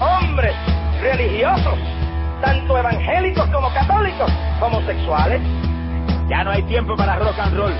[0.00, 0.54] hombres
[1.00, 1.78] religiosos,
[2.42, 5.40] tanto evangélicos como católicos, homosexuales.
[6.28, 7.74] Ya no hay tiempo para rock and roll.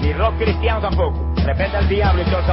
[0.00, 1.18] Ni rock cristiano tampoco.
[1.36, 2.44] De repente al diablo y todo el.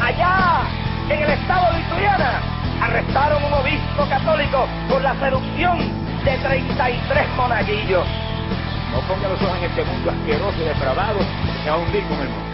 [0.00, 0.62] Allá,
[1.08, 2.40] en el estado de Ituriana,
[2.80, 5.78] arrestaron un obispo católico por la seducción
[6.24, 8.06] de 33 monaguillos.
[8.92, 11.18] No ponga los ojos en este mundo asqueroso y depravado
[11.62, 12.53] que va a hundir con el mundo.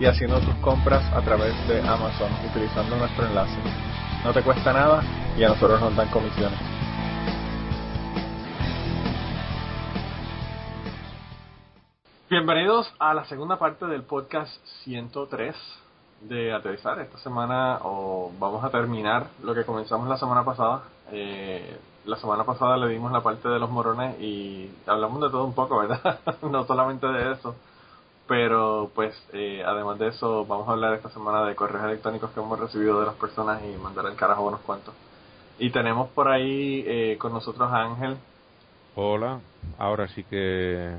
[0.00, 3.58] y haciendo tus compras a través de Amazon utilizando nuestro enlace.
[4.24, 5.02] No te cuesta nada
[5.36, 6.58] y a nosotros nos dan comisiones.
[12.30, 15.54] Bienvenidos a la segunda parte del podcast 103
[16.22, 16.98] de Aterrizar.
[17.00, 20.84] Esta semana o vamos a terminar lo que comenzamos la semana pasada.
[21.12, 25.44] Eh, la semana pasada le dimos la parte de los morones y hablamos de todo
[25.44, 26.20] un poco, ¿verdad?
[26.42, 27.54] no solamente de eso.
[28.30, 32.38] Pero pues eh, además de eso vamos a hablar esta semana de correos electrónicos que
[32.38, 34.94] hemos recibido de las personas y mandar el carajo unos cuantos.
[35.58, 38.16] Y tenemos por ahí eh, con nosotros a Ángel.
[38.94, 39.40] Hola,
[39.78, 40.92] ahora sí que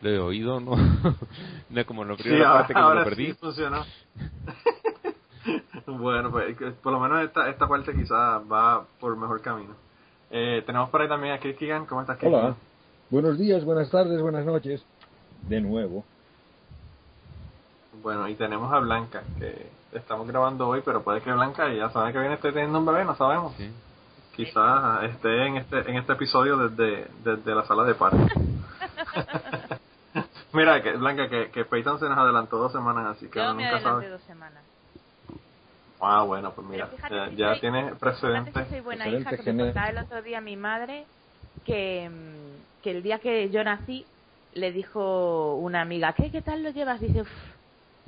[0.00, 0.74] lo he oído, ¿no?
[1.68, 3.26] no como Sí, primera ahora, parte que me ahora lo perdí.
[3.26, 3.84] sí funcionó.
[5.86, 9.74] bueno, pues por lo menos esta, esta parte quizás va por mejor camino.
[10.30, 11.84] Eh, tenemos por ahí también a Chris Keegan.
[11.84, 12.32] ¿Cómo estás, Chris?
[12.32, 12.54] Hola,
[13.10, 14.82] buenos días, buenas tardes, buenas noches.
[15.46, 16.06] De nuevo.
[18.04, 22.12] Bueno, y tenemos a Blanca, que estamos grabando hoy, pero puede que Blanca ya sabe
[22.12, 23.54] que viene esté teniendo un bebé, no sabemos.
[23.56, 23.72] Sí.
[24.36, 28.18] Quizás esté en este en este episodio desde, desde la sala de parto.
[30.52, 33.62] Mira, que Blanca, que, que Peyton se nos adelantó dos semanas, así que Yo me
[33.62, 34.10] nunca sabe.
[34.10, 34.66] dos semanas.
[35.98, 38.68] Ah, bueno, pues mira, ya, si ya soy- tienes Fíjate precedentes.
[38.68, 39.68] soy buena hija, que me genial.
[39.68, 41.06] contaba el otro día mi madre
[41.64, 44.06] que, mm, que el día que yo nací
[44.52, 47.00] le dijo una amiga, ¿qué, qué tal lo llevas?
[47.00, 47.53] Dice, "Uf,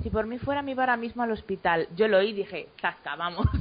[0.01, 1.87] si por mí fuera me iba ahora mismo al hospital.
[1.95, 3.45] Yo lo oí y dije, zasca, vamos.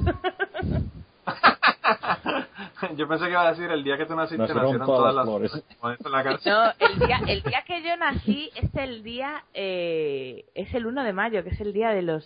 [2.97, 5.15] Yo pensé que iba a decir el día que tú naciste Nacieron nacieron todas todas
[5.15, 5.65] las flores.
[6.47, 11.05] No, el día, el día que yo nací es el día, eh, es el 1
[11.05, 12.25] de mayo, que es el día de los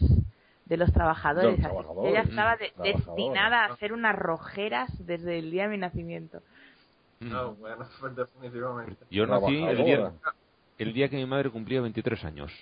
[0.67, 1.59] de los trabajadores.
[1.59, 1.59] Los
[2.13, 3.07] ya estaba de- trabajadores.
[3.07, 6.43] destinada a hacer unas rojeras desde el día de mi nacimiento.
[7.21, 9.05] No, bueno, pues definitivamente.
[9.11, 10.13] Yo nací el día,
[10.79, 12.53] el día que mi madre cumplía 23 años.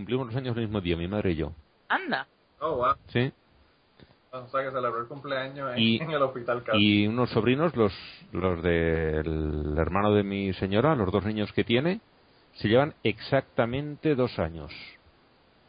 [0.00, 1.52] Cumplimos los años el mismo día, mi madre y yo.
[1.90, 2.26] Anda.
[2.58, 2.94] Oh, wow.
[3.08, 3.30] ¿Sí?
[4.32, 6.78] O sea, que celebró el cumpleaños en, Y- en el hospital casi.
[7.02, 7.92] Y unos sobrinos, los,
[8.32, 12.00] los del hermano de mi señora, los dos niños que tiene,
[12.54, 14.72] se llevan exactamente dos años.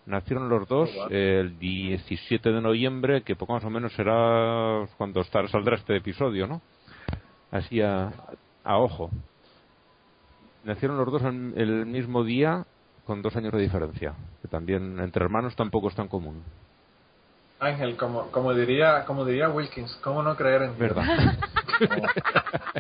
[0.06, 1.08] Nacieron los dos Oh, wow.
[1.10, 6.48] el 17 de noviembre, que poco más o menos será cuando estar, saldrá este episodio,
[6.48, 6.62] ¿no?
[7.52, 8.14] Así a,
[8.64, 9.10] a ojo.
[10.64, 12.66] Nacieron los dos el, el mismo día
[13.04, 16.44] con dos años de diferencia, que también entre hermanos tampoco es tan común.
[17.60, 20.80] Ángel, como, como diría como diría Wilkins, ¿cómo no creer en Dios?
[20.80, 21.38] ¿Verdad?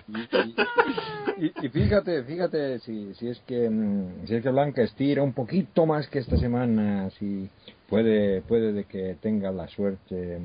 [0.07, 0.19] Y,
[1.43, 5.21] y- y- y fíjate, fíjate si, si es que mm, si es que Blanca estira
[5.21, 7.49] un poquito más que esta semana, si
[7.87, 10.39] puede puede de que tenga la suerte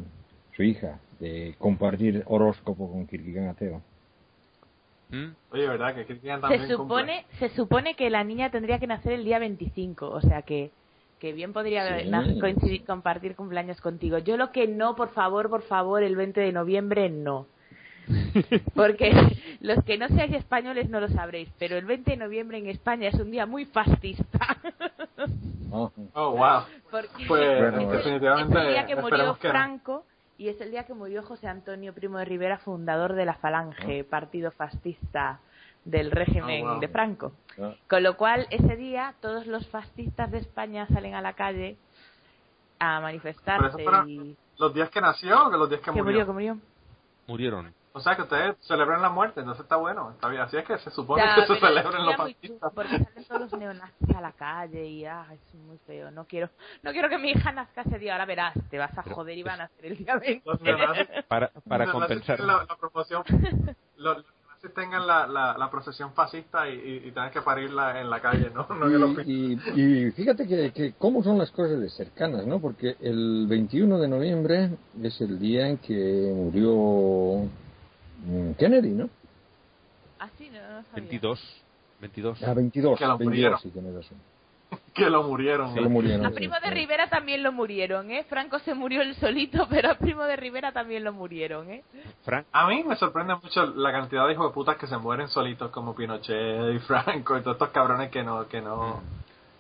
[0.54, 3.82] su hija de compartir horóscopo con Kirkigan Ateo.
[5.10, 5.26] ¿Mm?
[5.52, 5.94] Oye, ¿verdad?
[5.94, 9.38] Que Cristian también Se supone, se supone que la niña tendría que nacer el día
[9.38, 10.70] 25, o sea que,
[11.20, 12.08] que bien podría Sí.
[12.10, 14.18] na- coincidir, compartir cumpleaños contigo.
[14.18, 17.46] Yo lo que no, por favor, por favor, el 20 de noviembre no.
[18.74, 19.12] Porque
[19.60, 23.08] los que no seáis españoles no lo sabréis, pero el 20 de noviembre en España
[23.08, 24.56] es un día muy fascista.
[25.72, 26.62] Ah, Oh, wow.
[26.90, 29.36] Porque Pues Bueno, es, definitivamente es el día que murió no.
[30.38, 34.04] Y es el día que murió José Antonio Primo de Rivera, fundador de la Falange,
[34.04, 35.40] partido fascista
[35.84, 36.80] del régimen Ah, wow.
[36.80, 37.32] de Franco.
[37.60, 37.74] ah.
[37.88, 41.76] Con lo cual, ese día todos los fascistas de España salen a la calle
[42.78, 46.02] a Pero eso manifestarse y, los días que nació o que los días que, Que
[46.02, 46.58] murió, que murió.
[47.26, 47.72] Murieron.
[47.96, 50.42] O sea que ustedes celebran la muerte, entonces está bueno, está bien.
[50.42, 52.72] Así es que se supone Ya, que se pero celebren los fascistas.
[52.74, 56.10] Porque salen todos los neonazis a la calle y ah, es muy feo.
[56.10, 56.50] No quiero
[56.82, 58.12] no quiero que mi hija nazca ese día.
[58.12, 60.42] Ahora verás, te vas a joder y van a nacer el día 20.
[60.44, 62.38] Los neonazis- Para, para los compensar.
[62.40, 63.22] La, la promoción,
[63.96, 68.10] los, neonazis tengan la, la, la procesión fascista y, y, y tengan que parirla en
[68.10, 68.66] la calle, ¿no?
[68.68, 72.44] no que los Y, y, y fíjate que, que cómo son las cosas de cercanas,
[72.46, 72.60] ¿no?
[72.60, 74.70] Porque el 21 de noviembre
[75.02, 77.48] es el día en que murió
[78.58, 79.08] Kennedy, ¿no?
[80.18, 80.94] Ah, sí, no, no sabía.
[80.94, 81.62] 22.
[82.00, 82.42] 22.
[82.42, 82.98] Ah, 22.
[82.98, 83.60] Que lo 22, murieron.
[83.60, 84.18] sí, tienes razón.
[84.94, 85.74] que lo murieron.
[85.74, 86.26] Que lo murieron.
[86.26, 86.74] A sí, Primo de sí.
[86.74, 88.24] Rivera también lo murieron, ¿eh?
[88.28, 91.84] Franco se murió él solito, pero a Primo de Rivera también lo murieron, ¿eh?
[92.24, 95.28] Frank, A mí me sorprende mucho la cantidad de hijos de putas que se mueren
[95.28, 99.00] solitos como Pinochet y Franco y todos estos cabrones que no, que no,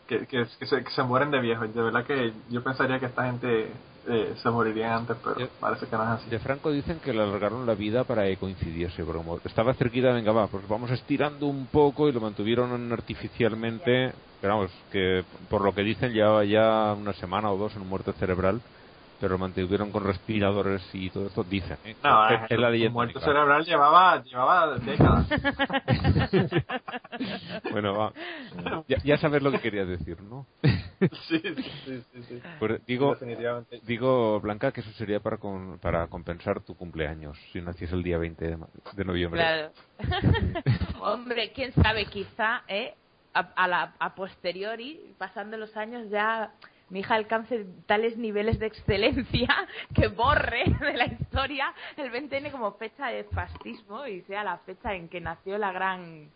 [0.06, 1.72] que, que, que se, que se mueren de viejos.
[1.72, 3.70] De verdad que yo pensaría que esta gente
[4.08, 6.30] eh, se moriría antes, pero Yo- parece que no es así.
[6.30, 10.12] de Franco dicen que le alargaron la vida para que coincidiese, porque como estaba cerquita,
[10.12, 15.62] venga, va, pues vamos estirando un poco y lo mantuvieron artificialmente, pero vamos, que por
[15.64, 18.62] lo que dicen llevaba ya una semana o dos en muerte cerebral,
[19.20, 21.76] pero lo mantuvieron con respiradores y todo esto, dicen.
[21.84, 21.96] ¿eh?
[22.02, 22.92] No, es, eh, es la el leyenda.
[22.92, 23.32] muerto claro.
[23.32, 25.26] cerebral llevaba, llevaba décadas.
[27.70, 28.12] bueno, va.
[28.88, 30.46] Ya, ya sabes lo que quería decir, ¿no?
[31.28, 32.42] sí, sí, sí, sí.
[32.58, 33.16] Pues digo,
[33.82, 38.18] digo, Blanca, que eso sería para, con- para compensar tu cumpleaños, si naciese el día
[38.18, 38.58] 20 de,
[38.92, 39.40] de noviembre.
[39.40, 39.72] Claro.
[41.00, 42.94] Hombre, quién sabe, quizá, ¿eh?
[43.34, 46.52] A, a la, a posteriori, pasando los años, ya
[46.90, 49.48] mi hija alcance tales niveles de excelencia
[49.94, 54.94] que borre de la historia el 20N como fecha de fascismo y sea la fecha
[54.94, 56.28] en que nació la gran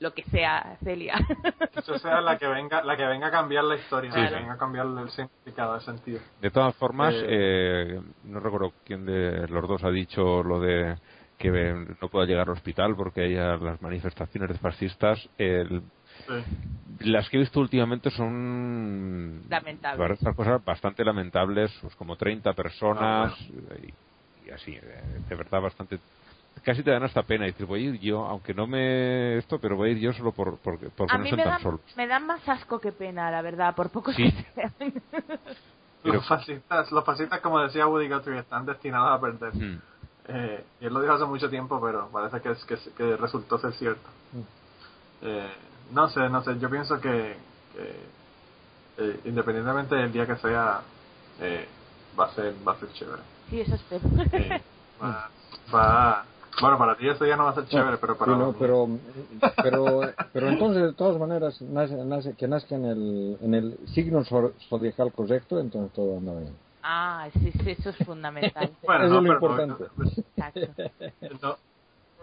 [0.00, 1.14] lo que sea Celia
[1.72, 4.28] Que eso sea la que venga, la que venga a cambiar la historia, Sí, la
[4.28, 6.20] que venga a cambiar el significado, el sentido.
[6.40, 10.96] De todas formas, Eh, eh, no recuerdo quién de los dos ha dicho lo de
[11.36, 11.50] que
[12.00, 15.28] no pueda llegar al hospital porque haya las manifestaciones de fascistas.
[15.38, 15.82] El-
[16.28, 17.08] Sí.
[17.10, 20.18] las que he visto últimamente son Lamentables.
[20.36, 23.74] cosas bastante lamentables, pues como 30 personas Ah,
[24.44, 25.98] y, y así, eh, de verdad bastante
[26.64, 29.60] casi te dan hasta pena y dices voy a ir yo aunque no me esto
[29.60, 31.52] pero voy a ir yo solo por porque, porque a no mí son me tan
[31.52, 34.24] dan, solos me dan más asco que pena la verdad por poco Sí.
[34.32, 34.72] que sean
[36.02, 39.54] Pero- Los fascistas, los fascistas, como decía Woody Guthrie, están destinados a perder.
[39.54, 39.80] Mm.
[40.28, 43.58] Eh, y él lo dijo hace mucho tiempo, pero parece que, es, que, que resultó
[43.58, 44.08] ser cierto.
[45.22, 45.48] Eh,
[45.90, 47.36] no sé, no sé, yo pienso que,
[47.72, 48.06] que,
[48.98, 50.82] eh, independientemente del día que sea,
[51.40, 51.68] eh,
[52.18, 53.22] va a ser va a ser chévere.
[53.48, 54.02] sí eso espero
[54.32, 54.60] Eh,
[55.00, 55.30] va,
[55.74, 56.26] va-
[56.60, 58.88] bueno, para ti ese día no va a ser chévere, pero para Sí, no, pero,
[59.62, 60.00] pero,
[60.32, 64.52] pero entonces, de todas maneras, nace, nace- que nazca en el, en el signo zo-
[64.68, 66.56] zodiacal correcto, entonces todo anda bien.
[66.82, 69.84] ah sí, sí eso es fundamental Bueno, Eso no, es lo pero no- importante.
[70.36, 70.82] Exacto.
[71.42, 71.56] no,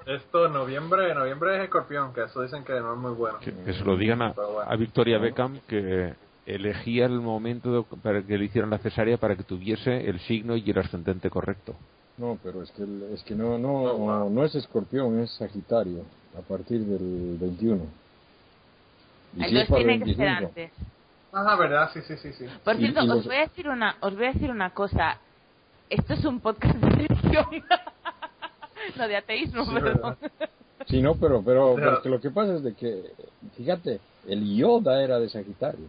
[0.06, 3.40] esto, noviembre, noviembre es escorpión, que eso dicen que no es muy bueno.
[3.40, 4.62] que, que se lo digan a, bueno.
[4.70, 6.14] a Victoria Beckham que
[6.46, 10.56] elegía el momento de- para que le hicieran la cesárea para que tuviese el signo
[10.56, 11.76] y el ascendente correcto.
[12.18, 16.04] No, pero es que, el- es que no, no, no es escorpión, es sagitario,
[16.38, 17.84] a partir del 21.
[19.36, 20.72] Y si es entonces tiene que ser 25, antes
[21.38, 22.46] Ah, verdad, sí, sí, sí, sí.
[22.64, 25.18] Por cierto, y os los- voy a decir una, os voy a decir una cosa.
[25.90, 27.46] Esto es un podcast de religión.
[28.98, 30.18] no de ateísmo, Sí, perdón.
[30.88, 33.12] Sí, no, pero, pero, Pero- pero que lo que pasa es de que,
[33.58, 35.88] fíjate, el Yoda era de Sagitario.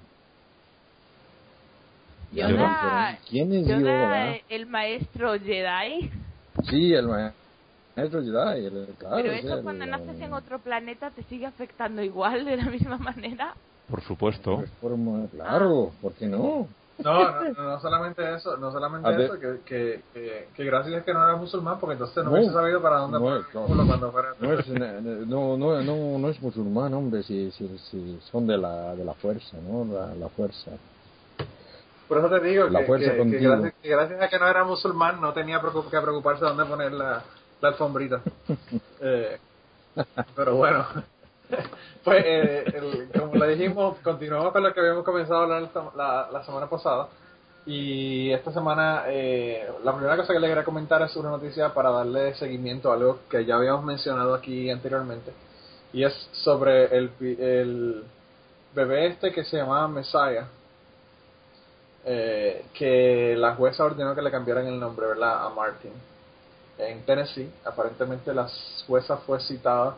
[2.33, 4.37] Yoda, ¿Quién es Yoda, Yoda?
[4.49, 6.11] el maestro Jedi.
[6.69, 7.33] Sí, el ma-
[7.97, 9.17] maestro Jedi, el- claro.
[9.17, 12.57] pero o sea, eso cuando el- naces en otro planeta te sigue afectando igual, de
[12.57, 13.55] la misma manera.
[13.89, 14.65] Por supuesto.
[14.81, 16.67] forma- claro, ¿por qué no?
[16.99, 21.05] No, no, no, solamente eso, no solamente A eso, que, que, que, que gracias a
[21.05, 22.37] que no era musulmán, porque entonces no, No.
[22.37, 23.87] hubiese sabido para dónde No, no.
[23.87, 24.35] cuando fuera.
[24.41, 28.95] No es, no, no, no, no es musulmán, hombre, si, si, si son de la,
[28.97, 29.85] de la fuerza, ¿no?
[29.93, 30.71] La, la fuerza.
[32.09, 33.25] Por eso te digo La que, fuerza que-
[33.83, 37.23] gracias, a que no era musulmán no tenía que preocuparse de dónde poner la,
[37.61, 38.23] la alfombrita.
[38.99, 39.39] Eh,
[40.35, 40.85] pero bueno,
[42.05, 45.71] pues eh, el- como le dijimos, continuamos con lo que habíamos comenzado a hablar
[46.33, 47.09] la, semana pasada.
[47.67, 51.91] Y esta semana, eh, la primera cosa que le quería comentar es una noticia para
[51.91, 55.33] darle seguimiento a algo que ya habíamos mencionado aquí anteriormente.
[55.93, 58.05] Y es sobre el, el
[58.75, 60.49] bebé este que se llamaba Messiah.
[62.05, 65.45] eh, que la jueza ordenó que le cambiaran el nombre, ¿verdad?
[65.47, 65.93] A Martin.
[66.79, 68.49] En Tennessee, aparentemente la
[68.87, 69.97] jueza fue citada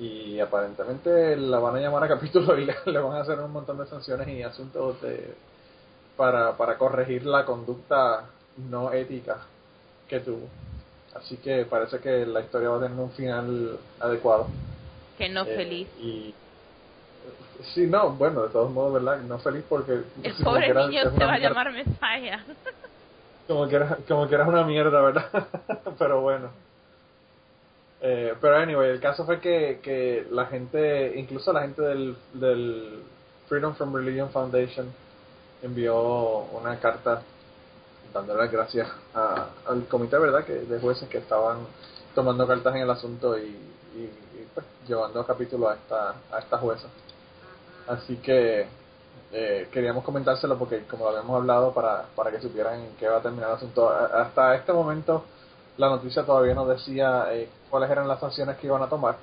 [0.00, 3.52] y aparentemente la van a llamar a capítulo y le, le van a hacer un
[3.52, 5.34] montón de sanciones y asuntos de,
[6.16, 8.24] para, para corregir la conducta
[8.56, 9.38] no ética
[10.08, 10.48] que tuvo.
[11.14, 14.46] Así que parece que la historia va a tener un final adecuado.
[15.18, 15.88] Que no Eh, feliz.
[15.98, 16.34] Y
[17.74, 19.18] sí, no, bueno, de todos modos, ¿verdad?
[19.20, 22.44] No feliz porque El como pobre niño una va a llamar Messiah.
[23.46, 25.48] como que era, como que era una mierda, ¿verdad?
[25.98, 26.48] pero bueno.
[28.02, 33.02] Eh, pero anyway, el caso fue que, que la gente, incluso la gente del, del
[33.48, 34.86] Freedom from Religion Foundation
[35.62, 35.98] envió
[36.60, 37.22] una carta
[38.14, 40.44] dándole las gracias a- al comité, ¿verdad?
[40.44, 41.58] Que de jueces que estaban
[42.14, 43.56] tomando cartas en el asunto y,
[44.54, 46.88] pues, llevando a capítulo a esta, a esta jueza.
[47.88, 48.66] Así que
[49.32, 53.18] eh, queríamos comentárselo porque como lo habíamos hablado para, para que supieran en qué va
[53.18, 53.88] a terminar el asunto.
[53.90, 55.24] Hasta este momento
[55.80, 59.16] la noticia todavía no decía eh, cuáles eran las sanciones que iban a tomar,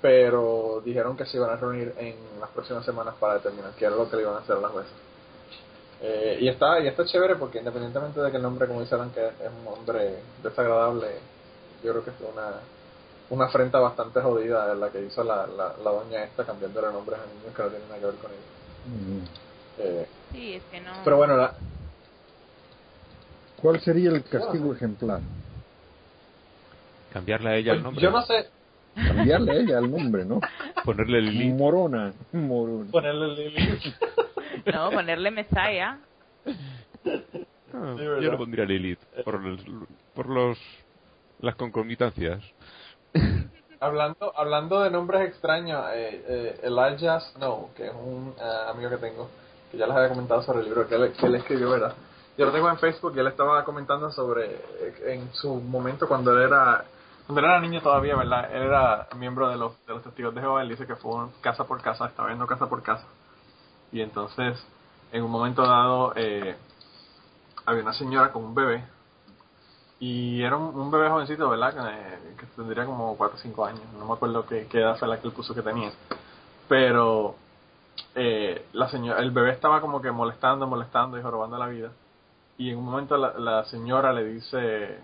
[0.00, 3.94] pero dijeron que se iban a reunir en las próximas semanas para determinar qué era
[3.94, 4.88] lo que le iban a hacer a la jueza.
[6.00, 9.26] Eh, y está y está chévere porque independientemente de que el nombre, como dijeron, que
[9.26, 11.06] es un nombre desagradable,
[11.82, 12.52] yo creo que fue una,
[13.28, 17.26] una afrenta bastante jodida la que hizo la, la, la doña esta cambiándole nombres a
[17.26, 18.44] niños que no tienen nada que ver con ellos.
[18.86, 19.24] Mm.
[19.80, 20.92] Eh, Sí, es que no.
[21.04, 21.54] pero bueno, la,
[23.64, 25.20] ¿Cuál sería el castigo ejemplar?
[27.14, 28.02] Cambiarle a ella el nombre.
[28.02, 28.48] yo no sé
[28.94, 30.40] Cambiarle a ella el nombre, ¿no?
[30.84, 31.54] Ponerle Lilith.
[31.54, 32.12] Morona.
[32.32, 32.90] Morona.
[32.90, 33.94] ponerle Lili.
[34.72, 35.98] No, ponerle Messiah.
[37.72, 39.00] Ah, yo le pondría Lilith.
[39.24, 39.60] Por, los,
[40.14, 40.58] por los
[41.40, 42.40] las concomitancias.
[43.80, 48.98] hablando hablando de nombres extraños, eh, eh, Elijah Snow, que es un eh, amigo que
[48.98, 49.28] tengo,
[49.70, 51.94] que ya les había comentado sobre el libro que él, que él escribió, ¿verdad?
[52.36, 56.32] Yo lo tengo en Facebook y él estaba comentando sobre, eh, en su momento cuando
[56.32, 56.84] él era
[57.26, 58.54] cuando era niño todavía, ¿verdad?
[58.54, 61.64] Él era miembro de los, de los testigos de Jehová, él dice que fue casa
[61.64, 63.06] por casa, estaba viendo casa por casa.
[63.92, 64.62] Y entonces,
[65.12, 66.56] en un momento dado, eh,
[67.64, 68.84] había una señora con un bebé
[70.00, 71.72] y era un, un bebé jovencito, ¿verdad?
[71.72, 73.82] Que, eh, que tendría como 4 o 5 años.
[73.98, 75.92] No me acuerdo qué, qué edad fue la que él puso que tenía.
[76.68, 77.36] Pero
[78.14, 81.90] eh, la señora, el bebé estaba como que molestando, molestando y jorobando la vida.
[82.58, 84.98] Y en un momento la, la señora le dice,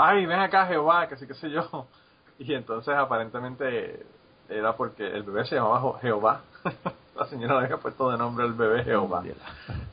[0.00, 1.86] ay, ven acá Jehová, que sí, qué sé yo.
[2.38, 4.06] Y entonces aparentemente
[4.48, 6.40] era porque el bebé se llamaba Jehová.
[7.14, 9.22] la señora le había puesto de nombre al bebé Jehová.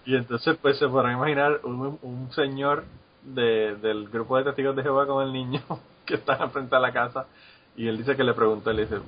[0.05, 2.85] Y entonces pues se podrán imaginar un, un señor
[3.21, 5.61] de, del grupo de testigos de Jehová con el niño
[6.05, 7.25] que está frente a la casa
[7.75, 8.99] y él dice que le preguntó, le dice,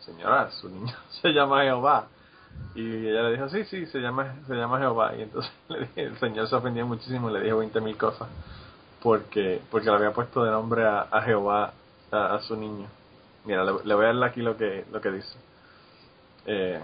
[0.00, 2.08] señora, su niño se llama Jehová.
[2.74, 5.16] Y ella le dijo, sí, sí, se llama, se llama Jehová.
[5.16, 8.28] Y entonces le dije- el señor se ofendió muchísimo y le dijo 20 mil cosas
[9.02, 11.72] porque porque le había puesto de nombre a, a Jehová
[12.10, 12.86] a, su niño.
[13.44, 15.36] Mira, le, le voy a leer aquí lo que, lo que dice.
[16.46, 16.80] Eh,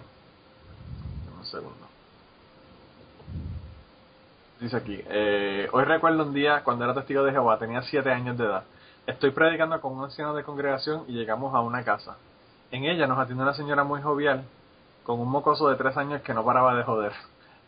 [1.39, 1.87] un segundo.
[4.61, 8.37] Dice aquí, eh, hoy recuerdo un día cuando era testigo de Jehová, tenía siete años
[8.37, 8.65] de edad.
[9.07, 12.17] Estoy predicando con un anciano de congregación y llegamos a una casa.
[12.73, 14.43] En ella nos atiende una señora muy jovial,
[15.05, 17.13] con un mocoso de tres años que no paraba de joder.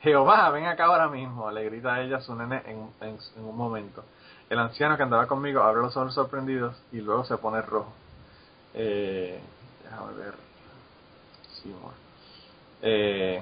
[0.03, 3.57] Jehová, ven acá ahora mismo, le grita ella a su nene en, en- en un
[3.57, 4.05] momento.
[4.51, 7.93] El anciano que andaba conmigo abre los ojos sorprendidos y luego se pone rojo.
[8.75, 9.41] Eh,
[9.85, 10.35] déjame ver.
[11.63, 11.93] Seymour.
[12.83, 13.41] Eh,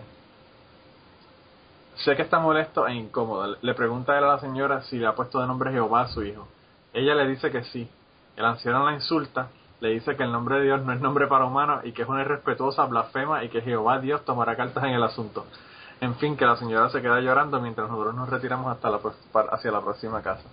[1.97, 3.57] sé que está molesto e incómodo.
[3.63, 6.09] Le pregunta a él a la señora si le ha puesto de nombre Jehová a
[6.09, 6.47] su hijo.
[6.93, 7.89] Ella le dice que sí.
[8.37, 9.49] El anciano la insulta,
[9.81, 12.09] le dice que el nombre de Dios no es nombre para humanos y que es
[12.09, 15.47] una irrespetuosa blasfema y que Jehová Dios tomará cartas en el asunto.
[16.03, 19.01] En fin, que la señora se queda llorando mientras nosotros nos retiramos hasta la,
[19.53, 20.45] hacia la próxima casa.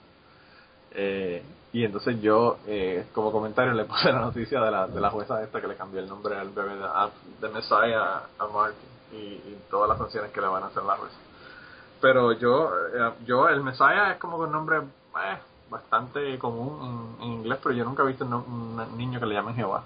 [0.96, 1.44] Eh,
[1.76, 5.44] y entonces yo, eh, como comentario, le puse la noticia de la, de la jueza
[5.44, 6.76] esta que le cambió el nombre al bebé
[7.42, 11.18] de, Messiah a, Martin y, todas las sanciones que le van a hacer la jueza.
[12.00, 15.38] Pero yo, eh, yo el Messiah es como un nombre eh,
[15.70, 19.56] bastante común en, inglés, pero yo nunca he visto un, un niño que le llamen
[19.56, 19.84] Jehová.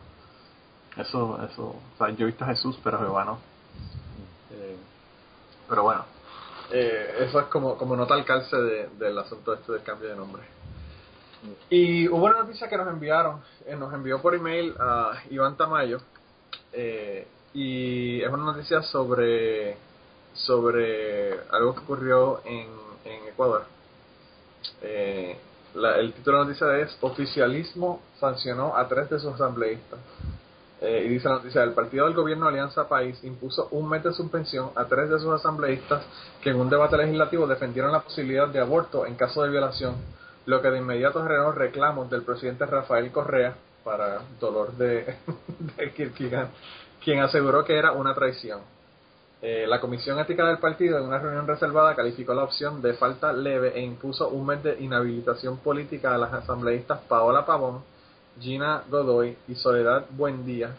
[0.96, 3.40] Eso, eso, o sea, yo he visto a Jesús, pero Jehová no.
[4.52, 4.78] Eh,
[5.68, 6.06] pero bueno,
[6.70, 10.59] eso es como, como nota al calce de- del asunto este del cambio de nombre.
[11.70, 16.00] Y hubo una noticia que nos enviaron, eh, nos envió por email a Iván Tamayo,
[16.74, 19.78] eh, y es una noticia sobre,
[20.34, 22.90] sobre algo que ocurrió en,
[23.28, 23.64] Ecuador.
[24.82, 25.38] Eh,
[25.74, 30.00] el título de la noticia es Oficialismo sancionó a tres de sus asambleístas.
[30.82, 34.14] Eh, y dice la noticia, el partido del gobierno Alianza País impuso un mes de
[34.14, 36.04] suspensión a tres de sus asambleístas
[36.42, 39.96] que en un debate legislativo defendieron la posibilidad de aborto en caso de violación,
[40.50, 43.54] lo que de inmediato generó reclamos del presidente Rafael Correa
[43.84, 45.16] para dolor de,
[45.78, 46.48] de Kierkegaard,
[47.04, 48.62] quien aseguró que era una traición.
[49.44, 53.32] Eh, la Comisión Ética del partido, en una reunión reservada, calificó la opción de falta
[53.32, 57.84] leve e impuso un mes de inhabilitación política a las asambleístas Paola Pavón,
[58.40, 60.76] Gina Godoy y Soledad Buendía,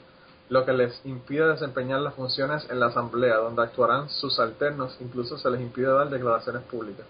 [0.48, 5.38] lo que les impide desempeñar las funciones en la asamblea, donde actuarán sus alternos, incluso
[5.38, 7.06] se les impide dar declaraciones públicas.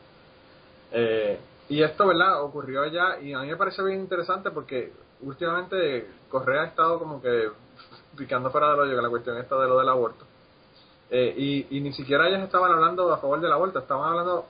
[0.93, 1.39] Eh,
[1.71, 2.43] y esto, ¿verdad?
[2.43, 7.23] Ocurrió allá y a mí me parece bien interesante porque últimamente Correa ha estado como
[7.23, 7.49] que
[8.19, 10.25] picando fuera del hoyo con la cuestión esta de lo del aborto.
[11.09, 14.47] Eh, y, y ni siquiera ellas estaban hablando a favor del aborto, estaban hablando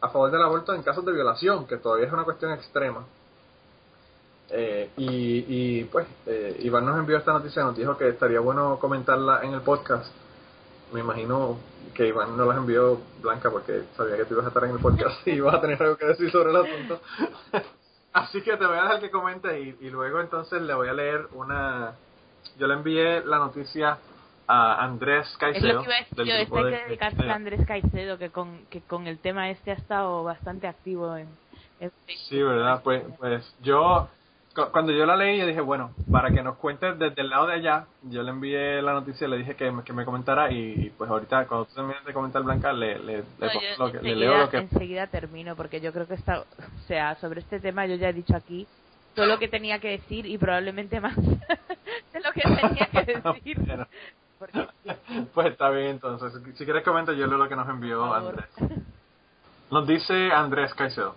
[0.00, 3.04] a favor del aborto en casos de violación, que todavía es una cuestión extrema.
[4.50, 8.78] Eh, y, y pues eh, Iván nos envió esta noticia, nos dijo que estaría bueno
[8.80, 10.06] comentarla en el podcast.
[10.92, 11.56] Me imagino
[11.94, 14.78] que Iván no las envió Blanca porque sabía que tú ibas a estar en el
[14.78, 17.00] podcast y ibas a tener algo que decir sobre el asunto.
[18.12, 20.92] Así que te voy a dejar que comente y, y luego entonces le voy a
[20.92, 21.92] leer una...
[22.58, 23.98] Yo le envié la noticia
[24.46, 25.66] a Andrés Caicedo.
[25.68, 28.18] Es lo que iba a decir yo, esto hay de- que dedicarse a Andrés Caicedo,
[28.18, 31.26] que con, que con el tema este ha estado bastante activo en,
[31.80, 31.90] en.
[32.28, 32.82] Sí, ¿verdad?
[32.84, 34.08] Pues, pues yo,
[34.72, 37.54] cuando yo la leí, yo dije, bueno, para que nos cuente desde el lado de
[37.54, 41.10] allá, yo le envié la noticia, le dije que, me- que me comentara y, pues
[41.10, 43.46] ahorita, cuando tú termines de comentar, Blanca, le, le, le,
[43.78, 44.58] No, lo que, le leo lo que...
[44.58, 46.46] enseguida termino, porque yo creo que está, o
[46.86, 48.66] sea, sobre este tema yo ya he dicho aquí
[49.14, 53.58] todo lo que tenía que decir y probablemente más de lo que tenía que decir.
[54.38, 54.66] Porque,
[55.32, 56.32] pues está bien, entonces.
[56.56, 58.12] Si quieres comenta, yo leo lo que nos envió.
[58.12, 58.46] Andrés.
[59.70, 61.14] Nos dice Andrés Caicedo.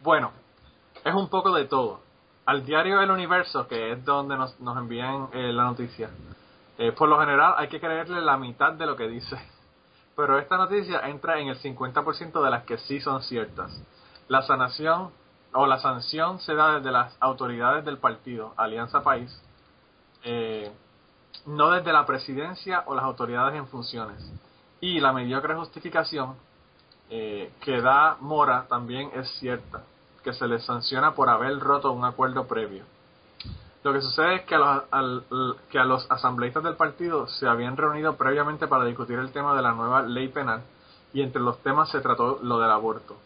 [0.00, 0.32] Bueno,
[1.04, 2.00] es un poco de todo.
[2.50, 6.10] Al diario El Universo, que es donde nos, envían eh, la noticia,
[6.78, 9.36] eh, por lo general hay que creerle la mitad de lo que dice.
[10.16, 13.80] Pero esta noticia entra en el 50% de las que sí son ciertas.
[14.26, 15.12] La sanación
[15.52, 19.30] o la sanción se da desde las autoridades del partido, Alianza País,
[20.24, 20.72] eh,
[21.46, 24.28] no desde la presidencia o las autoridades en funciones.
[24.80, 26.34] Y la mediocre justificación
[27.10, 29.84] eh, que da Mora también es cierta,
[30.22, 32.84] que se les sanciona por haber roto un acuerdo previo.
[33.82, 34.58] Lo que sucede es que a,
[35.00, 39.56] los, que a los asambleístas del partido se habían reunido previamente para discutir el tema
[39.56, 40.62] de la nueva ley penal
[41.14, 43.16] y entre los temas se trató lo del aborto.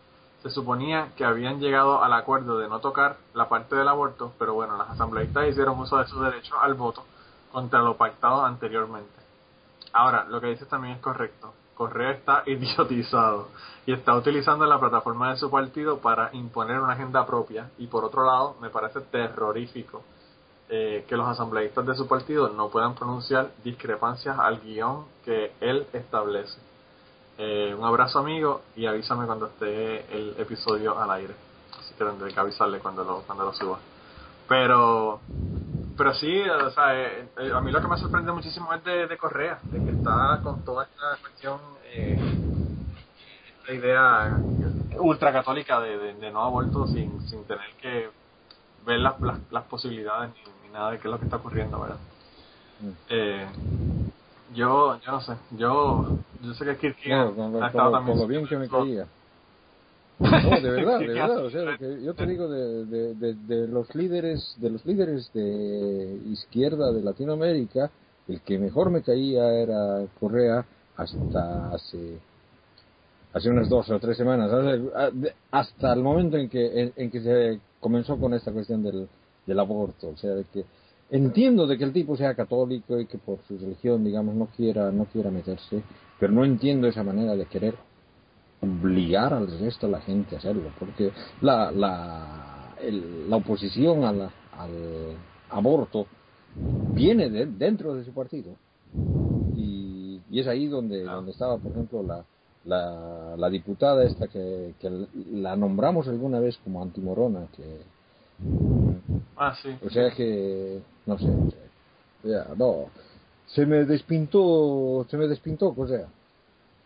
[0.43, 4.55] Se suponía que habían llegado al acuerdo de no tocar la parte del aborto, pero
[4.55, 7.05] bueno, las asambleístas hicieron uso de su derecho al voto
[7.51, 9.11] contra lo pactado anteriormente.
[9.93, 11.53] Ahora, lo que dices también es correcto.
[11.75, 13.49] Correa está idiotizado
[13.87, 18.05] y está utilizando la plataforma de su partido para imponer una agenda propia y por
[18.05, 20.03] otro lado me parece terrorífico
[20.69, 25.87] eh, que los asambleístas de su partido no puedan pronunciar discrepancias al guion que él
[25.93, 26.59] establece.
[27.37, 31.35] Eh, un abrazo amigo y avísame cuando esté el episodio al aire.
[31.79, 33.79] Así que tendré que avisarle cuando lo, cuando lo suba.
[34.49, 35.21] Pero
[35.97, 39.07] pero sí, o sea, eh, eh, a mí lo que me sorprende muchísimo es de,
[39.07, 42.19] de Correa, de que está con toda esta cuestión, eh,
[43.63, 44.41] esta idea
[44.99, 48.11] ultracatólica de, de, de no aborto sin, sin tener que
[48.85, 51.81] ver las, las, las posibilidades ni, ni nada de qué es lo que está ocurriendo,
[51.81, 51.99] ¿verdad?
[52.81, 52.91] Mm.
[53.09, 53.49] Eh,
[54.53, 58.29] yo, yo no sé, yo, yo sé que No, lo- ha estado también con lo
[58.29, 59.09] bien que me caía.
[60.19, 61.45] No, de verdad, de ¿Qué verdad.
[61.45, 65.31] O sea, que yo te digo de, de, de, de los líderes, de los líderes
[65.33, 67.91] de izquierda de Latinoamérica,
[68.29, 70.65] el que mejor me caía era Correa
[70.97, 72.19] hasta hace
[73.33, 74.49] hace unas dos o tres semanas,
[75.51, 79.09] hasta el momento en que en, en que se comenzó con esta cuestión del,
[79.45, 80.65] del aborto, o sea, de que
[81.11, 84.93] entiendo de que el tipo sea católico y que por su religión, digamos, no quiera
[84.93, 85.83] no quiera meterse,
[86.21, 87.75] pero no entiendo esa manera de querer
[88.61, 94.13] obligar al resto de la gente a hacerlo, porque la, la, el- la oposición a
[94.13, 95.17] la- al
[95.51, 96.07] aborto
[96.95, 98.57] viene de, dentro de su partido.
[99.57, 102.25] Y, y es ahí donde, donde estaba, por ejemplo, la,
[102.65, 104.91] la, la diputada esta que, que
[105.33, 107.81] la nombramos alguna vez como antimorona, que,
[109.37, 109.77] Ah, sí.
[109.85, 111.29] o sea que, no sé,
[112.23, 112.87] ya, no,
[113.47, 116.09] se me despintó, se me despintó, o sea, Mira,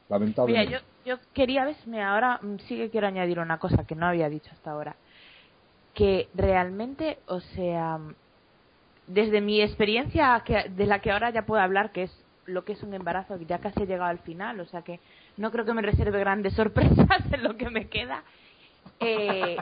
[0.08, 0.72] lamentablemente.
[0.72, 0.78] yo,
[1.08, 4.50] yo quería, ves, ahora mm, sí que quiero añadir una cosa que no había dicho
[4.52, 4.94] hasta ahora.
[5.94, 7.98] Que realmente, o sea,
[9.06, 12.72] desde mi experiencia que, de la que ahora ya puedo hablar, que es lo que
[12.72, 15.00] es un embarazo, que ya casi he llegado al final, o sea que
[15.38, 18.22] no creo que me reserve grandes sorpresas en lo que me queda.
[19.00, 19.56] Eh,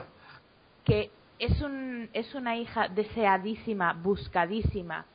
[0.83, 5.05] que es, un, es una hija deseadísima, buscadísima,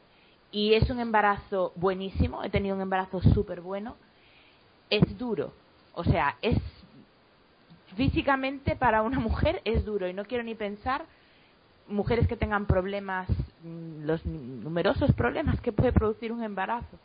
[0.50, 3.96] y es un embarazo buenísimo, he tenido un embarazo súper bueno,
[4.90, 5.52] es duro.
[5.94, 6.58] O sea, es
[7.96, 11.04] físicamente para una mujer es duro y no quiero ni pensar
[11.88, 13.28] mujeres que tengan problemas,
[13.62, 16.98] mm, los numerosos problemas que puede producir un embarazo.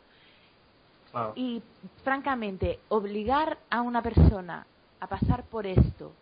[1.34, 1.62] Y
[2.04, 4.66] francamente, obligar a una persona
[5.00, 6.12] a pasar por esto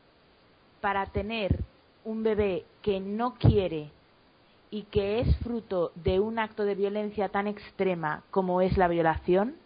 [0.81, 1.59] para tener
[2.05, 3.91] un bebé que no quiere
[4.71, 9.57] y que es fruto de un acto de violencia tan extrema como es la violación,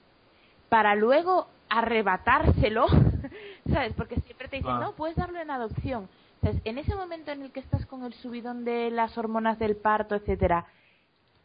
[0.70, 2.86] para luego arrebatárselo,
[3.72, 3.94] ¿sabes?
[3.94, 4.86] Porque siempre te dicen, Claro.
[4.86, 6.08] no, puedes darlo en adopción.
[6.42, 6.60] ¿Sabes?
[6.64, 10.14] En ese momento en el que estás con el subidón de las hormonas del parto,
[10.14, 10.66] etcétera,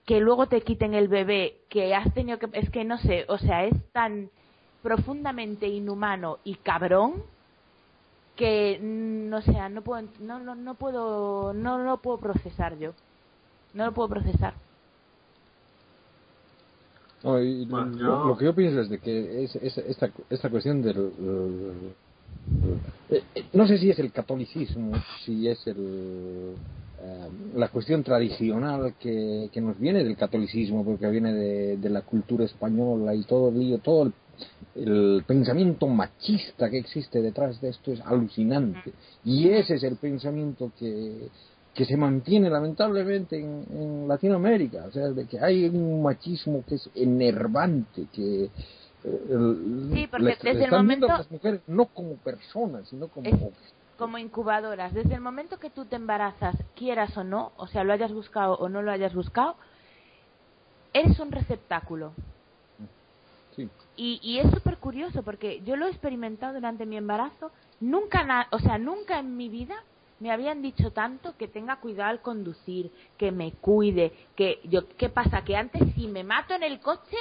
[0.05, 2.49] que luego te quiten el bebé, que has tenido que...
[2.53, 4.29] Es que no sé, o sea, es tan
[4.83, 7.23] profundamente inhumano y cabrón
[8.35, 12.93] que no sea no puedo no no, no puedo no lo puedo procesar yo
[13.73, 14.53] no lo puedo procesar
[17.25, 20.11] No, y Bueno, lo, yo- lo que yo pienso es de que es, es- esta,
[20.29, 20.95] esta cuestión del...
[23.09, 24.93] eh, eh, no sé si es el catolicismo,
[25.25, 26.55] si es el,
[26.99, 32.01] eh, la cuestión tradicional que, que nos viene del catolicismo, porque viene de, de la
[32.01, 34.13] cultura española y todo el lío, todo el,
[34.75, 38.93] el pensamiento machista que existe detrás de esto es alucinante.
[39.23, 41.29] Y ese es el pensamiento que,
[41.75, 46.75] que se mantiene lamentablemente en, en Latinoamérica, o sea, de que hay un machismo que
[46.75, 48.49] es enervante, que eh,
[49.29, 53.07] el- Sí, porque desde el están viendo a momento- las mujeres no como personas, sino
[53.09, 53.35] como Es-
[53.97, 54.93] como incubadoras.
[54.93, 58.55] Desde el momento que tú te embarazas quieras o no o sea lo hayas buscado
[58.57, 59.55] o no lo hayas buscado
[60.93, 62.13] eres un receptáculo.
[63.55, 63.69] Sí.
[63.95, 67.51] y, y es súper curioso porque yo lo he experimentado durante mi embarazo.
[67.79, 69.75] Nunca na- o sea nunca en mi vida
[70.19, 75.09] me habían dicho tanto que tenga cuidado al conducir que me cuide que yo qué
[75.09, 77.17] pasa que antes si me mato en el coche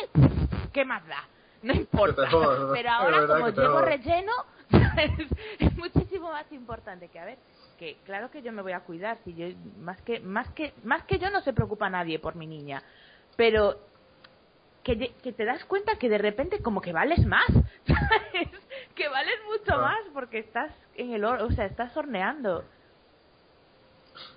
[0.73, 1.29] qué más da
[1.63, 2.29] no importa
[2.73, 4.33] pero ahora como llevo relleno
[5.59, 7.39] es, muchísimo más importante que a ver
[7.79, 9.47] que claro que yo me voy a cuidar si yo
[9.81, 12.83] más que más que más que yo no se preocupa nadie por mi niña
[13.37, 13.77] pero
[14.85, 17.47] que, que te das cuenta que de repente como que vales más,
[17.87, 18.51] ¿sabes?
[18.95, 19.81] Que vales mucho Ah.
[19.81, 22.65] más porque estás en el o sea, estás horneando.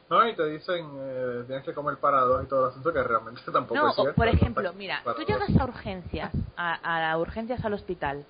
[0.10, 3.04] No, y te dicen, eh, tienes que comer para dos y todo el asunto, que
[3.04, 4.14] realmente tampoco No, es cierto.
[4.16, 8.26] por ejemplo, mira, tú llegas a urgencias, a, a urgencias al hospital,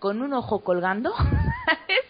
[0.00, 2.04] con un ojo colgando, ¿sabes?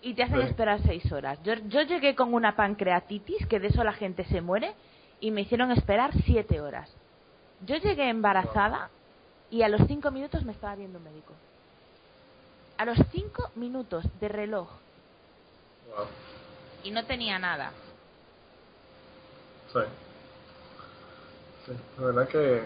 [0.00, 0.46] Y te hacen Sí.
[0.46, 1.38] esperar seis horas.
[1.42, 4.74] Yo, yo llegué con una pancreatitis, que de eso la gente se muere,
[5.20, 6.90] y me hicieron esperar siete horas.
[7.60, 8.90] Yo llegué embarazada
[9.50, 11.34] y a los cinco minutos me estaba viendo un médico.
[12.78, 14.70] A los cinco minutos de reloj
[15.84, 16.06] Wow.
[16.84, 17.72] y no tenía nada.
[19.84, 19.88] Sí.
[21.66, 22.64] Sí, la verdad que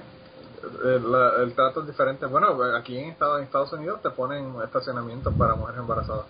[0.85, 2.27] el, la- el trato es diferente.
[2.27, 6.27] Bueno, aquí en Estados, en Estados Unidos te ponen estacionamientos para mujeres embarazadas.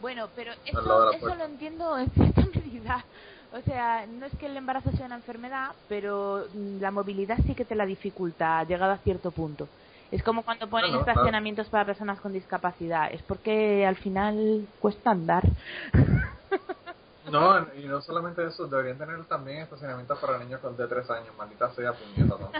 [0.00, 3.06] Bueno, pero eso, eso lo entiendo en cierta medida.
[3.52, 7.54] O sea, no es que el embarazo sea una enfermedad, pero mm, la movilidad sí
[7.54, 9.68] que te la dificulta, llegado a cierto punto.
[10.10, 11.10] Es como cuando ponen Bueno, claro.
[11.12, 13.12] estacionamientos para personas con discapacidad.
[13.12, 15.44] Es porque al final cuesta andar.
[17.32, 21.34] No, y no solamente eso, deberían tener también estacionamientos para niños con de 3 años,
[21.38, 22.36] maldita sea puñeta.
[22.38, 22.50] ¿no?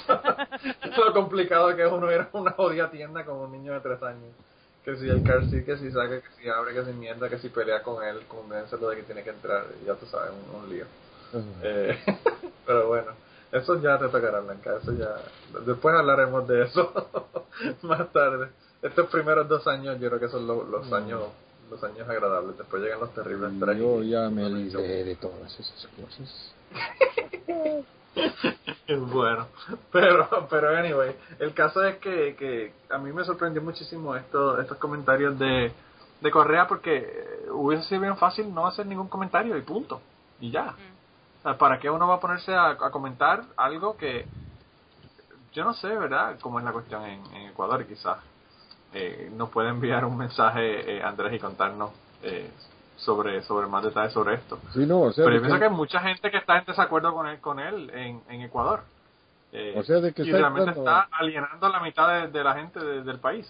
[1.04, 4.02] Lo complicado que es uno ir a una jodida tienda con un niño de 3
[4.02, 4.32] años.
[4.85, 7.38] Que si el car seat, que si saca, que si abre, que si mierda, que
[7.38, 10.68] si pelea con él, convéncelo de que tiene que entrar, ya tú sabes, un, un
[10.70, 10.87] lío.
[11.62, 11.98] Eh,
[12.66, 13.12] pero bueno,
[13.52, 15.14] eso ya te tocará, Blanca, eso ya...
[15.66, 16.92] Después hablaremos de eso
[17.82, 18.48] más tarde.
[18.80, 20.94] Estos primeros dos años yo creo que son lo- los Mm.
[20.94, 21.20] años
[21.72, 24.06] los años agradables, después llegan los terribles Yo trágicos.
[24.06, 26.54] ya me libré de todas esas cosas.
[29.12, 29.46] bueno,
[29.90, 34.76] pero, pero anyway, el caso es que, que a mí me sorprendió muchísimo esto, estos
[34.78, 35.72] comentarios de,
[36.20, 40.00] de Correa porque eh, hubiese sido bien fácil no hacer ningún comentario y punto.
[40.40, 40.74] Y ya.
[41.40, 44.26] O sea, ¿Para qué uno va a ponerse a, a comentar algo que
[45.52, 46.38] yo no sé, ¿verdad?
[46.40, 48.18] Cómo es la cuestión en, en Ecuador, quizás.
[48.94, 51.90] Eh, nos puede enviar un mensaje eh, Andrés y contarnos
[52.22, 52.50] eh,
[52.96, 54.59] sobre sobre más detalles sobre esto.
[54.74, 56.64] Sí, no, o sea, Pero yo pienso que- que hay mucha gente que está en
[56.66, 58.83] desacuerdo con él, con él en, en Ecuador.
[59.52, 62.28] Eh, O sea, de que y está realmente entrando- está alienando a la mitad de,
[62.28, 63.46] de la gente de- del país,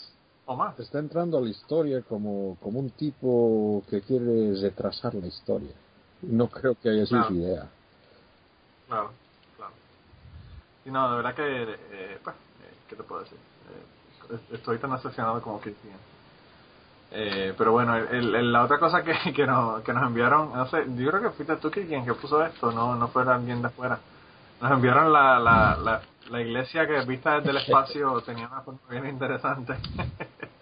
[0.47, 0.79] o más.
[0.79, 5.73] está entrando a la historia como, como un tipo que quiere retrasar la historia.
[6.23, 7.29] No creo que haya sido Claro.
[7.29, 7.69] su idea.
[8.89, 9.11] Claro,
[9.57, 9.73] claro.
[10.85, 13.39] Y no, de verdad que, eh, pues, eh, ¿qué te puedo decir?
[14.31, 15.97] Est- estoy tan decepcionado como Cristian.
[17.15, 20.67] Eh, pero bueno, el, el- la otra cosa que, que, nos, que nos enviaron, no
[20.69, 23.69] sé, yo creo que fuiste tú quien que puso esto, no no fue alguien de
[23.69, 23.99] afuera.
[24.61, 28.79] Nos enviaron la, la, la, la iglesia que vista desde el espacio tenía una foto
[28.89, 29.75] bien interesante.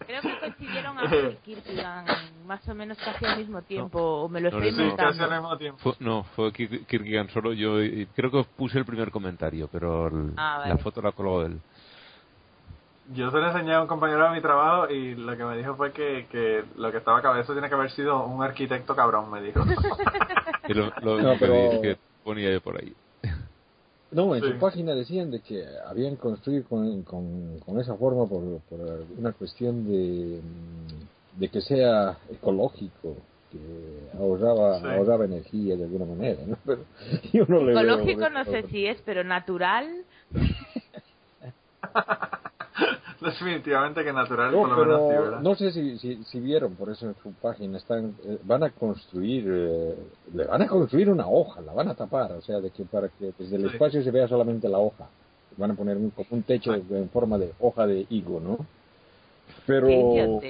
[0.06, 1.38] Creo que coincidieron a Eh.
[1.44, 2.08] Kierkegaard
[2.44, 5.02] más o menos casi al mismo tiempo, o me lo No, estoy no, Sí, casi
[5.02, 5.40] al inventando.
[5.42, 5.78] mismo tiempo.
[5.78, 7.52] Fue- no, fue Kir- Kierkegaard solo.
[7.52, 10.70] Yo eh, creo que puse el primer comentario, pero el- Ah, vale.
[10.74, 11.60] la foto la colgó él.
[13.14, 15.74] Yo se lo enseñé a un compañero de mi trabajo y lo que me dijo
[15.76, 19.40] fue que, que lo que estaba cabeza tiene que haber sido un arquitecto cabrón, me
[19.42, 19.60] dijo.
[20.68, 22.94] Y lo, lo No, pero- que ponía yo por ahí.
[24.12, 24.48] No, en Sí.
[24.52, 28.80] su página decían de que habían construido con, con, con esa forma por, por
[29.16, 30.40] una cuestión de,
[31.36, 33.16] de que sea ecológico,
[33.52, 34.86] que ahorraba, Sí.
[34.88, 36.56] ahorraba energía de alguna manera, ¿no?
[36.66, 36.82] Pero
[37.32, 40.04] yo no le veo Ecológico no sé si es, pero natural.
[43.40, 45.40] Definitivamente que natural, No, por lo menos sí, pero ¿verdad?
[45.40, 48.70] no sé si, si, si vieron, por eso en su página están, eh, van a
[48.70, 49.94] construir, eh,
[50.34, 53.08] le van a construir una hoja, la van a tapar, o sea, de que para
[53.08, 53.68] que desde el Sí.
[53.74, 55.08] espacio se vea solamente la hoja.
[55.56, 58.58] Van a poner un, como un techo en forma de hoja de higo, ¿no?
[59.66, 60.40] Pero,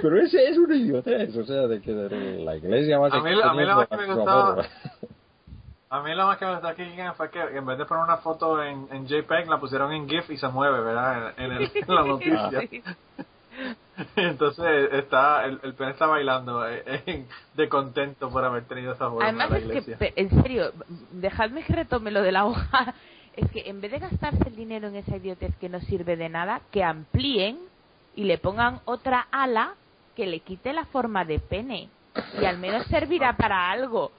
[0.00, 3.30] pero ese es una idiotez, o sea, de que de la iglesia va A mí-
[3.42, 4.66] a mí lo más que me gustaba-
[5.90, 6.84] A mí lo más que me gustó aquí
[7.16, 10.28] fue que en vez de poner una foto en, en JPEG, la pusieron en GIF
[10.30, 11.32] y se mueve, ¿verdad?
[11.38, 12.60] En, en el- en la noticia.
[12.68, 12.82] Sí.
[14.16, 19.24] Entonces está el, el pene está bailando eh, de contento por haber tenido esa forma
[19.24, 20.72] Además la es que, en serio,
[21.12, 22.94] dejadme que retome lo de la hoja.
[23.36, 26.28] Es que en vez de gastarse el dinero en esa idiotez que no sirve de
[26.28, 27.56] nada, que amplíen
[28.16, 29.74] y le pongan otra ala
[30.16, 31.88] que le quite la forma de pene.
[32.40, 34.10] Y al menos servirá para algo.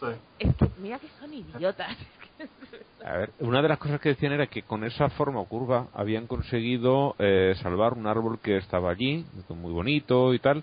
[0.00, 0.06] Sí.
[0.38, 1.96] Es que mira que son idiotas.
[3.04, 6.26] A ver, una de las cosas que decían era que con esa forma curva habían
[6.26, 10.62] conseguido eh, salvar un árbol que estaba allí, muy bonito y tal,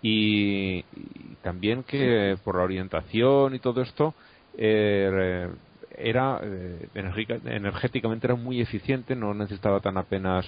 [0.00, 4.14] y, y también que por la orientación y todo esto
[4.56, 5.48] eh,
[5.90, 10.46] era eh, energética- energéticamente era muy eficiente, no necesitaba tan apenas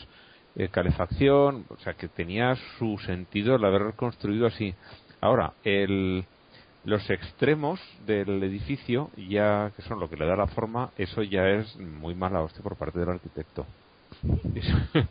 [0.54, 4.74] eh, calefacción, o sea que tenía su sentido el haber construido así.
[5.20, 6.24] Ahora, el,
[6.84, 11.46] los extremos del edificio, ya que son lo que le da la forma, eso ya
[11.48, 13.66] es muy mala hostia por parte del arquitecto.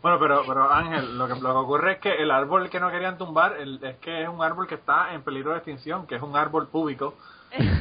[0.02, 2.90] Bueno, pero, pero Ángel, lo que, lo que ocurre es que el árbol que no
[2.90, 6.16] querían tumbar el- es que es un árbol que está en peligro de extinción, que
[6.16, 7.14] es un árbol público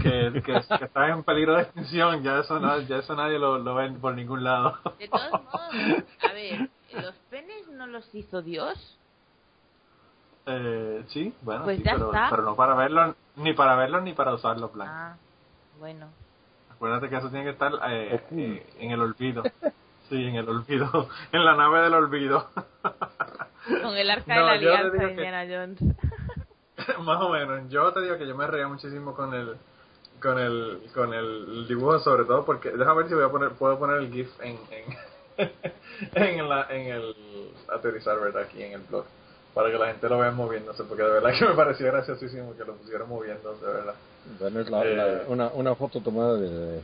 [0.03, 2.21] que, que, que está en peligro de extinción.
[2.23, 4.77] Ya eso, ya eso nadie lo, lo ve por ningún lado.
[4.99, 8.99] De todos modos, a ver, los penes no los hizo Dios.
[10.45, 14.69] Eh, sí, bueno, Pues sí, pero, no para verlo, ni para verlo ni para usarlo,
[14.71, 14.87] plan.
[14.89, 15.15] Ah,
[15.79, 16.07] bueno.
[16.71, 19.43] Acuérdate que eso tiene que estar eh, eh, en el olvido.
[20.09, 22.49] Sí, en el olvido, en la nave del olvido.
[23.81, 25.79] Con el arca No, de la alianza que- Jones.
[26.99, 27.69] Más o menos.
[27.69, 29.55] Yo te digo que yo me reía muchísimo con el
[30.21, 33.79] con el con el dibujo sobre todo porque déjame ver si voy a poner puedo
[33.79, 35.51] poner el gif en en
[36.15, 37.15] en, la, en el
[37.73, 39.05] aterrizar verdad aquí en el blog
[39.53, 42.65] para que la gente lo vea moviéndose porque de verdad que me pareció graciosísimo que
[42.65, 43.95] lo pusieran moviéndose de verdad
[44.39, 45.25] Bueno, es la- la- Eh.
[45.27, 46.81] una, una foto tomada de,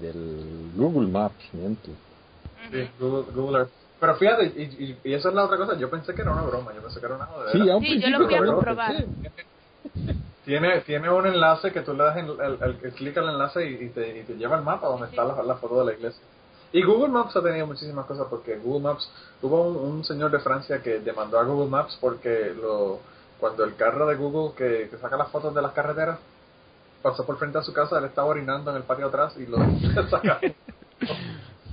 [0.00, 1.90] del Google Maps, miento.
[2.70, 3.70] sí, Google, Google Earth.
[4.00, 6.42] pero fíjate y, y, y eso es la otra cosa yo pensé que era una
[6.42, 8.34] broma yo pensé que era una joder Sí, a un Sí, yo principio lo fui
[8.36, 8.96] a comprobar.
[8.96, 9.04] sí.
[10.44, 13.64] Tiene, tiene un enlace que tú le das el, el, el- el clic al enlace
[13.66, 15.92] y, y te, y te lleva al mapa donde está la, la foto de la
[15.94, 16.22] iglesia.
[16.74, 19.08] Y Google Maps ha tenido muchísimas cosas porque Google Maps,
[19.42, 22.98] hubo un, señor de Francia que demandó a Google Maps porque lo,
[23.38, 26.18] cuando el carro de Google que, que saca las fotos de las carreteras
[27.00, 29.58] pasó por frente a su casa, él estaba orinando en el patio atrás y lo
[30.10, 30.52] sacaron.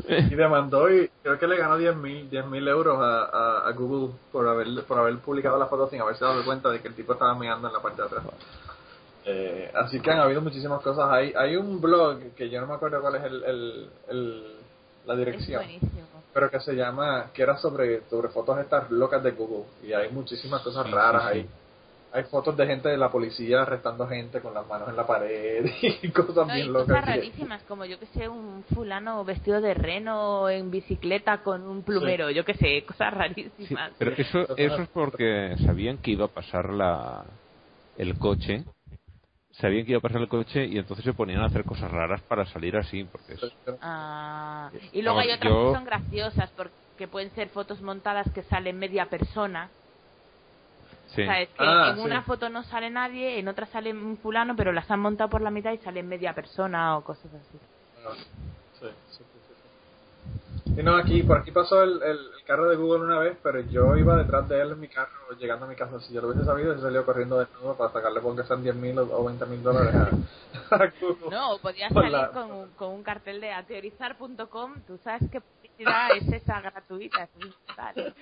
[0.08, 3.72] y demandó y creo que le ganó 10 mil 10 mil euros a, a, a
[3.72, 6.94] Google por haber, por haber publicado la foto sin haberse dado cuenta de que el
[6.94, 8.24] tipo estaba mirando en la parte de atrás.
[9.26, 11.10] Eh, así que han habido muchísimas cosas.
[11.10, 14.61] Hay, hay un blog que yo no me acuerdo cuál es el, el, el-
[15.06, 16.08] la Es dirección, buenísimo.
[16.34, 19.66] pero que se llama, que era sobre, sobre fotos estas locas de Google.
[19.84, 21.38] Y hay muchísimas cosas Sí, raras sí, sí.
[21.40, 21.50] ahí.
[22.14, 25.66] Hay fotos de gente de la policía arrestando gente con las manos en la pared
[26.02, 27.06] y cosas No, y bien cosas locas.
[27.06, 32.30] rarísimas, como yo que sé, un fulano vestido de reno en bicicleta con un plumero,
[32.30, 33.92] yo que sé, cosas Sí, rarísimas.
[33.98, 37.24] pero eso, Eso eso es porque sabían que iba a pasar la,
[37.98, 38.66] el coche,
[39.52, 42.22] sabían que iba a pasar el coche y entonces se ponían a hacer cosas raras
[42.24, 47.08] para salir así, porque es- Ah, y luego hay otras yo- que son graciosas, porque
[47.08, 49.72] pueden ser fotos montadas que salen media persona.
[51.08, 51.22] sí.
[51.24, 52.02] O sea, es que Ah, en sí.
[52.02, 55.42] una foto no sale nadie, en otra sale un fulano, pero las han montado por
[55.42, 57.60] la mitad y sale media persona o cosas así.
[57.98, 58.14] Ah,
[58.80, 59.41] sí, sí, sí, sí.
[60.78, 63.60] Y no, aquí, por aquí pasó el, el, el carro de Google una vez, pero
[63.60, 66.00] yo iba detrás de él en mi carro, llegando a mi casa.
[66.00, 68.76] Si yo lo hubiese sabido, yo salió corriendo de nuevo para sacarle, porque sean 10
[68.76, 71.30] mil o 20 mil dólares a, a Google.
[71.30, 76.12] No, podías salir la- con, un- con un cartel de ateorizar.com, tú sabes qué publicidad
[76.16, 78.14] es esa gratuita, es.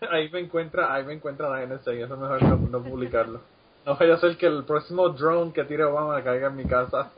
[0.10, 3.40] Ahí me encuentra, ahí me encuentra la NSA y eso es mejor no, no publicarlo.
[3.86, 7.12] No vaya a ser que el próximo drone que tire Obama caiga en mi casa.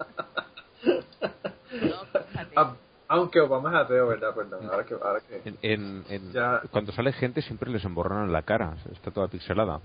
[0.84, 1.96] No,
[3.08, 4.34] Aunque Obama es ateo, ¿verdad?
[4.34, 4.94] Perdón, ahora que...
[4.94, 6.60] Ahora que En, en- Ya.
[6.70, 9.80] Cuando sale gente siempre les emborronan la cara, está toda pixelada.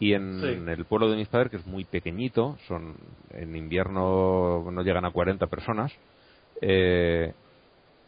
[0.00, 0.70] Y en, Sí.
[0.70, 2.96] el pueblo de mis padres, que es muy pequeñito, son
[3.30, 5.92] en invierno no llegan a 40 personas,
[6.62, 7.34] eh,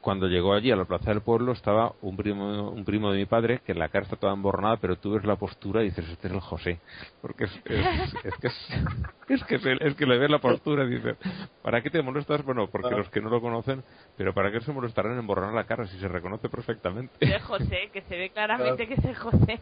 [0.03, 3.25] cuando llegó allí a la plaza del pueblo estaba un primo un primo de mi
[3.27, 6.27] padre que la cara está toda emborronada pero tú ves la postura y dices este
[6.27, 6.81] es el José
[7.21, 8.69] porque es, es, es que es,
[9.29, 11.17] es que se- es que le ves la postura y dices
[11.63, 12.45] ¿para qué te molestas?
[12.45, 12.99] bueno porque Ah.
[12.99, 13.85] los que no lo conocen
[14.17, 17.15] pero ¿para qué se molestarán en emborronar la cara si se reconoce perfectamente?
[17.21, 19.61] Es el José, que se ve claramente que es el José.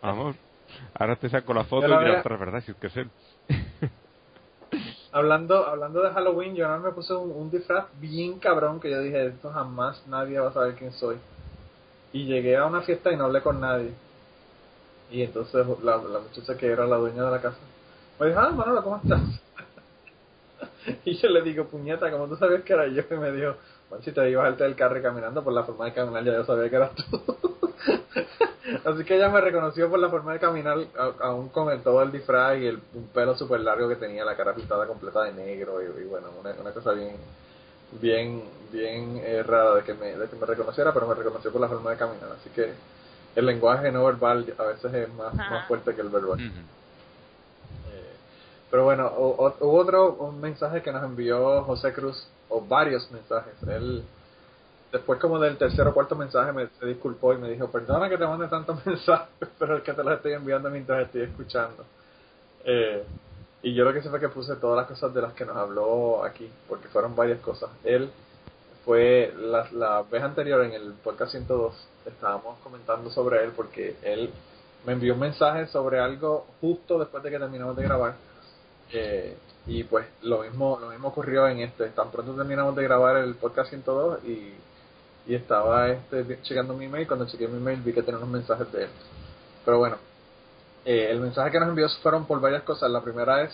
[0.00, 0.36] vamos
[0.94, 3.10] ahora te saco la foto y dirás vea- "Ostras, verdad si es que es él
[5.12, 9.26] Hablando, hablando de Halloween, yo no me puse un, disfraz bien cabrón que yo dije,
[9.26, 11.16] esto jamás nadie va a saber quién soy.
[12.12, 13.92] Y llegué a una fiesta y no hablé con nadie.
[15.10, 17.58] Y entonces la, la muchacha que era la dueña de la casa
[18.22, 19.20] me dijo, ah, Manolo, ¿cómo estás?
[21.04, 23.02] y yo le digo, puñeta, como tú sabías que era yo?
[23.10, 23.56] Y me dijo,
[23.92, 26.44] bueno, si te ibas al del carro caminando por la forma de caminar, ya yo
[26.44, 27.22] sabía que eras tú.
[28.84, 30.78] Así que ella me reconoció por la forma de caminar,
[31.20, 34.36] aún con el, todo el disfraz y el, un pelo súper largo que tenía, la
[34.36, 37.16] cara pintada completa de negro y, y bueno, una, una cosa bien
[38.00, 41.60] bien bien eh, rara de que, me, de que me reconociera, pero me reconoció por
[41.60, 42.30] la forma de caminar.
[42.40, 42.72] Así que
[43.36, 45.50] el lenguaje no verbal a veces es más, Ajá.
[45.50, 46.40] más fuerte que el verbal.
[46.40, 48.12] Eh,
[48.70, 53.10] pero bueno, hu- hu- hubo otro un mensaje que nos envió José Cruz, o varios
[53.10, 53.54] mensajes.
[53.66, 54.04] Él,
[54.92, 58.18] después como del tercer o cuarto mensaje, me se disculpó y me dijo, perdona que
[58.18, 61.84] te mande tantos mensajes, pero es que te los estoy enviando mientras estoy escuchando.
[62.64, 63.02] Eh,
[63.62, 65.56] y yo lo que sé fue que puse todas las cosas de las que nos
[65.56, 67.70] habló aquí, porque fueron varias cosas.
[67.84, 68.10] Él
[68.84, 71.74] fue la, la vez anterior en el podcast 102,
[72.06, 74.30] estábamos comentando sobre él porque él
[74.84, 78.14] me envió un mensaje sobre algo justo después de que terminamos de grabar.
[78.92, 81.88] Eh, y pues lo mismo lo mismo ocurrió en este.
[81.90, 84.54] Tan pronto terminamos de grabar el podcast 102 y,
[85.26, 87.06] y estaba este checando mi email.
[87.06, 88.90] Cuando chequeé mi email vi que tenía unos mensajes de él.
[89.64, 89.96] Pero bueno,
[90.84, 92.90] eh, el mensaje que nos envió fueron por varias cosas.
[92.90, 93.52] La primera es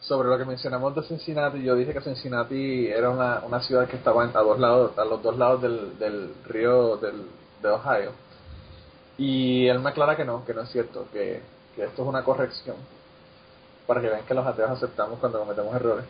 [0.00, 1.62] sobre lo que mencionamos de Cincinnati.
[1.62, 5.22] Yo dije que Cincinnati era una, una ciudad que estaba a dos lados, a los
[5.22, 7.22] dos lados del, del río del,
[7.62, 8.12] de Ohio.
[9.16, 11.40] Y él me aclara que no, que no es cierto, que,
[11.74, 12.76] que esto es una corrección
[13.88, 16.04] para que vean que los ateos aceptamos cuando cometemos errores.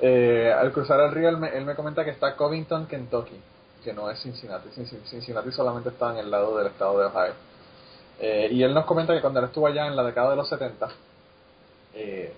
[0.00, 3.38] Eh, al cruzar el río, él me, él me comenta que está Covington, Kentucky,
[3.84, 4.68] que no es Cincinnati.
[4.70, 7.32] Cincin- Cincinnati solamente está en el lado del estado de Ohio.
[8.20, 10.48] Eh, y él nos comenta que cuando él estuvo allá en la década de los
[10.48, 10.88] 70,
[11.94, 12.32] eh,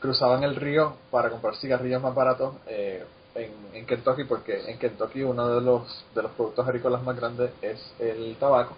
[0.00, 3.04] cruzaban el río para comprar cigarrillos más baratos eh,
[3.36, 7.52] en, en Kentucky, porque en Kentucky uno de los, de los productos agrícolas más grandes
[7.62, 8.74] es el tabaco.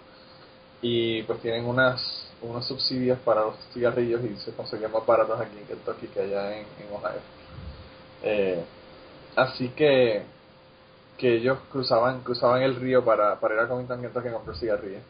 [0.83, 5.59] Y pues tienen unas unos subsidios para los cigarrillos y se conseguían más baratos aquí
[5.59, 7.21] en Kentucky que allá en, en Ohio.
[8.23, 8.65] Eh,
[9.37, 10.23] así que
[11.17, 15.03] que ellos cruzaban cruzaban el río para, para ir a Covington, Kentucky a comprar cigarrillos.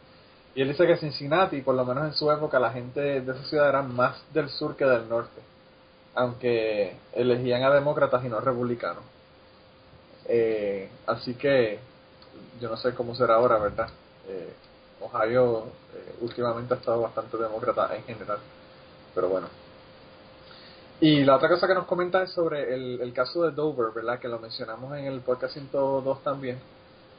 [0.54, 3.44] Y él dice que Cincinnati, por lo menos en su época, la gente de esa
[3.44, 5.42] ciudad era más del sur que del norte,
[6.14, 9.02] aunque elegían a demócratas y no republicanos.
[10.24, 11.78] Eh, así que
[12.60, 13.88] yo no sé cómo será ahora, ¿verdad?
[14.28, 14.52] Eh,
[15.00, 18.38] Ohio eh, últimamente ha estado bastante demócrata en general,
[19.14, 19.48] pero bueno.
[21.00, 24.18] Y la otra cosa que nos comenta es sobre el, caso de Dover, ¿verdad?
[24.18, 26.58] Que lo mencionamos en el podcast 102 también,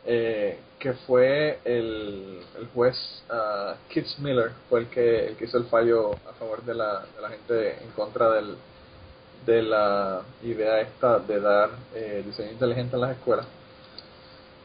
[0.04, 2.96] eh, que fue el, el juez
[3.30, 7.02] ah, Kitts Miller, fue el que, el que hizo el fallo a favor de la,
[7.02, 8.58] de la gente en contra del,
[9.46, 13.46] de la idea esta de dar eh, diseño inteligente en las escuelas.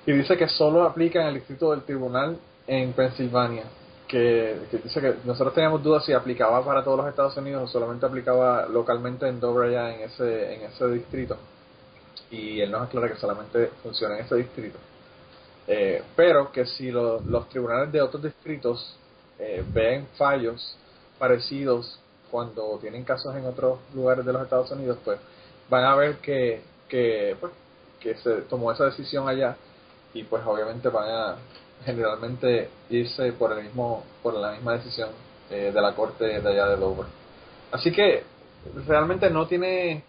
[0.06, 3.64] Y dice que solo aplica en el distrito del tribunal en Pensilvania.
[4.08, 7.66] Que, que dice que nosotros teníamos dudas si aplicaba para todos los Estados Unidos o
[7.66, 11.36] solamente aplicaba localmente en Dover allá en ese, en ese distrito.
[12.30, 14.78] Y él nos aclara que solamente funciona en ese distrito.
[15.66, 18.96] Eh, pero que si lo- los tribunales de otros distritos
[19.38, 20.76] eh, ven fallos
[21.18, 21.98] parecidos
[22.30, 25.18] cuando tienen casos en otros lugares de los Estados Unidos, pues
[25.70, 27.52] van a ver que, que, pues,
[28.00, 29.56] que se tomó esa decisión allá
[30.12, 31.36] y pues obviamente van a
[31.84, 35.10] generalmente irse por el mismo por la misma decisión
[35.50, 37.06] eh, de la corte de allá de Dover.
[37.70, 38.24] Así que
[38.86, 40.02] realmente no tiene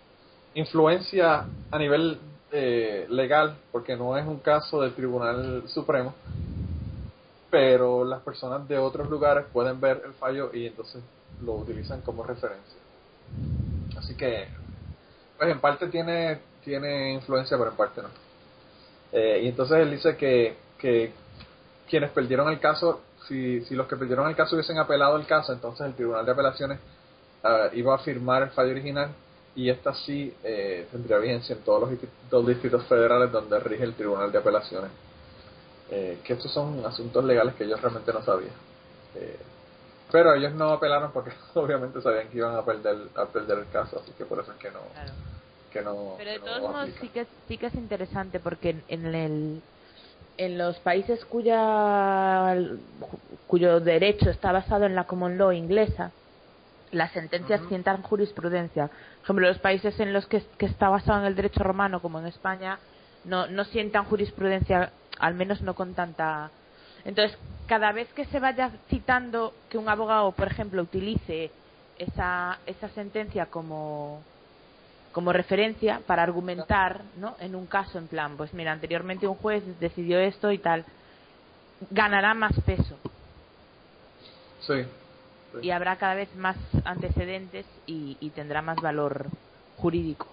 [0.56, 2.20] influencia a nivel
[2.52, 6.14] eh, legal porque no es un caso del Tribunal Supremo,
[7.50, 11.02] pero las personas de otros lugares pueden ver el fallo y entonces
[11.44, 12.78] lo utilizan como referencia.
[13.98, 14.48] Así que,
[15.38, 18.10] pues en parte tiene, tiene influencia, pero en parte no.
[19.12, 21.12] Eh, y entonces él dice que, que
[21.90, 25.54] quienes perdieron el caso, si, si los que perdieron el caso hubiesen apelado el caso,
[25.54, 26.80] entonces el Tribunal de Apelaciones
[27.44, 29.10] ah, iba a firmar el fallo original
[29.56, 33.94] y esta sí eh, tendría vigencia en todos los distritos, distritos federales donde rige el
[33.94, 34.92] Tribunal de Apelaciones.
[35.92, 38.54] Eh, que estos son asuntos legales que ellos realmente no sabían.
[39.16, 39.38] Eh,
[40.12, 44.00] pero ellos no apelaron porque obviamente sabían que iban a perder a perder el caso,
[44.00, 44.80] así que por eso es que no.
[45.72, 49.62] Que no pero de todos modos sí que, sí que es interesante porque en, el
[50.38, 52.56] en los países cuya
[53.48, 56.12] cuyo derecho está basado en la common law inglesa,
[56.92, 58.88] las sentencias sientan jurisprudencia.
[58.88, 62.28] Por ejemplo, los países en los que, está basado en el derecho romano, como en
[62.28, 62.80] España,
[63.26, 66.50] no, no sientan jurisprudencia, al menos no con tanta.
[67.06, 71.52] Entonces, cada vez que se vaya citando que un abogado, por ejemplo, utilice
[71.98, 74.22] esa, esa sentencia como,
[75.14, 77.38] como referencia para argumentar ¿no?
[77.40, 80.84] en un caso, en plan, pues mira, anteriormente un juez decidió esto y tal,
[81.92, 82.98] ganará más peso.
[84.60, 84.86] Sí,
[85.62, 89.28] y habrá cada vez más antecedentes y, tendrá más valor
[89.78, 90.28] jurídico.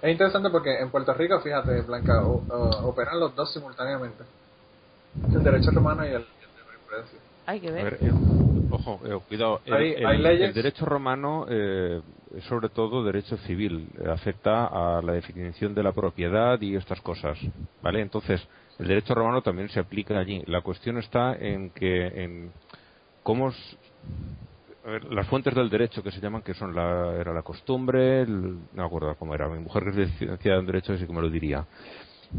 [0.00, 4.24] Es interesante porque en Puerto Rico, fíjate, Blanca, operan los dos simultáneamente.
[5.32, 7.18] El derecho romano y el, de jurisprudencia.
[7.46, 7.98] Hay que ver.
[8.00, 8.12] Eh,
[8.70, 9.60] ojo, eh, cuidado.
[9.64, 12.00] El, derecho romano eh,
[12.48, 13.88] sobre todo derecho civil.
[14.08, 17.38] Afecta a la definición de la propiedad y estas cosas.
[17.82, 18.00] ¿Vale?
[18.00, 18.46] Entonces,
[18.78, 20.42] el derecho romano también se aplica allí.
[20.46, 22.52] La cuestión está en que en,
[23.22, 23.52] cómo
[25.10, 28.84] las fuentes del derecho que se llaman, que son la, era la costumbre, no me
[28.84, 31.66] acuerdo cómo era, mi mujer que es licenciada en derecho, así que me lo diría.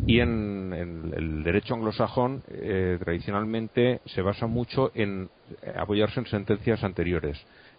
[0.05, 0.73] Y en,
[1.15, 5.29] el derecho anglosajón, eh, tradicionalmente se basa mucho en
[5.75, 7.37] apoyarse en sentencias anteriores,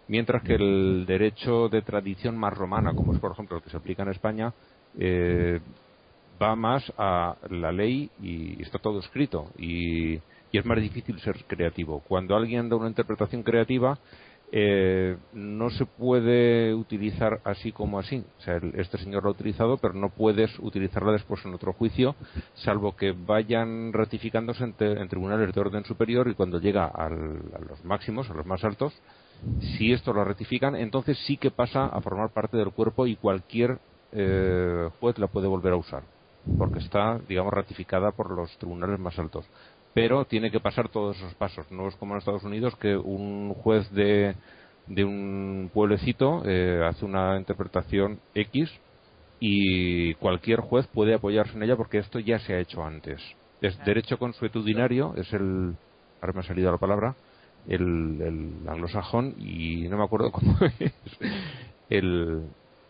[0.09, 3.77] mientras que el derecho de tradición más romana, como es por ejemplo el que se
[3.77, 4.53] aplica en España,
[4.97, 5.61] eh,
[6.41, 9.51] va más a la ley y está todo escrito.
[9.57, 10.19] Y
[10.51, 12.01] y es más difícil ser creativo.
[12.07, 13.99] Cuando alguien da una interpretación creativa,
[14.51, 18.23] eh, no se puede utilizar así como así.
[18.39, 22.15] O sea, este señor lo ha utilizado, pero no puedes utilizarla después en otro juicio,
[22.55, 28.29] salvo que vayan ratificándose en, tribunales de orden superior y cuando llega a los máximos,
[28.29, 28.93] a los más altos,
[29.77, 33.79] si esto lo ratifican, entonces sí que pasa a formar parte del cuerpo y cualquier
[34.11, 36.03] eh, juez la puede volver a usar,
[36.57, 39.45] porque está, digamos, ratificada por los tribunales más altos
[39.93, 41.69] pero tiene que pasar todos esos pasos.
[41.71, 44.35] No es como en Estados Unidos que un juez de,
[44.87, 48.69] de un pueblecito eh, hace una interpretación X
[49.39, 53.21] y cualquier juez puede apoyarse en ella porque esto ya se ha hecho antes.
[53.61, 55.75] Es derecho consuetudinario, es el.
[56.21, 57.15] Ahora me ha salido la palabra.
[57.67, 60.93] El, anglosajón y no me acuerdo cómo es.
[61.89, 62.47] El,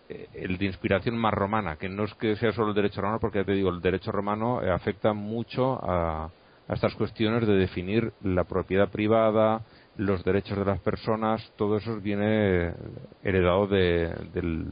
[0.10, 3.46] de inspiración más romana, que no es que sea solo el derecho romano, porque ya
[3.46, 6.32] te digo, el derecho romano eh, afecta mucho a,
[6.68, 9.62] a estas cuestiones de definir la propiedad privada,
[9.98, 12.74] los derechos de las personas, todo eso viene
[13.22, 14.72] heredado del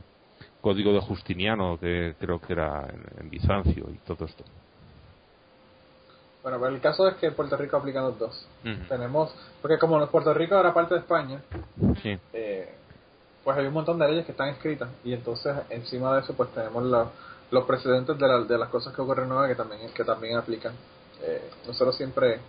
[0.61, 2.87] código de Justiniano, que creo que era
[3.19, 4.45] en, Bizancio y todo esto.
[6.47, 8.47] Bueno, pero el caso es que Puerto Rico aplican los dos.
[8.87, 11.41] Tenemos, porque como Puerto Rico era parte de España,
[12.31, 12.73] eh,
[13.43, 16.49] pues hay un montón de leyes que están escritas y entonces encima de eso pues
[16.53, 16.85] tenemos
[17.51, 20.71] los precedentes de, de las cosas que ocurren nuevas que también que también aplican
[21.21, 22.39] eh, nosotros siempre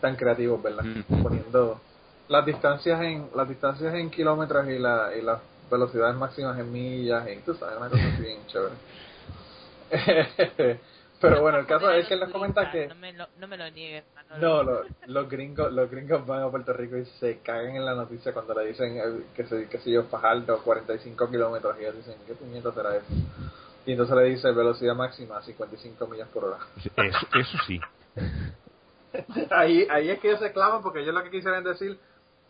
[0.00, 0.82] tan creativos, ¿verdad?
[1.22, 1.80] Poniendo
[2.26, 5.40] las distancias en las distancias en kilómetros y, la, y las
[5.70, 8.74] velocidades máximas en millas, y tú sabes, una cosa bien chévere.
[11.20, 12.88] Pero bueno, el caso es que él nos comenta que...
[12.88, 14.04] No me lo, no me lo niegues,
[14.38, 18.32] No, los, gringos, los gringos van a Puerto Rico y se cagan en la noticia
[18.32, 22.16] cuando le dicen eh, que, se, que si yo Fajardo 45 kilómetros y ellos dicen,
[22.26, 23.06] ¿qué puñeta será eso?
[23.86, 26.58] Y entonces le dice velocidad máxima 55 millas por hora.
[26.76, 27.80] Eso, eso sí.
[29.50, 31.98] ahí, ahí es que ellos se clavan porque ellos lo que quisieran decir,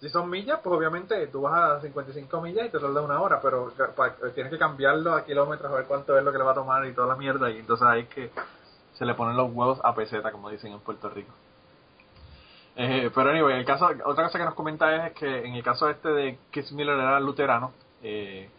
[0.00, 3.40] si son millas, pues obviamente tú vas a 55 millas y te tarda una hora,
[3.40, 3.72] pero
[4.34, 6.84] tienes que cambiarlo a kilómetros a ver cuánto es lo que le va a tomar
[6.86, 8.30] y toda la mierda, y entonces ahí es que
[8.98, 11.32] se le ponen los huevos a peseta, como dicen en Puerto Rico.
[12.76, 15.88] Eh, pero anyway, el caso, otra cosa que nos comenta es que en el caso
[15.88, 17.72] este de Kiss Miller era luterano,
[18.02, 18.50] eh,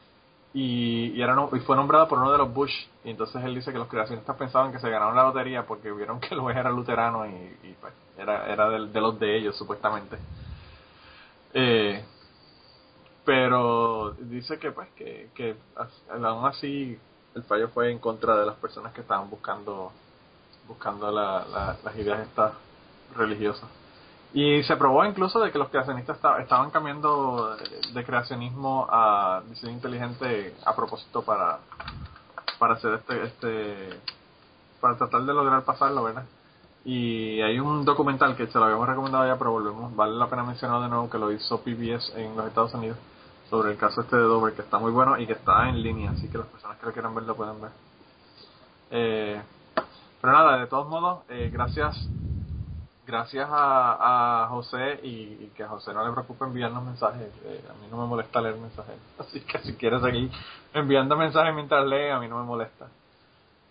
[0.53, 2.73] y, y, era y fue nombrado por uno de los Bush
[3.03, 6.19] y entonces él dice que los creacionistas pensaban que se ganaron la lotería porque vieron
[6.19, 10.17] que el juez era luterano y, pues era, era de, los de ellos supuestamente
[11.53, 12.03] eh,
[13.23, 15.55] pero dice que pues que, que
[16.09, 16.97] aún así
[17.35, 19.91] el fallo fue en contra de las personas que estaban buscando
[20.67, 22.53] buscando la, las ideas estas
[23.15, 23.69] religiosas
[24.33, 27.55] y se probó incluso de que los creacionistas estaban cambiando
[27.93, 31.59] de, creacionismo a diseño inteligente a propósito para,
[32.59, 33.99] para hacer este, este,
[34.81, 36.25] para tratar de lograr pasarlo, ¿verdad?
[36.83, 40.43] Y hay un documental que se lo habíamos recomendado ya, pero volvemos, vale la pena
[40.43, 42.97] mencionar de nuevo que lo hizo PBS en los Estados Unidos,
[43.49, 46.11] sobre el caso este de Dover, que está muy bueno y que está en línea,
[46.11, 47.71] así que las personas que lo quieran ver lo pueden ver.
[48.91, 49.41] Eh,
[50.21, 51.95] pero nada, de todos modos, eh, gracias
[53.07, 57.29] gracias a, a José y, que a José no le preocupe enviarnos mensajes.
[57.45, 58.95] Eh, a mí no me molesta leer mensajes.
[59.17, 60.29] Así que si quieres seguir
[60.73, 62.87] enviando mensajes mientras lee, a mí no me molesta.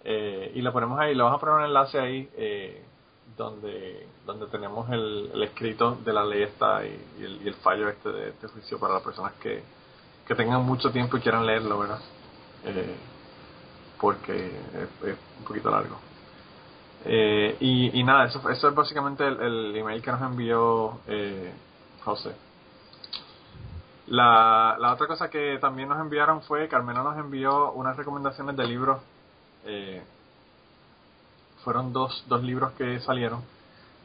[0.02, 2.82] Eh, y lo ponemos ahí, le vamos a poner un enlace ahí eh,
[3.36, 7.88] donde donde tenemos el, el, escrito de la ley esta y, el, y el, fallo
[7.88, 9.62] este de, este juicio para las personas que,
[10.26, 12.00] que tengan mucho tiempo y quieran leerlo, ¿verdad?
[12.64, 12.96] Eh,
[14.00, 15.96] porque es un poquito largo.
[17.08, 21.52] Eh, y, nada, eso, eso es básicamente el, email que nos envió eh,
[22.04, 22.34] José.
[24.08, 28.66] La, la otra cosa que también nos enviaron fue, Carmela nos envió unas recomendaciones de
[28.66, 29.00] libros.
[29.64, 30.02] Eh,
[31.62, 33.42] fueron dos, dos libros que salieron.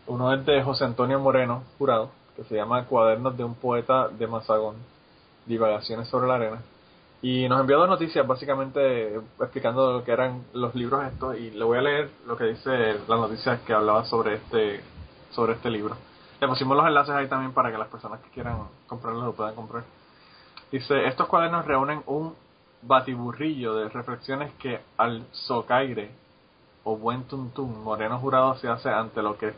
[0.07, 4.27] Uno es de José Antonio Moreno, jurado, que se llama Cuadernos de un poeta de
[4.27, 4.75] Mazagón,
[5.45, 6.61] Divagaciones sobre la arena.
[7.21, 11.37] Y nos envió dos noticias, básicamente explicando lo que eran los libros estos.
[11.37, 14.81] Y le voy a leer lo que dice la noticia que hablaba sobre este,
[15.29, 15.95] sobre este libro.
[16.39, 19.53] Le pusimos los enlaces ahí también para que las personas que quieran comprarlos lo puedan
[19.53, 19.83] comprar.
[20.71, 22.33] Dice, estos cuadernos reúnen un
[22.81, 26.09] batiburrillo de reflexiones que al socaire
[26.83, 29.53] o buen tuntún moreno jurado se hace ante lo que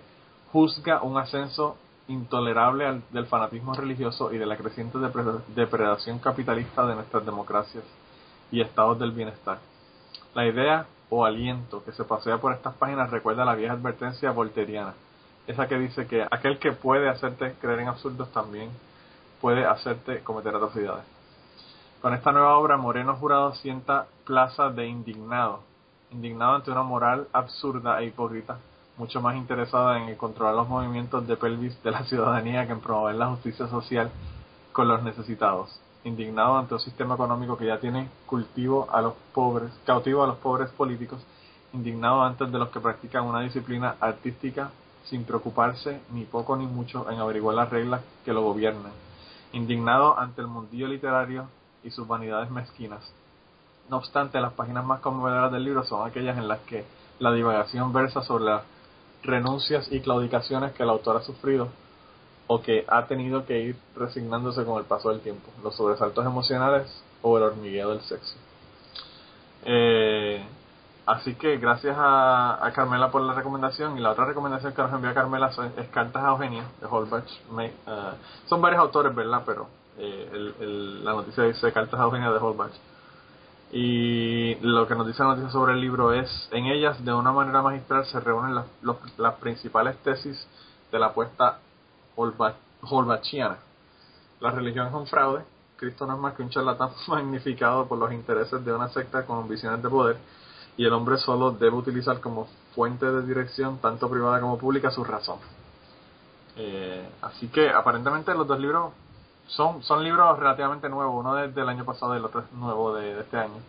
[0.51, 1.77] juzga un ascenso
[2.07, 4.97] intolerable del fanatismo religioso y de la creciente
[5.55, 7.83] depredación capitalista de nuestras democracias
[8.51, 9.59] y estados del bienestar.
[10.33, 14.93] La idea o aliento que se pasea por estas páginas recuerda la vieja advertencia volteriana,
[15.47, 18.69] esa que dice que aquel que puede hacerte creer en absurdos también
[19.41, 21.05] puede hacerte cometer atrocidades.
[22.01, 25.61] Con esta nueva obra, Moreno Jurado sienta plaza de indignado,
[26.11, 28.57] indignado ante una moral absurda e hipócrita
[28.97, 33.15] mucho más interesada en controlar los movimientos de pelvis de la ciudadanía que en promover
[33.15, 34.11] la justicia social
[34.71, 39.71] con los necesitados, indignado ante un sistema económico que ya tiene cultivo a los pobres,
[39.85, 41.21] cautivo a los pobres políticos,
[41.73, 44.69] indignado antes de los que practican una disciplina artística
[45.05, 48.91] sin preocuparse ni poco ni mucho en averiguar las reglas que lo gobiernan,
[49.53, 51.47] indignado ante el mundillo literario
[51.83, 53.01] y sus vanidades mezquinas.
[53.89, 56.85] No obstante, las páginas más conmovedoras del libro son aquellas en las que
[57.19, 58.63] la divagación versa sobre la
[59.23, 61.69] renuncias y claudicaciones que el autor ha sufrido
[62.47, 67.03] o que ha tenido que ir resignándose con el paso del tiempo, los sobresaltos emocionales
[67.21, 68.35] o el hormigueo del sexo.
[69.65, 70.43] Eh,
[71.05, 75.13] así que gracias a, Carmela por la recomendación y la otra recomendación que nos envía
[75.13, 77.29] Carmela es, Cartas a Eugenia de Holbach.
[77.49, 77.69] Uh,
[78.47, 79.43] son varios autores, ¿verdad?
[79.45, 79.67] Pero
[79.97, 80.53] eh,
[81.03, 82.73] la noticia dice Cartas a Eugenia de Holbach.
[83.75, 87.31] Y lo que nos dice la noticia sobre el libro es, en ellas de una
[87.31, 90.47] manera magistral se reúnen las, principales tesis
[90.91, 91.57] de la apuesta
[92.15, 93.57] holbachiana.
[94.41, 95.43] La religión es un fraude,
[95.75, 99.49] Cristo no es más que un charlatán magnificado por los intereses de una secta con
[99.49, 100.17] visiones de poder,
[100.77, 105.03] y el hombre solo debe utilizar como fuente de dirección, tanto privada como pública, su
[105.03, 105.39] razón.
[106.57, 108.91] Eh, así que aparentemente los dos libros
[109.55, 112.93] son, son libros relativamente nuevos, uno desde el año pasado y el otro es nuevo
[112.95, 113.61] de, este año.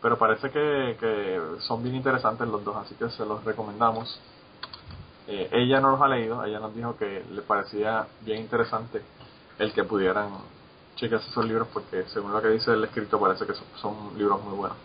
[0.00, 4.20] Pero parece que, que, son bien interesantes los dos, así que se los recomendamos.
[5.26, 9.02] Eh, ella no los ha leído, ella nos dijo que le parecía bien interesante
[9.58, 10.30] el que pudieran
[10.96, 14.56] chequearse esos libros porque según lo que dice el escrito parece que son, libros muy
[14.56, 14.76] buenos.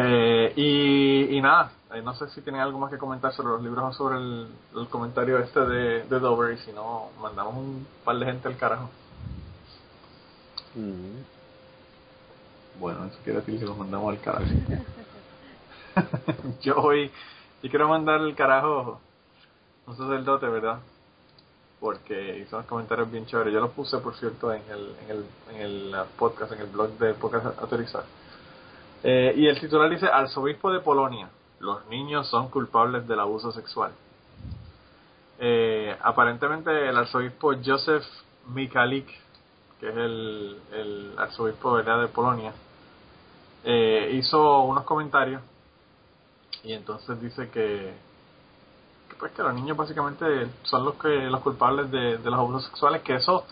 [0.00, 3.62] Eh, y, y nada, eh, no sé si tienen algo más que comentar sobre los
[3.62, 8.16] libros o sobre el, comentario este de, de, Dover y si no, mandamos un par
[8.16, 8.90] de gente al carajo.
[10.76, 11.18] Mm.
[12.78, 14.44] Bueno, eso quiere decir que los mandamos al carajo.
[16.62, 17.10] yo hoy,
[17.62, 19.00] yo quiero mandar el carajo
[19.86, 20.78] un sacerdote, ¿verdad?
[21.80, 23.52] Porque hizo unos comentarios bien chéveres.
[23.52, 25.24] Yo los puse, por cierto, en el, en el,
[25.54, 28.04] en el podcast, en el blog de Podcast Autorizar.
[29.02, 31.28] Eh, y el titular dice, Arzobispo de Polonia
[31.60, 33.92] los niños son culpables del abuso sexual.
[35.40, 38.04] Eh, aparentemente el arzobispo Joseph
[38.48, 39.06] Mikalik,
[39.80, 42.52] que es el, el arzobispo de Polonia,
[43.64, 45.42] eh, hizo unos comentarios
[46.64, 47.92] y entonces dice que,
[49.18, 53.16] pues que los niños básicamente son los que los culpables de, los abusos sexuales, que
[53.16, 53.44] eso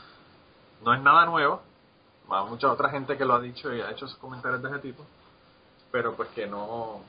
[0.84, 1.60] no es nada nuevo,
[2.28, 4.78] hay mucha otra gente que lo ha dicho y ha hecho esos comentarios de ese
[4.80, 5.04] tipo,
[5.90, 7.00] pero pues que no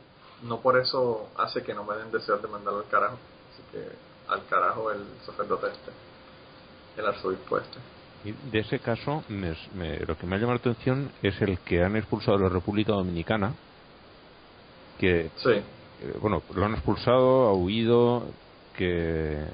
[0.43, 3.17] no por eso hace que no me den deseo de mandarlo al carajo.
[3.53, 3.87] Así que
[4.31, 5.91] al carajo el sacerdote este,
[6.97, 7.77] el arzobispo este.
[8.25, 9.55] Y de ese caso, me,
[10.05, 12.91] lo que me ha llamado la atención es el que han expulsado de la República
[12.91, 13.53] Dominicana,
[14.99, 15.51] que, sí.
[15.51, 18.25] Eh, bueno, lo han expulsado, ha huido,
[18.75, 19.45] que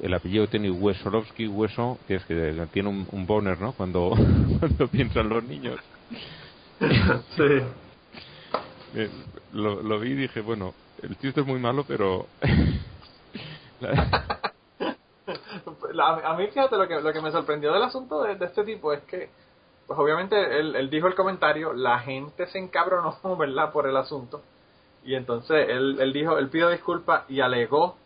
[0.00, 3.72] el apellido tiene Wesolovsky, hueso, que es que tiene un, un boner, ¿no?
[3.72, 4.10] Cuando,
[4.60, 5.80] cuando piensan los niños.
[7.36, 7.62] sí.
[8.94, 9.08] Eh,
[9.52, 12.26] lo, lo vi y dije, bueno, el chiste es muy malo, pero...
[15.92, 18.64] La- a mí, fíjate, lo que, lo que me sorprendió del asunto de, de este
[18.64, 19.28] tipo es que,
[19.86, 24.42] pues obviamente, él, él dijo el comentario, la gente se encabronó, ¿verdad?, por el asunto.
[25.04, 27.96] Y entonces él, él dijo, él pidió disculpas y alegó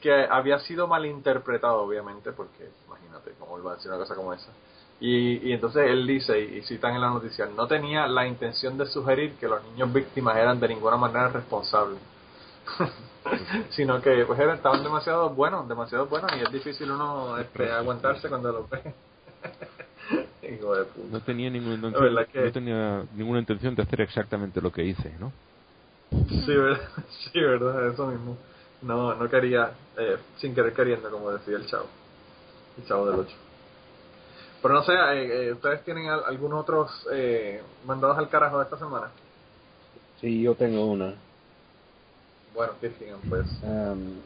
[0.00, 4.32] que había sido malinterpretado, obviamente, porque imagínate cómo él va a decir una cosa como
[4.32, 4.50] esa.
[5.00, 8.86] Y, y entonces él dice, y, citan en la noticia, no tenía la intención de
[8.86, 11.98] sugerir que los niños víctimas eran de ninguna manera responsables.
[13.70, 18.28] sino que pues eran, estaban demasiado buenos, demasiado buenos y es difícil uno este, aguantarse
[18.28, 18.94] cuando lo ve.
[20.54, 21.08] Hijo de puta.
[21.12, 24.70] No tenía ninguna La intención, verdad que- no tenía ninguna intención de hacer exactamente lo
[24.72, 25.32] que hice, ¿no?
[26.10, 26.80] Sí, verdad,
[27.32, 28.36] sí, verdad, eso mismo.
[28.82, 31.86] No, no quería, eh, sin querer queriendo, como decía el chavo.
[32.78, 33.36] El chavo del 8.
[34.62, 38.64] Pero no sé, eh, eh, ¿ustedes tienen al- algunos otros eh, mandados al carajo de
[38.64, 39.08] esta semana?
[40.20, 41.14] Sí, yo tengo una.
[42.54, 43.46] Bueno, Kirchner, pues.
[43.62, 44.20] Am,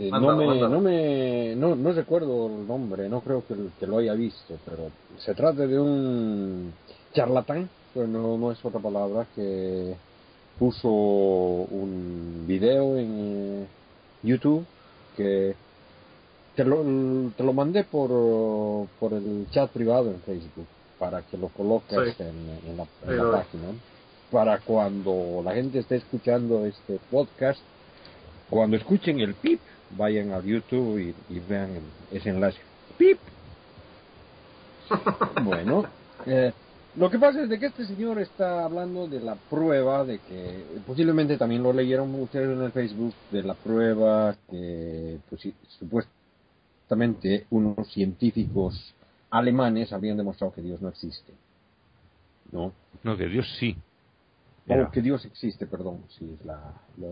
[0.00, 3.86] eh, Mándalo, no me, no me, no, no recuerdo el nombre, no creo que, que
[3.86, 6.72] lo haya visto, pero se trata de un
[7.14, 9.94] charlatán, pero no, no es otra palabra, que
[10.58, 13.66] puso un video en
[14.22, 14.66] YouTube
[15.16, 15.54] que
[16.58, 16.82] te lo,
[17.36, 18.08] te lo mandé por,
[18.98, 20.66] por el chat privado en Facebook
[20.98, 22.22] para que lo coloques Sí.
[22.24, 23.64] en, en la, en página
[24.32, 27.60] para cuando la gente esté escuchando este podcast
[28.50, 29.60] cuando escuchen el pip
[29.96, 31.78] vayan a YouTube y, y vean
[32.10, 32.58] ese enlace.
[32.98, 33.18] Pip
[35.44, 35.84] bueno
[36.26, 36.52] eh,
[36.96, 40.64] lo que pasa es de que este señor está hablando de la prueba de que
[40.88, 45.54] posiblemente también lo leyeron ustedes en el Facebook de la prueba que pues, sí,
[46.88, 48.94] supuestamente unos científicos
[49.30, 51.32] alemanes habían demostrado que Dios no existe
[52.50, 52.72] no
[53.02, 53.76] No, que Dios sí.
[54.66, 54.90] o Era.
[54.90, 57.08] que Dios existe perdón sí es la la,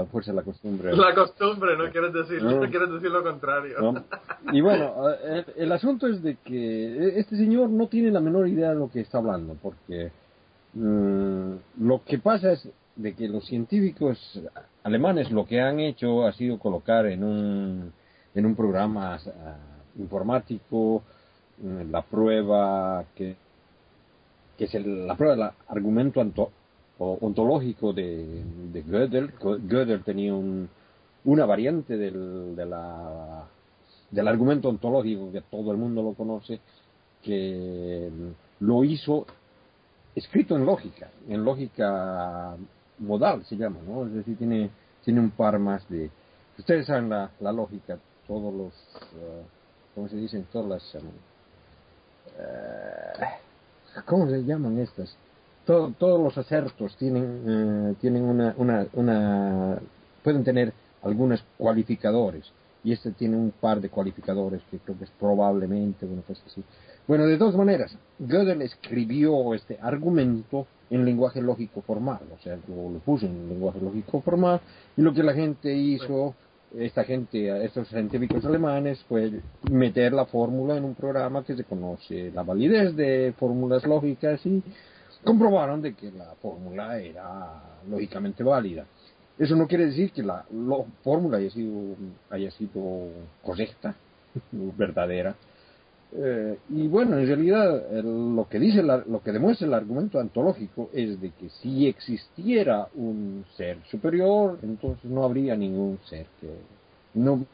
[0.00, 2.60] la fuerza de la costumbre La costumbre, no quieres decir, No.
[2.62, 3.76] no quieres decir lo contrario.
[3.80, 4.04] ¿no?
[4.52, 8.48] Y bueno, eh, el, el asunto es de que este señor no tiene la menor
[8.48, 10.10] idea de lo que está hablando, porque
[10.72, 11.52] mm,
[11.86, 14.18] lo que pasa es de que los científicos
[14.82, 17.92] alemanes lo que han hecho ha sido colocar en un,
[18.34, 19.56] en un programa ah,
[19.98, 21.02] informático
[21.62, 23.36] mm, la prueba que,
[24.58, 26.50] que es el- la prueba del argumento anto-
[26.98, 29.32] ontológico de, de Gödel.
[29.68, 30.68] Gödel tenía un,
[31.24, 33.44] una variante del, de la,
[34.10, 36.60] del argumento ontológico que todo el mundo lo conoce,
[37.22, 38.10] que
[38.60, 39.26] lo hizo
[40.14, 42.54] escrito en lógica, en lógica
[42.98, 44.06] modal se llama, ¿no?
[44.06, 44.70] Es decir, tiene,
[45.04, 46.10] tiene un par más de...
[46.56, 48.72] Ustedes saben la lógica, todos los...
[49.16, 49.42] eh,
[49.94, 50.46] ¿Cómo se dicen?
[50.52, 50.94] Todas las...
[50.94, 51.02] em,
[52.38, 55.16] eh, ¿Cómo se llaman estas?
[55.66, 59.78] To- todos los acertos tienen, eh, tienen una, una, una...
[60.22, 60.72] pueden tener
[61.02, 62.50] algunos cualificadores
[62.82, 66.62] y este tiene un par de cualificadores que creo que es probablemente una cosa así.
[67.06, 72.90] Bueno, de dos maneras, Gödel escribió este argumento en lenguaje lógico formal, o sea, lo,
[72.90, 74.60] lo puso en lenguaje lógico formal
[74.96, 76.34] y lo que la gente hizo,
[76.78, 82.30] esta gente, estos científicos alemanes, fue meter la fórmula en un programa que se conoce
[82.32, 84.62] la validez de fórmulas lógicas y
[85.22, 88.86] comprobaron de que la fórmula era lógicamente válida.
[89.38, 90.44] Eso no quiere decir que la
[91.02, 91.96] fórmula haya sido,
[92.30, 93.08] haya sido
[93.42, 93.94] correcta,
[94.52, 95.34] verdadera.
[96.16, 100.88] Eh, y bueno, en realidad lo que dice, la- lo que demuestra el argumento antológico
[100.92, 106.48] es de que si existiera un ser superior, entonces no habría ningún ser que
[107.14, 107.44] no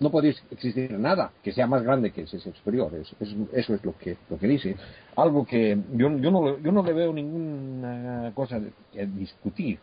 [0.00, 2.90] no podría existir nada que sea más grande que ese ser superior.
[2.94, 3.14] Eso,
[3.52, 4.74] es lo que lo que dice.
[5.16, 8.60] Algo que yo, yo no yo no le veo ninguna cosa
[8.92, 9.78] que discutir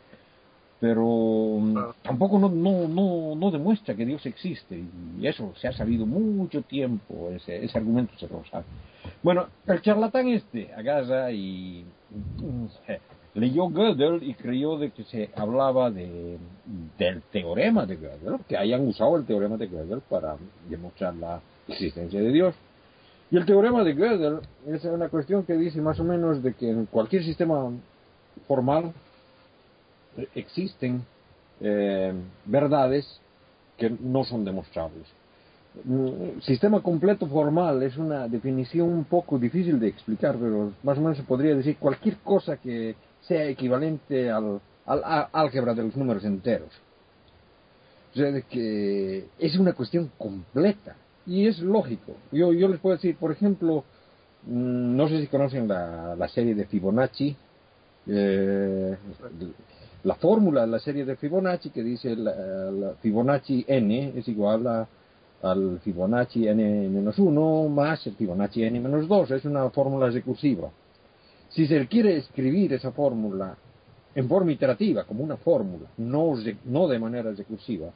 [0.80, 1.96] pero mm, Claro.
[2.04, 4.84] tampoco no, no, no, no demuestra que Dios existe
[5.20, 8.66] y eso se ha sabido mucho tiempo ese, ese argumento se lo sabe
[9.24, 13.00] bueno el charlatán este agarra y mm, eh,
[13.34, 16.38] leyó Gödel y creyó de que se hablaba de
[16.98, 20.36] del teorema de Gödel que hayan usado el teorema de Gödel para
[20.70, 22.56] demostrar la existencia de Dios
[23.32, 26.70] y el teorema de Gödel es una cuestión que dice más o menos de que
[26.70, 27.72] en cualquier sistema
[28.48, 28.94] formal
[30.36, 31.04] existen
[31.62, 32.14] eh,
[32.46, 33.20] verdades
[33.78, 35.06] que no son demostrables.
[35.84, 41.02] Mm, Sistema completo formal es una definición un poco difícil de explicar, pero más o
[41.02, 46.70] menos se podría decir cualquier cosa que sea equivalente al, álgebra de los números enteros.
[48.14, 50.96] sea, de que es una cuestión completa
[51.26, 52.14] y es lógico.
[52.32, 53.84] Yo, yo les puedo decir, por ejemplo,
[54.46, 57.36] mm, no sé si conocen la, la serie de Fibonacci,
[58.08, 58.98] eh,
[60.08, 62.16] la fórmula de la serie de Fibonacci que dice
[63.02, 64.88] Fibonacci n es igual a,
[65.42, 70.72] al Fibonacci n-1 más el Fibonacci n-2, es una fórmula recursiva.
[71.50, 73.58] Si se quiere escribir esa fórmula
[74.16, 77.90] en forma iterativa, como una fórmula, no, no de manera recursiva,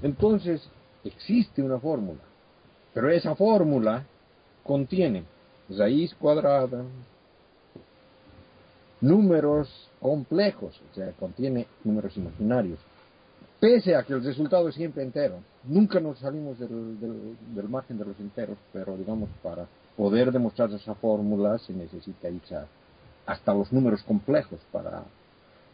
[0.00, 0.66] entonces
[1.04, 2.20] existe una fórmula.
[2.94, 4.02] Pero esa fórmula
[4.64, 5.24] contiene
[5.68, 6.84] raíz cuadrada,
[9.00, 9.68] números
[10.00, 12.78] complejos, o sea, contiene números imaginarios.
[13.60, 16.98] Pese a que el resultado es siempre entero, nunca nos salimos del,
[17.54, 22.40] del, margen de los enteros, pero digamos, para poder demostrar esa fórmula se necesita ir
[23.26, 25.02] hasta los números complejos para...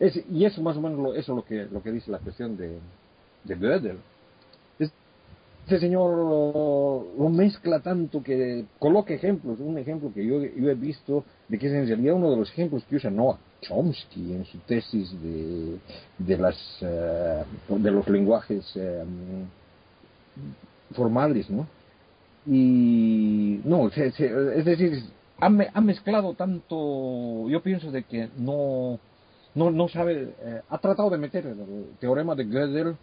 [0.01, 2.79] y eso más o menos lo, eso lo que, lo que dice la cuestión de,
[3.45, 3.99] de Gödel
[5.65, 9.59] este señor lo, mezcla tanto que coloca ejemplos.
[9.61, 12.85] Un ejemplo que yo, he visto de que es en realidad uno de los ejemplos
[12.85, 15.79] que usa Noah Chomsky en su tesis de,
[16.19, 19.05] de, las, eh, de los lenguajes eh,
[20.93, 21.67] formales, ¿no?
[22.47, 25.03] Y no, es decir,
[25.41, 28.99] ha, ha, mezclado tanto, yo pienso de que no,
[29.55, 32.97] no, no sabe, eh, ha tratado de meter el teorema de Gödel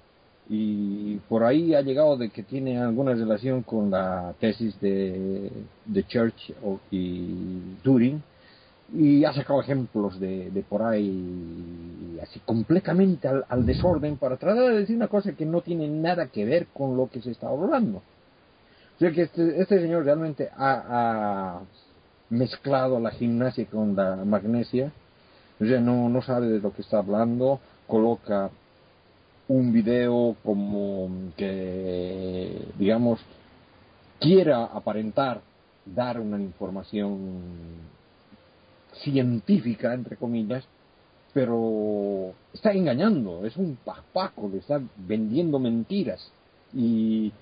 [0.50, 5.52] y por ahí ha llegado de que tiene alguna relación con la tesis de,
[5.86, 6.54] de Church
[6.92, 8.22] y Turing
[8.94, 14.80] y ha sacado ejemplos de, de por ahí así completamente al, desorden para tratar de
[14.80, 18.00] decir una cosa que no tiene nada que ver con lo que se está hablando.
[18.00, 21.62] O sea que este, este señor realmente ha, ha,
[22.30, 24.92] mezclado la gimnasia con la magnesia,
[25.60, 28.50] o sea, no, no sabe de lo que está hablando, coloca
[29.52, 33.20] un video como que, digamos,
[34.20, 35.42] quiera aparentar
[35.86, 37.42] dar una información
[39.04, 40.64] científica, entre comillas,
[41.34, 46.32] pero está engañando, es un papaco, le está vendiendo mentiras.
[46.74, 47.34] Y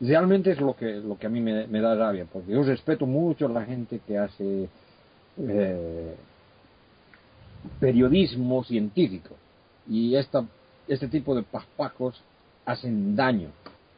[0.00, 3.46] realmente es lo que, lo que a mí me, da rabia, porque yo respeto mucho
[3.46, 4.68] a la gente que hace
[5.38, 6.14] eh,
[7.78, 9.36] periodismo científico.
[9.88, 10.44] Y esta
[10.90, 12.20] este tipo de paspacos
[12.66, 13.50] hacen daño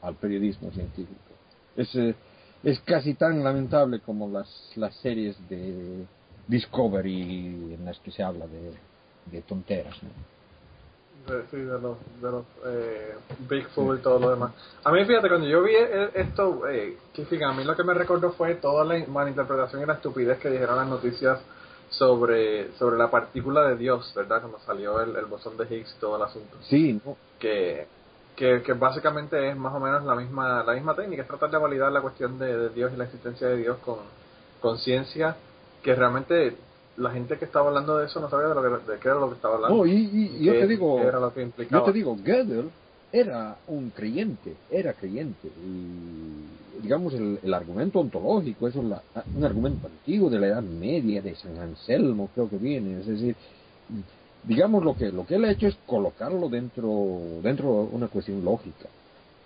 [0.02, 1.20] al periodismo científico.
[1.74, 2.14] Es, eh,
[2.62, 6.04] es casi tan lamentable como las, las series de
[6.46, 8.74] Discovery en las que se habla de,
[9.30, 9.96] de tonteras.
[11.50, 13.14] sí, de los, de los eh,
[13.48, 14.52] Bigfoot y todo lo demás.
[14.84, 17.84] A mí, fíjate, cuando yo vi e, esto, eh, que fíjate, a mí lo que
[17.84, 21.40] me recordó fue toda la malinterpretación y la estupidez que dijeron las noticias
[21.92, 24.40] sobre, sobre la partícula de Dios, ¿verdad?
[24.40, 26.56] Cuando salió el, el bosón de Higgs, todo el asunto.
[26.68, 27.00] Sí.
[27.38, 27.86] Que,
[28.34, 31.58] que, que, básicamente es más o menos la misma, la misma técnica, es tratar de
[31.58, 33.98] validar la cuestión de, Dios y la existencia de Dios con
[34.60, 35.36] conciencia,
[35.82, 36.56] que realmente
[36.96, 39.18] la gente que estaba hablando de eso no sabía de, lo que, de qué era
[39.18, 39.76] lo que estaba hablando.
[39.76, 41.00] No, y, yo te digo,
[41.70, 42.70] yo te digo, Gödel
[43.12, 49.86] era un creyente, era creyente, y digamos, el, el argumento ontológico, eso es un argumento
[49.86, 53.36] antiguo de la Edad Media, de San Anselmo, creo que viene, es decir,
[54.44, 58.44] digamos, lo que, lo que él ha hecho es colocarlo dentro, dentro de una cuestión
[58.44, 58.88] lógica.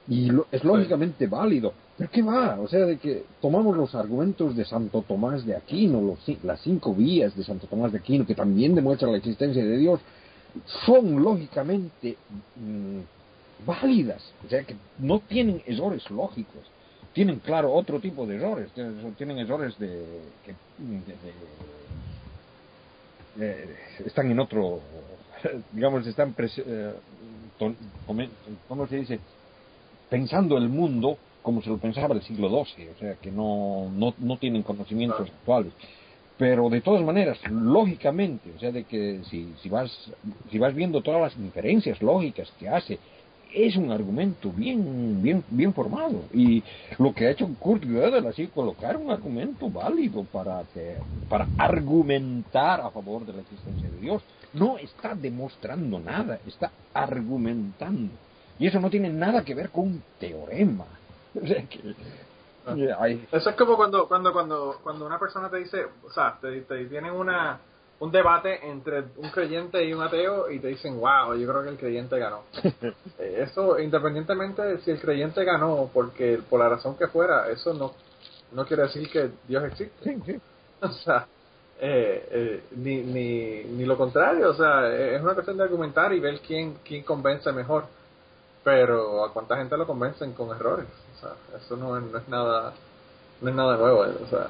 [0.08, 1.72] Y es lógicamente válido.
[1.98, 2.60] ¿Pero qué va?
[2.60, 6.94] O sea, de que tomamos los argumentos de Santo Tomás de Aquino, los, las cinco
[6.94, 10.00] vías de Santo Tomás de Aquino, que también demuestran la existencia de Dios,
[10.84, 12.16] son lógicamente
[12.56, 13.00] mm,
[13.64, 14.22] válidas.
[14.44, 16.70] O sea, que no tienen errores lógicos
[17.16, 18.70] tienen, claro, otro tipo de errores,
[19.16, 20.04] tienen errores de,
[20.44, 20.54] que
[24.04, 24.80] están en otro,
[25.72, 26.92] digamos, están, eh,
[28.68, 29.18] ¿cómo se dice?
[30.10, 34.12] Pensando el mundo como se lo pensaba el siglo XII, o sea, que no, no,
[34.18, 35.72] no tienen conocimientos actuales.
[36.36, 39.90] Pero de todas maneras, lógicamente, o sea, de que si, si, vas,
[40.50, 42.98] si vas viendo todas las inferencias lógicas que hace
[43.52, 46.24] es un argumento bien, bien, bien formado.
[46.32, 46.62] Y
[46.98, 50.62] lo que ha hecho Kurt Gödel, así, colocar un argumento válido para,
[51.28, 54.22] para argumentar a favor de la existencia de Dios.
[54.52, 58.12] No está demostrando nada, está argumentando.
[58.58, 60.86] Y eso no tiene nada que ver con un teorema.
[63.30, 66.86] Eso es como cuando, cuando, cuando, cuando una persona te dice, o sea, te, te
[66.86, 67.60] tienen una,
[68.00, 71.70] un debate entre un creyente y un ateo y te dicen, wow, yo creo que
[71.70, 72.42] el creyente ganó.
[73.18, 77.72] Eh, eso, independientemente de si el creyente ganó, porque por la razón que fuera, eso
[77.72, 77.92] no,
[78.52, 80.18] no quiere decir que Dios existe.
[80.82, 81.26] o sea,
[81.80, 86.20] eh, eh, ni, ni, ni lo contrario, o sea, es una cuestión de argumentar y
[86.20, 87.84] ver quién, quién convence mejor.
[88.64, 90.86] pero a cuánta gente lo convencen con errores.
[91.16, 92.72] O sea, eso no, es- no es nada
[93.40, 94.04] no es nada nuevo.
[94.04, 94.48] eh, O sea,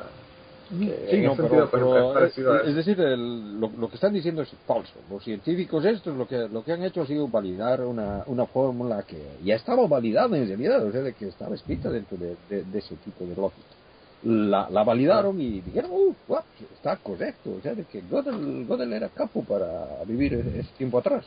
[0.68, 4.42] Sí, en no, ese pero, sentido, pero es decir, el- lo, lo que están diciendo
[4.42, 4.94] es falso.
[5.10, 9.02] Los científicos estos lo que lo que han hecho ha sido validar una, una fórmula
[9.04, 12.64] que ya estaba validada en realidad, o sea, de que estaba escrita dentro de, de-
[12.64, 13.66] de ese tipo de lógica.
[14.24, 16.14] La, la validaron y dijeron, uh,
[16.74, 21.24] está correcto, o sea, de que Gödel, Gödel era capo para vivir ese tiempo atrás.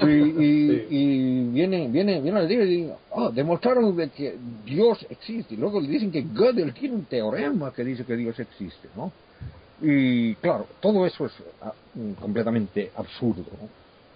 [0.00, 0.96] Y, y, Sí.
[0.96, 5.54] y viene, viene, viene y digo, "Ah, demostraron de que Dios existe.
[5.54, 9.12] Y luego le dicen que Gödel tiene un teorema que dice que Dios existe, ¿no?
[9.80, 11.32] Y claro, todo eso es
[11.94, 13.44] mm, completamente absurdo.
[13.60, 13.68] ¿no?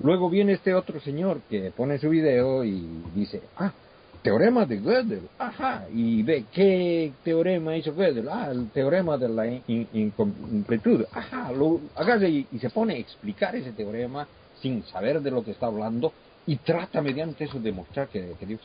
[0.06, 3.72] Luego viene este otro señor que pone su video y dice, ah,
[4.22, 9.46] teorema de Gödel, ajá, y ve qué teorema hizo Gödel, ah, el teorema de la
[9.46, 14.26] in- incompletud, ajá, lo agarra y, y se pone a explicar ese teorema
[14.60, 16.12] sin saber de lo que está hablando
[16.46, 18.60] y trata mediante eso demostrar que, que Dios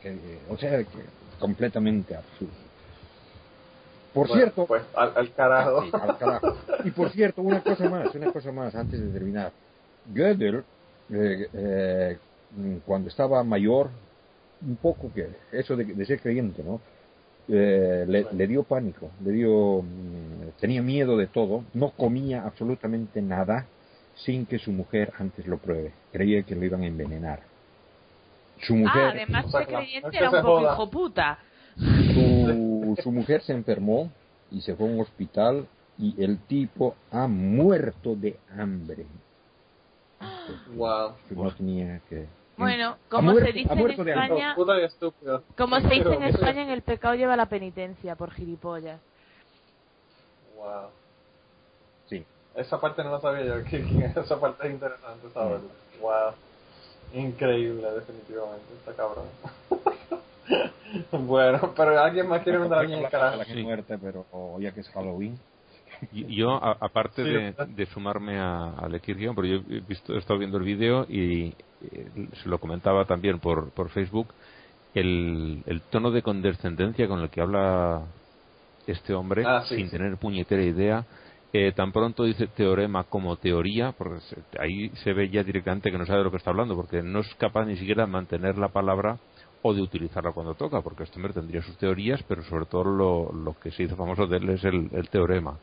[0.00, 0.16] que,
[0.48, 0.86] o sea, que
[1.38, 2.52] completamente absurdo.
[4.12, 5.80] Por Bueno, cierto, Pues al, al carajo.
[5.92, 6.56] al carajo.
[6.84, 9.52] Y por cierto, una cosa más, una cosa más antes de terminar.
[10.12, 10.62] Gödel,
[11.10, 12.18] eh, eh,
[12.84, 13.88] cuando estaba mayor,
[14.66, 16.80] un poco que eso de, de ser creyente, ¿no?
[17.48, 23.20] Eh, le, le dio pánico, le dio, mm, tenía miedo de todo, no comía absolutamente
[23.22, 23.66] nada
[24.16, 25.92] sin que su mujer antes lo pruebe.
[26.12, 27.40] Creía que lo iban a envenenar.
[28.60, 31.38] Su Ah, mujer, además O sea, de creyente era se un poco hijo puta.
[31.76, 34.10] su, su mujer se enfermó
[34.50, 35.66] y se fue a un hospital
[35.98, 39.06] y el tipo ha muerto de hambre.
[40.74, 41.12] wow.
[41.30, 42.26] No tenía que...
[42.56, 43.90] Bueno, como muerto- se dice en.
[44.08, 44.54] España,
[45.56, 49.00] como se dice en España, en el pecado lleva la penitencia por gilipollas.
[50.56, 50.90] Wow.
[52.54, 53.64] Esa parte no la sabía yo.
[53.70, 55.68] que- que Esa parte es interesante saberla.
[56.00, 56.34] Wow.
[57.14, 58.64] Increíble, definitivamente.
[58.78, 59.26] Está cabrón.
[61.26, 63.36] bueno, pero alguien más quiere mandar a alguien al carajo.
[63.36, 63.62] la que Sí.
[63.62, 65.38] muerte, pero oh, ya que es Halloween.
[66.10, 67.30] Y- Yo, a- aparte Sí,
[67.74, 72.28] de, sumarme a, a pero yo he, visto, he estado viendo el vídeo y eh,
[72.42, 74.28] se lo comentaba también por, por Facebook,
[74.94, 78.02] el, el tono de condescendencia con el que habla
[78.86, 79.90] este hombre, Ah, sí, sin sí.
[79.96, 81.04] tener puñetera idea,
[81.52, 85.98] eh, tan pronto dice teorema como teoría, porque se- ahí se ve ya directamente que
[85.98, 88.56] no sabe de lo que está hablando, porque no es capaz ni siquiera de mantener
[88.58, 89.18] la palabra
[89.62, 93.32] o de utilizarla cuando toca, porque este hombre tendría sus teorías, pero sobre todo lo,
[93.32, 95.58] lo que se hizo famoso de él es el, el teorema.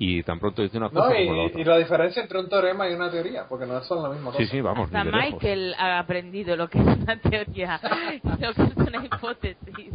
[0.00, 1.60] Y tan pronto dice una cosa No, como la y, otra.
[1.60, 4.38] y la diferencia entre un teorema y una teoría, porque no son la misma cosa.
[4.38, 5.32] Sí, sí, vamos, Hasta lejos.
[5.42, 7.80] Michael ha aprendido lo que es una teoría
[8.22, 9.94] y lo que es una hipótesis.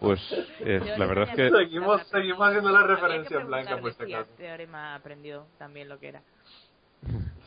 [0.00, 0.20] Pues
[0.60, 4.06] eh, la verdad es que Seguimos- seguimos haciendo la que referencia en blanca, preguntarle por
[4.06, 4.30] si acaso.
[4.36, 6.22] teorema aprendió también lo que era.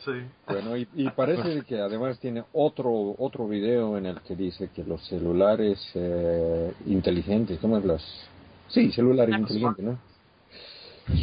[0.04, 0.12] Sí.
[0.46, 4.82] Bueno, y, y parece que además tiene otro otro video en el que dice que
[4.84, 8.02] los celulares eh, inteligentes, ¿cómo es las?
[8.68, 9.98] Sí, celulares Ah, inteligentes, ¿no?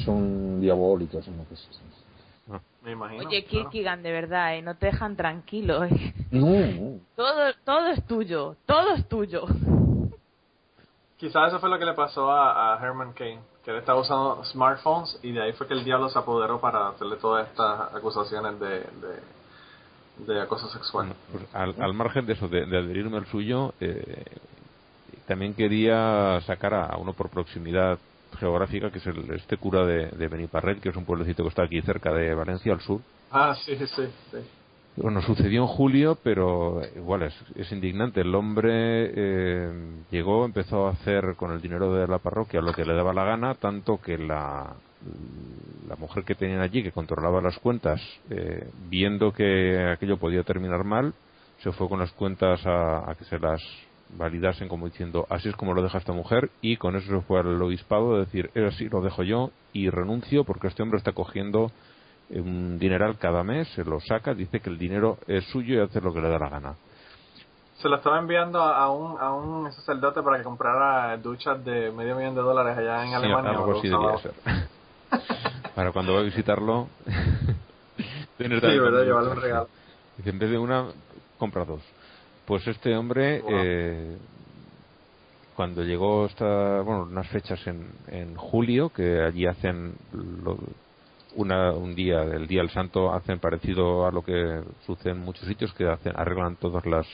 [0.05, 2.59] Son diabólicos, una cosa así.
[2.81, 3.27] Me imagino.
[3.27, 3.69] Oye, claro.
[3.69, 4.61] Kierkegaard, de verdad, ¿eh?
[4.61, 5.83] no te dejan tranquilo.
[5.83, 6.13] ¿eh?
[6.31, 6.99] No, no.
[7.15, 9.45] Todo, todo es tuyo, todo es tuyo.
[11.17, 14.43] Quizás eso fue lo que le pasó a, a Herman Cain, que él estaba usando
[14.45, 18.59] smartphones y de ahí fue que el diablo se apoderó para hacerle todas estas acusaciones
[18.59, 21.07] de, de, de acoso sexual.
[21.07, 24.25] bueno, pues al, al margen de eso, de, de adherirme al suyo, eh,
[25.25, 27.97] también quería sacar a uno por proximidad
[28.39, 31.63] geográfica, que es el, este cura de, de Beniparret, que es un pueblecito que está
[31.63, 33.01] aquí cerca de Valencia, al sur.
[33.31, 34.37] Ah, sí, sí, sí.
[34.97, 38.21] Bueno, sucedió en julio, pero igual es, indignante.
[38.21, 39.71] El hombre eh,
[40.09, 43.23] llegó, empezó a hacer con el dinero de la parroquia lo que le daba la
[43.23, 44.73] gana, tanto que la,
[45.99, 51.13] mujer que tenían allí, que controlaba las cuentas, eh, viendo que aquello podía terminar mal,
[51.59, 53.61] se fue con las cuentas a, que se las
[54.17, 57.41] validasen como diciendo así es como lo deja esta mujer y con eso se fue
[57.41, 61.65] al obispado de decir así lo dejo yo y renuncio porque este hombre está cogiendo
[61.65, 61.71] eh,
[62.29, 66.01] un dineral cada mes, se lo saca, dice que el dinero es suyo y hace
[66.01, 66.75] lo que le da la gana.
[67.75, 72.15] Se lo estaba enviando a un, a un sacerdote para que comprara duchas de medio
[72.15, 73.51] millón de dólares allá en Sí, Alemania.
[73.51, 74.33] algo así debía ser.
[75.75, 76.87] Para cuando va a visitarlo,
[78.37, 79.67] tener Sí, verdad, llevarle un regalo.
[80.17, 80.87] Dice, en vez de una,
[81.37, 81.83] compra dos.
[82.47, 83.51] Pues este hombre, Wow.
[83.53, 84.17] eh,
[85.55, 89.93] cuando llegó esta, bueno, unas fechas en, en julio, que allí hacen
[90.43, 90.57] lo-
[91.35, 95.47] una, un día, el Día del Santo, hacen parecido a lo que sucede en muchos
[95.47, 97.07] sitios, que hacen, arreglan todas las,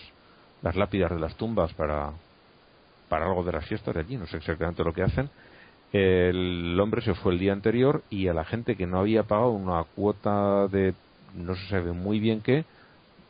[0.62, 2.12] las lápidas de las tumbas para,
[3.10, 5.30] para algo de las fiestas de allí, no sé exactamente lo que hacen.
[5.92, 9.52] El hombre se fue el día anterior y a la gente que no había pagado
[9.52, 10.96] una cuota de
[11.36, 12.66] no se sabe muy bien qué,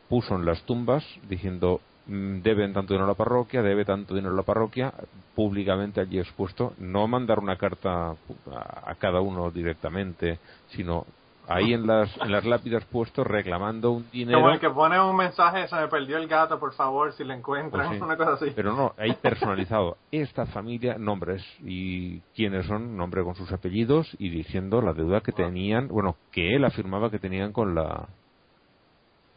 [0.10, 4.38] puso en las tumbas diciendo deben tanto dinero a la parroquia, debe tanto dinero a
[4.38, 4.94] la parroquia,
[5.36, 8.16] públicamente allí expuesto, no mandar una carta
[8.52, 10.40] a, cada uno directamente,
[10.70, 11.06] sino
[11.48, 14.40] ahí en las, en las lápidas puesto reclamando un dinero.
[14.40, 17.34] Como el que pone un mensaje, se me perdió el gato, por favor, si lo
[17.34, 18.04] encuentran, Pues sí.
[18.04, 18.52] una cosa así.
[18.56, 19.98] Pero no, ahí personalizado.
[20.12, 25.32] Esta familia, nombres y quiénes son, nombre con sus apellidos y diciendo la deuda que
[25.32, 28.08] tenían, bueno, que él afirmaba que tenían con la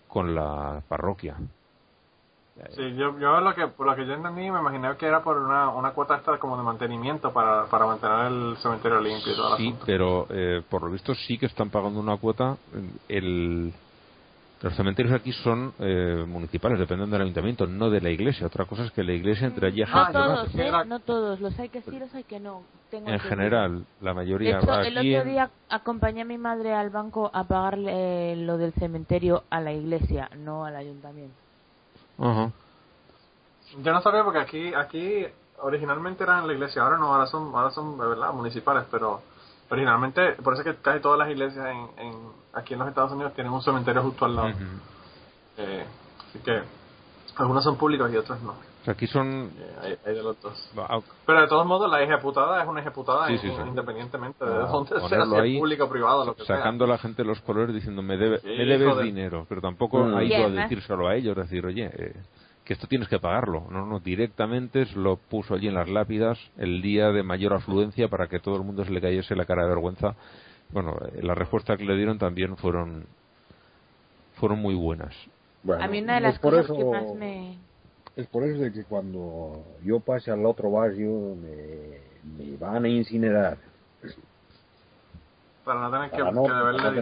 [0.08, 1.36] con la parroquia.
[2.74, 5.36] Sí, yo, yo lo que, por lo que yo entendí, me imaginé que era por
[5.36, 9.56] una, una cuota esta como de mantenimiento para, para mantener el cementerio limpio y todo
[9.58, 12.56] Sí, pero eh, por lo visto sí que están pagando una cuota.
[13.08, 13.72] El,
[14.62, 18.46] los cementerios aquí son eh, municipales, dependen del ayuntamiento, no de la iglesia.
[18.46, 20.72] Otra cosa es que la iglesia entre allí a No todos, ¿eh?
[20.86, 21.40] No todos.
[21.40, 22.62] Los hay que sí, los hay que no.
[22.90, 24.58] Tengo En general, la De mayoría.
[24.58, 28.36] hecho, el aquí otro en- día acompañé a mi madre al banco a pagarle eh,
[28.36, 31.45] lo del cementerio a la iglesia, no al ayuntamiento.
[32.18, 35.26] Yo no sabía porque aquí, aquí
[35.60, 39.22] originalmente eran la iglesia, ahora no, ahora son, ahora son verdad municipales, pero
[39.70, 42.14] originalmente, por eso es que casi todas las iglesias en, en,
[42.52, 44.48] aquí en los Estados Unidos tienen un cementerio justo al lado.
[45.58, 45.86] Eh,
[46.28, 46.62] así que
[47.36, 48.54] algunos son públicos y otros no.
[48.86, 49.50] Sea, aquí son.
[49.82, 50.70] Hay, hay de los dos.
[50.78, 53.62] ah, Pero de todos modos, la ejecutada es una ejecutada Sí, in- sí, sí.
[53.66, 56.86] independientemente de Ah, dónde sea, si es ahí, público o privado, lo que sacando a
[56.86, 56.94] sea.
[56.94, 60.14] la gente los colores diciendo me, debe, Sí, me debes dinero, pero tampoco Mm.
[60.14, 62.12] ha ido a además- decírselo a ellos, decir, oye, eh,
[62.64, 63.64] que esto tienes que pagarlo.
[63.70, 68.28] No, no, directamente lo puso allí en las lápidas el día de mayor afluencia para
[68.28, 70.14] que todo el mundo se le cayese la cara de vergüenza.
[70.70, 73.04] Bueno, eh, las respuestas que le dieron también fueron
[74.34, 75.12] fueron muy buenas.
[75.64, 77.58] Bueno, a mí una de las cosas eso- que más me...
[78.16, 81.98] Es por eso de que cuando yo pase al otro barrio me,
[82.36, 83.58] me van a incinerar.
[85.64, 86.50] Para no tener que, no, que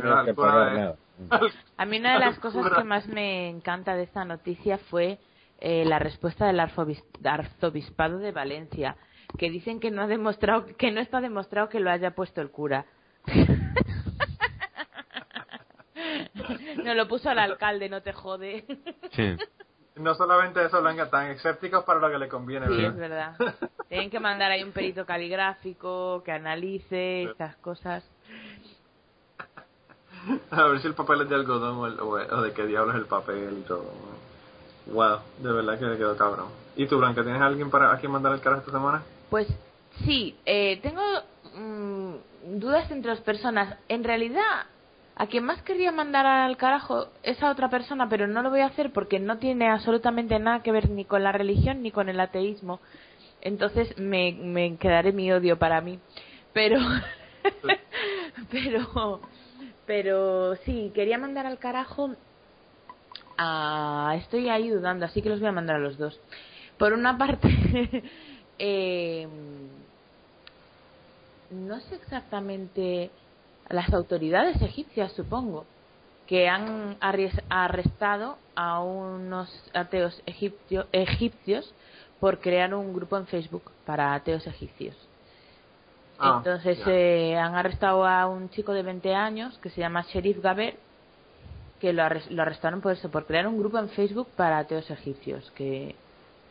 [0.01, 0.97] tener que pagar de- nada.
[1.77, 5.21] A mí una de las cosas que más me encanta de esta noticia fue
[5.61, 8.97] eh, la respuesta del arzobispado de Valencia,
[9.39, 12.51] que dicen que no ha demostrado, que no está demostrado que lo haya puesto el
[12.51, 12.87] cura.
[16.85, 18.65] no lo puso al alcalde, no te jode.
[19.12, 19.37] Sí.
[19.97, 23.34] No solamente eso, Blanca, tan escépticos para lo que le conviene, Sí, es ¿verdad?
[23.88, 28.03] Tienen que mandar ahí un perito caligráfico que analice estas cosas.
[30.51, 32.95] A ver si el papel es de algodón o, el- o- o de qué diablos
[32.97, 33.84] es el papel y todo.
[34.86, 36.49] Wow, de verdad que le quedó cabrón.
[36.76, 39.03] ¿Y tú, Blanca, tienes alguien para a quien mandar el carajo esta semana?
[39.30, 39.47] Pues
[40.05, 41.03] sí, eh, tengo
[41.55, 42.14] mm,
[42.59, 43.76] dudas entre las personas.
[43.88, 44.66] En realidad,
[45.17, 48.61] a quien más querría mandar al carajo es a otra persona, pero no lo voy
[48.61, 52.09] a hacer porque no tiene absolutamente nada que ver ni con la religión ni con
[52.09, 52.81] el ateísmo.
[53.41, 56.01] Entonces me, me quedaré mi odio para mí.
[56.53, 56.81] Pero,
[58.51, 59.21] pero,
[59.87, 62.11] pero sí, quería mandar al carajo
[63.39, 64.17] a...
[64.19, 66.19] Estoy ahí dudando, así que los voy a mandar a los dos.
[66.77, 67.49] Por una parte,
[68.59, 69.29] eh,
[71.51, 73.11] no sé exactamente
[73.71, 75.65] las autoridades egipcias, supongo,
[76.27, 76.97] que han
[77.51, 81.73] arrestado a unos ateos egipcio- egipcios
[82.21, 84.97] por crear un grupo en Facebook para ateos egipcios.
[86.19, 90.41] Ah, Entonces eh, han arrestado a un chico de 20 años que se llama Sherif
[90.41, 90.77] Gaber,
[91.81, 92.03] que lo
[92.43, 95.51] arrestaron por eso, por crear un grupo en Facebook para ateos egipcios.
[95.51, 95.95] Que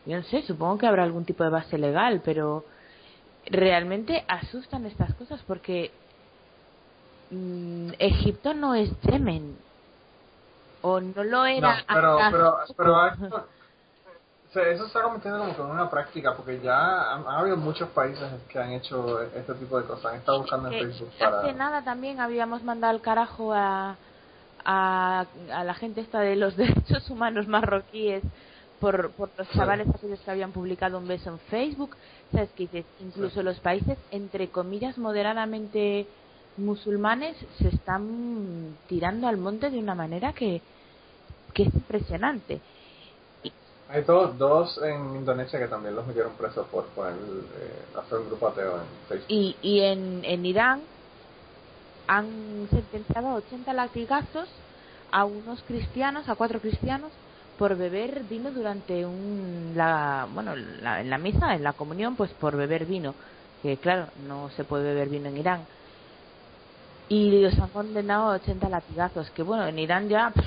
[0.06, 2.64] yo no sé, supongo que habrá algún tipo de base legal, pero
[3.46, 5.90] realmente asustan estas cosas porque
[7.30, 9.56] mm, Egipto no es Yemen.
[10.82, 11.84] O no lo No, era.
[11.92, 13.48] pero, hasta pero, hace pero esto-
[14.52, 16.76] se- eso se está convirtiendo como que en una práctica, porque ya
[17.14, 20.74] ha habido muchos países que han hecho este tipo de cosas, han estado buscando en
[20.80, 21.52] Facebook Hace para...
[21.54, 23.96] nada también habíamos mandado al carajo a,
[24.64, 28.22] a, a la gente esta de los derechos humanos marroquíes
[28.78, 31.96] por, por los chavales aquellos que habían publicado un beso en Facebook.
[32.30, 32.86] ¿Sabes qué dices?
[33.00, 36.06] Incluso los países, entre comillas, moderadamente
[36.56, 40.62] musulmanes se están tirando al monte de una manera que,
[41.52, 42.60] que es impresionante.
[43.88, 48.26] Hay dos, dos en Indonesia que también los metieron presos por poner, eh, hacer un
[48.26, 49.26] grupo ateo en Facebook.
[49.28, 50.80] Y, y en, en Irán
[52.06, 54.48] han sentenciado a 80 latigazos
[55.10, 57.12] a unos cristianos, a cuatro cristianos,
[57.58, 62.32] por beber vino durante un, la, bueno, la, en la misa, en la comunión, pues
[62.32, 63.14] por beber vino.
[63.62, 65.60] Que claro, no se puede beber vino en Irán.
[67.08, 69.30] Y los han condenado a 80 latigazos.
[69.30, 70.46] Que bueno, en Irán ya, pff,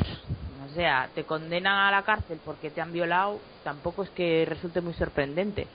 [0.65, 4.81] o sea, te condenan a la cárcel porque te han violado, tampoco es que resulte
[4.81, 5.67] muy sorprendente.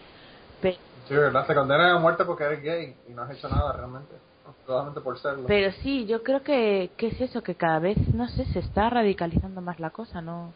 [0.60, 1.46] Pe- Sí, ¿verdad?
[1.46, 4.14] Te condenan a muerte porque eres gay y no has hecho nada realmente.
[4.66, 5.44] Solamente por serlo.
[5.48, 8.90] Pero sí, yo creo que, que es eso, que cada vez, no sé, se está
[8.90, 10.52] radicalizando más la cosa, ¿no?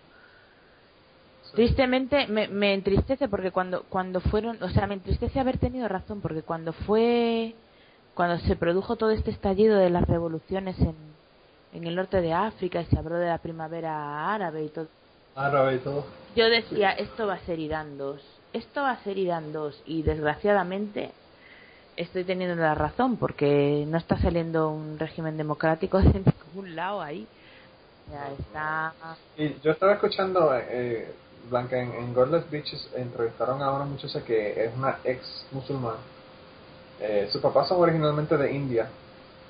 [1.55, 6.21] Tristemente me, me entristece porque cuando cuando fueron, o sea, me entristece haber tenido razón
[6.21, 7.55] porque cuando fue
[8.17, 10.95] cuando se produjo todo este estallido de las revoluciones en,
[11.75, 14.89] en el norte de África y se habló de la primavera árabe y todo.
[15.35, 16.07] Árabe y todo.
[16.35, 18.23] Yo decía, esto va a ser Irán 2,
[18.55, 21.13] esto va a ser Irán 2 y desgraciadamente
[21.95, 26.23] estoy teniendo la razón porque no está saliendo un régimen democrático de
[26.55, 27.29] ningún lado ahí.
[28.11, 28.95] Ya está.
[29.37, 31.13] Y yo estaba escuchando, eh,
[31.51, 35.99] Blanca, en, en Godless Beaches entrevistaron a una muchacha que es una ex musulmana.
[37.01, 38.89] Eh, sus papás son originalmente de India,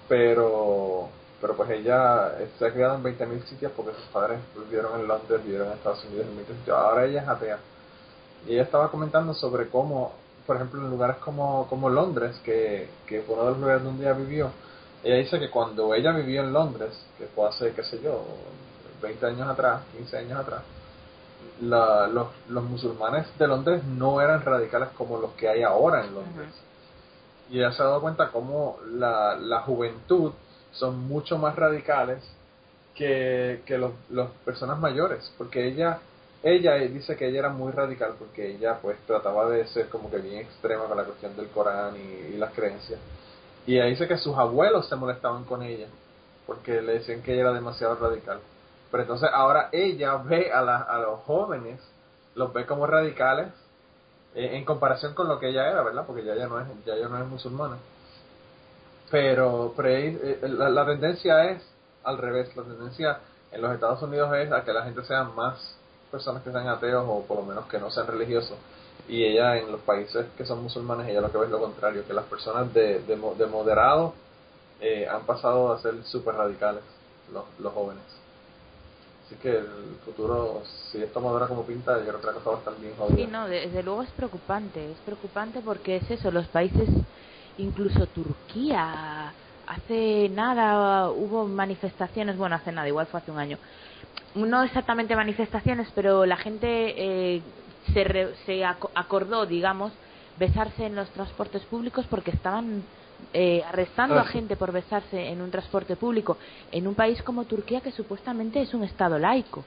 [0.09, 1.09] pero
[1.41, 5.45] pero pues ella se ha criado en 20.000 sitios porque sus padres vivieron en Londres,
[5.45, 6.77] vivieron en Estados Unidos en 20 sitios.
[6.77, 7.59] Ahora ella es atea.
[8.47, 10.13] Y ella estaba comentando sobre cómo,
[10.47, 14.05] por ejemplo, en lugares como, como Londres, que, que fue uno de los lugares donde
[14.05, 14.51] ella vivió,
[15.05, 18.25] ella dice que cuando ella vivió en Londres, que fue hace, qué sé yo,
[19.03, 20.63] 20 años atrás, 15 años atrás,
[21.61, 26.15] la, los, los musulmanes de Londres no eran radicales como los que hay ahora en
[26.15, 26.49] Londres.
[27.51, 30.33] Y ella se ha dado cuenta cómo la, la juventud
[30.73, 32.23] son mucho más radicales
[32.95, 36.01] que, que los, las personas mayores, porque ella
[36.43, 40.19] ella dice que ella era muy radical porque ella pues trataba de ser como que
[40.19, 43.01] bien extrema con la cuestión del Corán y, y las creencias.
[43.67, 45.89] Y ella dice que sus abuelos se molestaban con ella
[46.47, 48.39] porque le decían que ella era demasiado radical.
[48.91, 51.81] Pero entonces ahora ella ve a, la, a los jóvenes,
[52.37, 53.49] los ve como radicales
[54.37, 56.05] en comparación con lo que ella era, ¿verdad?
[56.07, 57.79] Porque ya, ya, no, es, ya, ya no es musulmana.
[59.11, 61.63] Pero, pero eh, la, la tendencia es
[62.05, 62.55] al revés.
[62.57, 63.19] La tendencia
[63.53, 65.77] en los Estados Unidos es a que la gente sea más
[66.11, 68.57] personas que sean ateos o por lo menos que no sean religiosos.
[69.09, 72.07] Y ella en los países que son musulmanes, ella lo que ve es lo contrario,
[72.07, 74.15] que las personas de, de, de moderado
[74.81, 76.83] eh, han pasado a ser súper radicales,
[77.33, 78.03] los, los jóvenes.
[79.27, 80.63] Así que el futuro,
[80.93, 83.17] si esto madura como pinta, yo creo que la cosa va a estar bien jodida.
[83.17, 84.93] Sí, no, desde luego es preocupante.
[84.93, 86.89] Es preocupante porque es eso, los países,
[87.57, 89.35] incluso Turquía,
[89.67, 93.59] hace nada hubo manifestaciones, bueno, hace nada, igual fue hace un año.
[94.37, 97.43] No exactamente manifestaciones, pero la gente eh,
[97.93, 99.93] se, re, se acordó, digamos,
[100.37, 102.87] besarse en los transportes públicos porque estaban
[103.33, 104.33] eh, arrestando Ah, a sí.
[104.33, 106.39] gente por besarse en un transporte público
[106.71, 109.67] en un país como Turquía que supuestamente es un estado laico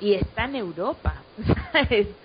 [0.00, 1.26] y está en Europa
[1.72, 2.16] ¿sabes?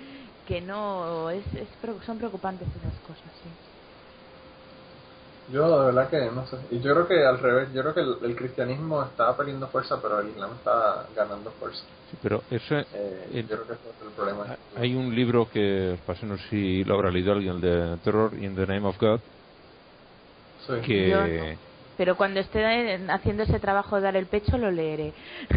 [0.46, 1.70] que no es, es
[2.06, 3.58] son preocupantes esas cosas sí
[5.48, 6.58] Yo de verdad que no sé.
[6.70, 10.02] Y yo creo que al revés, yo creo que el, el cristianismo está perdiendo fuerza,
[10.02, 11.84] pero el islam está ganando fuerza.
[12.06, 14.58] Sí, pero ese, Eh, el- yo creo que ese es el problema.
[14.76, 17.98] hay un libro que os pasé, no sé si lo habrá leído alguien, el de
[18.02, 19.22] Terror in the Name of God,
[20.68, 20.82] Sí.
[20.86, 21.10] que...
[21.10, 21.68] Yo no.
[21.98, 25.14] pero cuando esté en- haciendo ese trabajo de dar el pecho lo leeré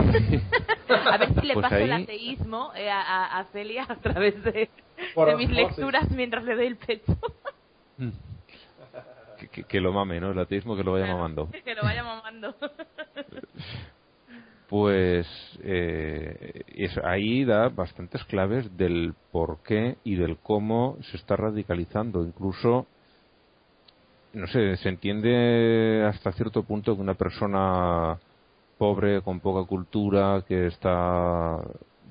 [0.89, 4.43] a ver si le Pues paso el ateísmo eh, a, a- a Celia a través
[4.45, 4.71] de,
[5.37, 7.17] mis lecturas mientras le doy el pecho
[7.99, 8.11] Mm.
[9.39, 10.31] que, que- que lo mame, ¿no?
[10.31, 11.51] El ateísmo que lo vaya mamando.
[11.65, 12.55] que lo vaya mamando
[14.69, 15.27] Pues
[15.65, 22.25] eh, es, ahí da bastantes claves del por qué y del cómo se está radicalizando.
[22.25, 22.87] Incluso,
[24.33, 28.19] no sé, se entiende hasta cierto punto que una persona
[28.79, 31.57] pobre, con poca cultura, que está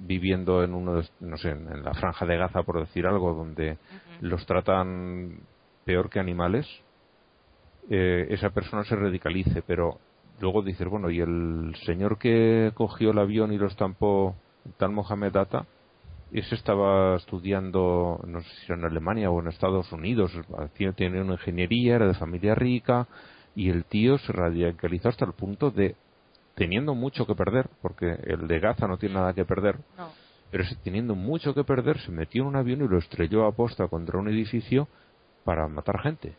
[0.02, 3.78] viviendo en uno de, no sé, en la franja de Gaza, por decir algo, donde
[4.22, 5.40] los tratan
[5.84, 6.68] peor que animales,
[7.90, 9.98] eh, esa persona se radicalice, pero
[10.40, 14.36] luego dices, bueno, y el señor que cogió el avión y lo estampó,
[14.78, 15.66] tal Mohamed Atta,
[16.32, 20.32] ese estaba estudiando, no sé si era en Alemania o en Estados Unidos,
[20.96, 23.08] tenía una ingeniería, era de familia rica,
[23.56, 25.96] y el tío se radicalizó hasta el punto de,
[26.56, 30.10] teniendo mucho que perder, porque el de Gaza no tiene nada que perder, no
[30.52, 33.88] pero teniendo mucho que perder, se metió en un avión y lo estrelló a posta
[33.88, 34.88] contra un edificio
[35.44, 36.36] para matar gente,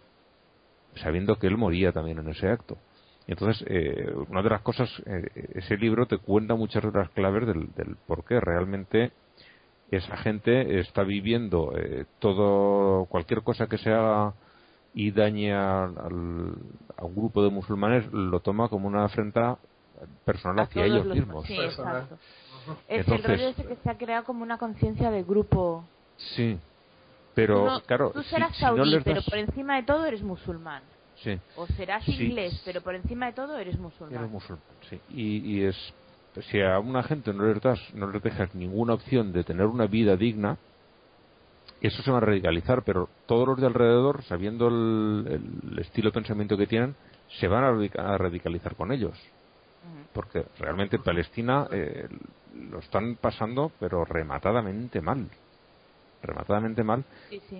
[0.96, 2.76] sabiendo que él moría también en ese acto.
[3.26, 7.46] Entonces, eh, una de las cosas, eh, ese libro te cuenta muchas de las claves
[7.46, 9.12] del, del por qué realmente
[9.90, 14.32] esa gente está viviendo eh, todo, cualquier cosa que se haga
[14.94, 16.54] y dañe al- al-
[16.96, 19.58] a un grupo de musulmanes, lo toma como una afrenta
[20.24, 21.44] personal A hacia ellos los- mismos.
[21.46, 22.16] sí, exacto.
[22.88, 25.84] es el Entonces- rollo ese que se ha creado como una conciencia de grupo
[26.16, 26.58] Sí,
[27.34, 30.82] pero claro, tú si- serás si no saudí pero por encima de todo eres musulmán
[31.16, 32.26] sí, o serás Sí.
[32.26, 35.00] inglés pero por encima de todo eres musulmán eres musulmán, sí.
[35.10, 35.76] Y, y es
[36.50, 39.86] si a una gente no les das, no les dejas ninguna opción de tener una
[39.86, 40.56] vida digna,
[41.80, 46.14] eso se va a radicalizar, pero todos los de alrededor, sabiendo el, el estilo de
[46.14, 46.94] pensamiento que tienen,
[47.38, 49.16] se van a radica- a radicalizar con ellos.
[50.12, 52.08] porque realmente en Palestina eh,
[52.70, 55.28] lo están pasando, pero rematadamente mal.
[56.22, 57.04] Rematadamente mal.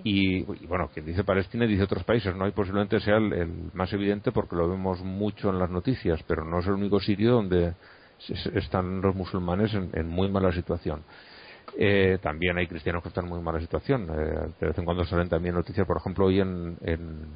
[0.03, 2.47] Y, bueno, quien dice Palestina dice otros países, ¿no?
[2.47, 6.59] Y posiblemente sea el, más evidente porque lo vemos mucho en las noticias, pero no
[6.59, 7.73] es el único sitio donde
[8.29, 11.03] están los musulmanes en, muy mala situación.
[11.77, 14.03] Eh, también hay cristianos que están en muy mala situación.
[14.03, 17.27] Eh, de vez en cuando salen también noticias, por ejemplo, hoy en, en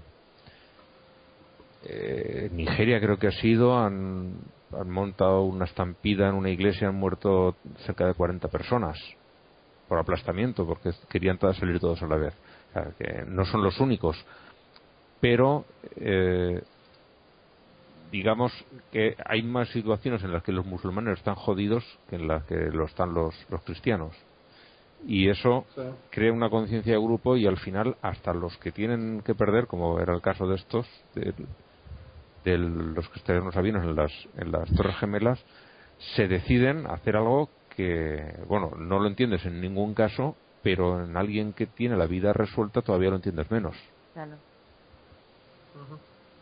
[1.85, 4.33] eh, Nigeria creo que ha sido, han,
[4.77, 7.55] han montado una estampida en una iglesia, han muerto
[7.85, 8.97] cerca de 40 personas
[9.87, 12.33] por aplastamiento, porque querían todas salir todos a la vez.
[12.97, 14.17] que no son los únicos,
[15.21, 16.61] pero eh,
[18.15, 18.53] digamos
[18.91, 22.55] que hay más situaciones en las que los musulmanes están jodidos que en las que
[22.55, 24.15] lo están los, los cristianos.
[25.05, 25.65] Y eso
[26.09, 29.99] crea una conciencia de grupo y al final hasta los que tienen que perder, como
[29.99, 34.73] era el caso de estos, de los que estaban los aviones en las, en las
[34.73, 35.43] Torres Gemelas,
[36.15, 41.53] se deciden hacer algo que, bueno, no lo entiendes en ningún caso, pero en alguien
[41.53, 43.75] que tiene la vida resuelta todavía lo entiendes menos.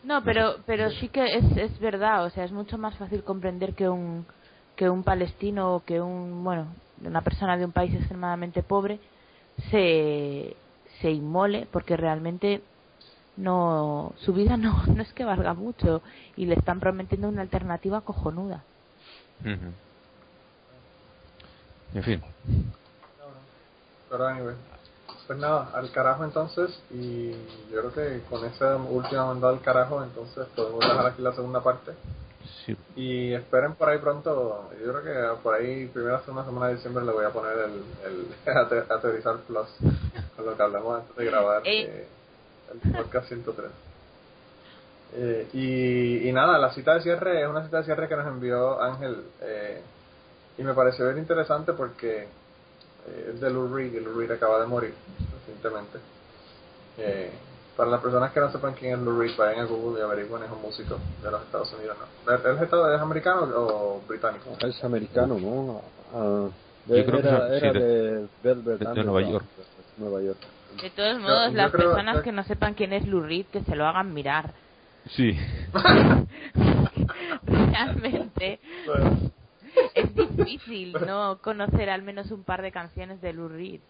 [0.03, 3.73] No, pero, pero sí que es, es verdad, o sea, es mucho más fácil comprender
[3.73, 4.25] que un,
[4.75, 6.67] que un palestino o que un, bueno,
[7.03, 8.99] una persona de un país extremadamente pobre
[9.71, 10.55] se,
[10.99, 12.61] se inmole porque realmente
[13.37, 16.01] no su vida no no es que valga mucho
[16.35, 18.63] y le están prometiendo una alternativa cojonuda.
[21.93, 22.21] En fin
[25.33, 27.31] pues nada al carajo entonces y
[27.71, 31.63] yo creo que con esa última mandada al carajo entonces podemos dejar aquí la segunda
[31.63, 31.93] parte
[32.65, 32.77] sí.
[32.95, 37.03] y esperen por ahí pronto yo creo que por ahí primera segunda semana de diciembre
[37.03, 38.27] le voy a poner el, el
[38.91, 39.67] aterrizar plus
[40.35, 42.07] con lo que hablamos antes de grabar eh,
[42.71, 43.65] el podcast 103.
[45.15, 48.25] Eh, y, y, nada, la cita de cierre es una cita de cierre que nos
[48.25, 49.81] envió Ángel eh,
[50.57, 52.27] y me pareció bien interesante porque eh,
[53.29, 54.93] es de Lou Reed y Lou Reed acaba de morir
[55.39, 55.99] recientemente.
[56.97, 57.31] Eh,
[57.75, 60.43] para las personas que no sepan quién es Lou Reed, vayan a Google y averigüen,
[60.43, 61.97] es un músico de los Estados Unidos.
[62.25, 62.33] ¿no?
[62.33, 64.55] ¿Él es, americano o británico?
[64.59, 65.81] Es americano, ¿no?
[66.13, 66.51] Uh,
[66.85, 69.45] de, Yo era, era de, Velvet de, Nueva York.
[69.97, 70.39] Nueva York.
[70.81, 73.85] De todos modos, las personas que no sepan quién es Lou Reed, que se lo
[73.87, 74.53] hagan mirar.
[75.09, 75.37] Sí.
[77.43, 78.59] Realmente
[79.95, 83.81] es difícil no conocer al menos un par de canciones de Lou Reed.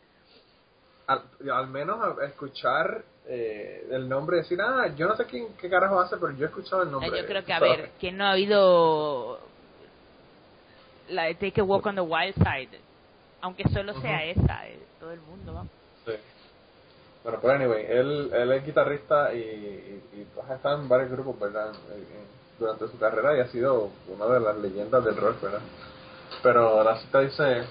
[1.07, 6.15] Al, menos escuchar eh, el nombre, decir, ah, yo no sé quién, qué carajo hace,
[6.15, 7.22] pero yo he escuchado el nombre.
[7.22, 9.39] Yo creo que, a ver, ¿quién no ha oído
[11.10, 12.80] la de Take a Walk on the Wild Side?
[13.41, 15.72] Aunque solo sea esa, eh, todo el mundo, vamos.
[16.05, 16.14] Sí.
[17.23, 21.38] Bueno, pues anyway, él, él es guitarrista y, y, pues, ha estado en varios grupos,
[21.38, 21.73] ¿verdad?
[22.59, 25.59] Durante su carrera y ha sido una de las leyendas del rock, ¿verdad?
[26.41, 27.63] Pero la cita dice,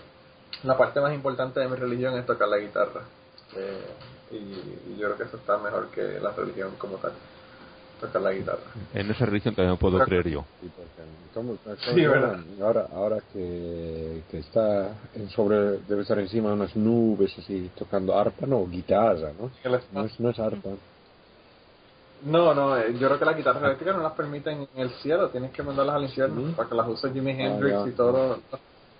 [0.65, 3.03] la parte más importante de mi religión es tocar la guitarra.
[3.57, 3.87] Eh,
[4.33, 7.13] y, yo creo que eso está mejor que la religión como tal
[8.01, 8.63] tocar la guitarra.
[8.95, 10.45] En esa religión también puedo creer yo.
[11.95, 12.05] Sí,
[12.61, 18.19] ahora, ahora que, que está en sobre, debe estar encima de unas nubes así, tocando
[18.19, 19.51] arpa, no, guitarra, ¿no?
[19.93, 20.71] No es, no es arpa.
[22.25, 25.29] No, no, eh, yo creo que las guitarras eléctricas no las permiten en el cielo,
[25.31, 28.39] tienes que mandarlas al infierno para que las use Jimi ah, Hendrix y todo,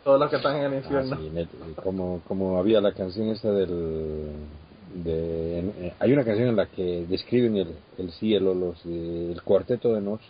[0.03, 1.17] todos los que están en el infierno.
[1.17, 4.33] Ah, como, como había la canción esta del
[4.95, 9.95] de, eh, hay una canción en la que describen el, el cielo, los el cuarteto
[9.95, 10.21] de Nos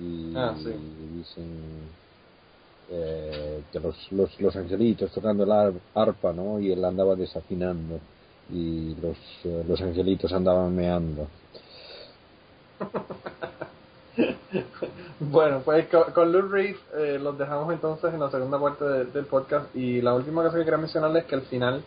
[0.00, 1.94] y, ah, dicen
[2.90, 6.60] eh, que los, los, los angelitos tocando la arpa, ¿no?
[6.60, 7.98] Y él andaba desafinando
[8.52, 11.26] y los, eh, los angelitos andaban meando.
[15.20, 19.26] bueno, pues con, con Lou Reed eh, los dejamos entonces en la segunda parte del
[19.26, 19.74] podcast.
[19.74, 21.84] Y la última cosa que quería mencionarles es que al final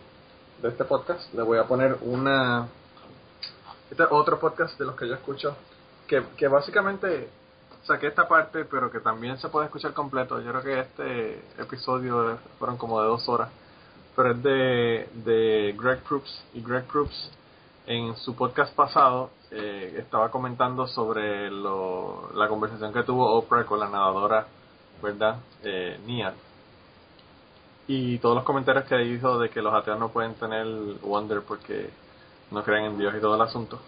[0.61, 2.68] de este podcast le voy a poner una
[3.89, 5.55] este otro podcast de los que yo escucho
[6.07, 7.30] que, que básicamente
[7.84, 10.41] saqué esta parte pero que también se puede escuchar completo.
[10.41, 13.49] Yo creo que este episodio fueron como de dos horas
[14.18, 16.43] pero es de, de Greg Proops.
[16.55, 17.30] Y Greg Proops
[17.88, 23.80] en su podcast pasado eh, estaba comentando sobre lo, la conversación que tuvo Oprah con
[23.80, 24.45] la nadadora
[25.01, 26.34] verdad eh, Nia.
[27.88, 30.65] Y todos los comentarios que hizo de que los ateos no pueden tener
[31.01, 31.89] wonder porque
[32.51, 33.80] no creen en Dios y todo el asunto.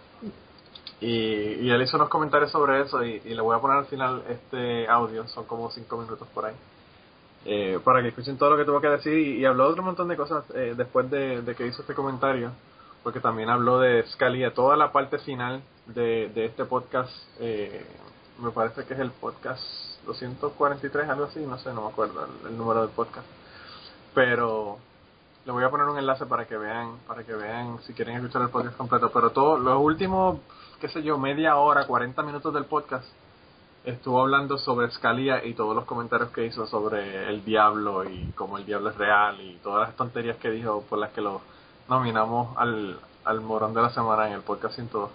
[1.00, 4.86] Y, él hizo unos comentarios sobre eso y, le voy a poner al final este
[4.88, 6.54] audio, son como cinco minutos por ahí,
[7.46, 10.08] eh, para que escuchen todo lo que tuvo que decir y, habló de otro montón
[10.08, 12.52] de cosas eh, después de, que hizo este comentario,
[13.02, 17.84] porque también habló de Scalia, toda la parte final de, de este podcast, eh,
[18.38, 19.62] me parece que es el podcast
[20.06, 23.26] 243, algo así, no sé, no me acuerdo el, número del podcast.
[24.14, 24.78] Pero
[25.44, 28.42] le voy a poner un enlace para que vean, para que vean si quieren escuchar
[28.42, 29.10] el podcast completo.
[29.12, 30.38] Pero todo, los últimos,
[30.80, 33.06] qué sé yo, media hora, 40 minutos del podcast,
[33.84, 38.58] estuvo hablando sobre Scalia y todos los comentarios que hizo sobre el diablo y cómo
[38.58, 41.40] el diablo es real y todas las tonterías que dijo por las que lo
[41.90, 45.10] nominamos al, al morón de la semana en el podcast 102.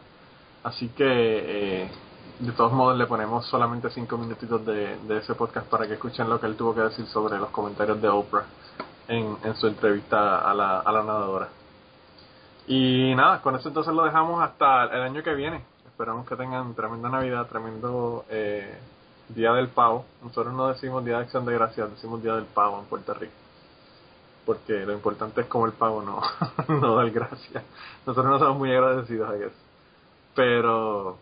[0.64, 1.92] Así que, eh,
[2.40, 6.30] de todos modos, le ponemos solamente cinco minutitos de, de ese podcast para que escuchen
[6.30, 8.44] lo que él tuvo que decir sobre los comentarios de Oprah
[9.08, 11.48] en, en su entrevista a la, a la nadadora.
[12.68, 15.64] Y nada, con eso entonces lo dejamos hasta el año que viene.
[15.86, 18.78] Esperamos que tengan tremenda Navidad, tremendo eh,
[19.30, 20.06] Día del Pavo.
[20.22, 23.45] Nosotros no decimos Día de Acción de Gracias, decimos Día del Pavo en Puerto Rico.
[24.46, 26.22] Porque lo importante es como el pavo, no,
[26.80, 27.64] no dar gracias.
[28.06, 29.56] Nosotros no somos muy agradecidos a eso.
[30.36, 31.18] Pero,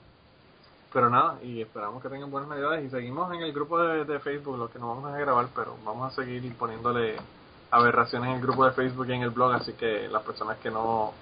[0.91, 2.85] pero nada, y esperamos que tengan buenas navidades.
[2.85, 5.75] Y seguimos en el grupo de, de Facebook, lo que no vamos a grabar, pero
[5.85, 7.15] vamos a seguir poniéndole
[7.71, 9.53] aberraciones en el grupo de Facebook y en el blog.
[9.53, 11.13] Así que las personas que no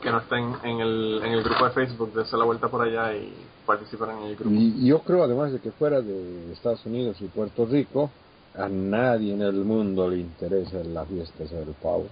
[0.00, 3.14] que no estén en el, en el grupo de Facebook, dense la vuelta por allá
[3.14, 3.32] y
[3.64, 4.54] participen en el grupo.
[4.54, 8.10] Y yo creo además de que fuera de Estados Unidos y Puerto Rico,
[8.58, 12.06] a nadie en el mundo le interesa la fiesta del pavo.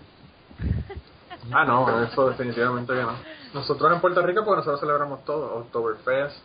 [1.53, 3.13] Ah, no, eso definitivamente que no.
[3.53, 6.37] Nosotros en Puerto Rico, pues nosotros celebramos todo, Oktoberfest,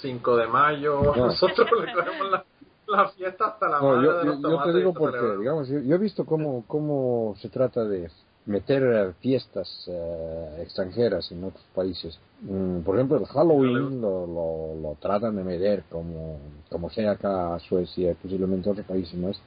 [0.00, 1.26] 5 de mayo, No.
[1.26, 2.44] nosotros le celebramos la,
[2.86, 4.72] la fiesta hasta la No, madre yo, de yo, los yo tomates.
[4.72, 8.10] te digo porque, digamos, yo, yo he visto cómo, cómo se trata de
[8.48, 12.18] meter fiestas eh, extranjeras en otros países.
[12.42, 16.38] Mm, por ejemplo, el Halloween lo, lo, lo tratan de meter como,
[16.70, 19.40] como sea acá Suecia posiblemente otros países más.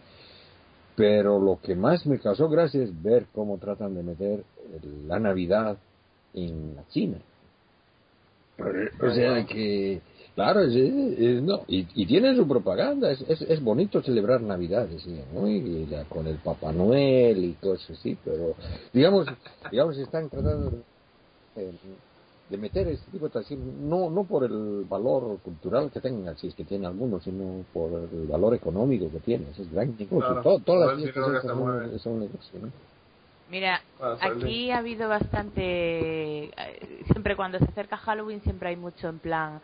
[0.96, 4.44] Pero lo que más me causó gracia es ver cómo tratan de meter
[5.08, 5.78] la Navidad
[6.34, 7.18] en la China.
[9.02, 10.02] O sea que,
[10.36, 15.26] claro, es- no, y, y tienen su propaganda, es, es, es bonito celebrar Navidad, decían,
[15.34, 15.48] ¿no?
[15.48, 18.56] Y ya con el Papá Noel y cosas así, pero
[18.94, 19.28] digamos,
[19.72, 20.84] digamos están tratando
[21.56, 21.74] de,
[22.50, 26.48] de meter este tipo de tradiciones, no, no por el valor cultural que tengan, si
[26.48, 30.20] es que tiene algunos, sino por el valor económico que tiene, ese es gran negocio.
[30.28, 32.72] Claro, Todo- todas las fiestas son, son negocio, ¿no?
[33.50, 33.82] Mira,
[34.22, 35.62] aquí ha habido bastante.
[36.46, 39.62] eh, Siempre cuando se acerca Halloween, siempre hay mucho en plan.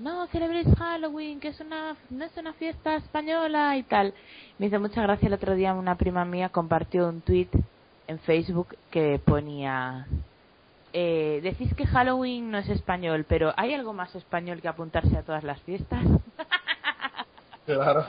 [0.00, 4.14] No, celebréis Halloween, que es una, no es una fiesta española y tal.
[4.58, 7.48] Me hizo mucha gracia el otro día una prima mía compartió un tweet
[8.06, 10.06] en Facebook que ponía.
[10.92, 15.22] Eh, decís que Halloween no es español, pero ¿hay algo más español que apuntarse a
[15.22, 16.02] todas las fiestas?
[17.66, 18.06] Claro.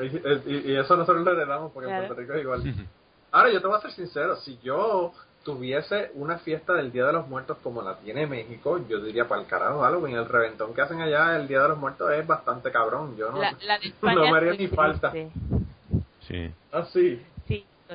[0.00, 2.02] Y, y- y eso nosotros lo heredamos porque Claro.
[2.04, 2.86] en Puerto Rico es igual.
[3.32, 5.12] Ahora, yo te voy a ser sincero, si yo
[5.44, 9.40] tuviese una fiesta del Día de los Muertos como la tiene México, yo diría para
[9.40, 12.70] el carajo Halloween, el reventón que hacen allá el Día de los Muertos es bastante
[12.70, 13.16] cabrón.
[13.16, 15.12] Yo no, La, la de España no me haría ni falta.
[15.12, 16.52] Sí.
[16.72, 17.22] Ah, sí.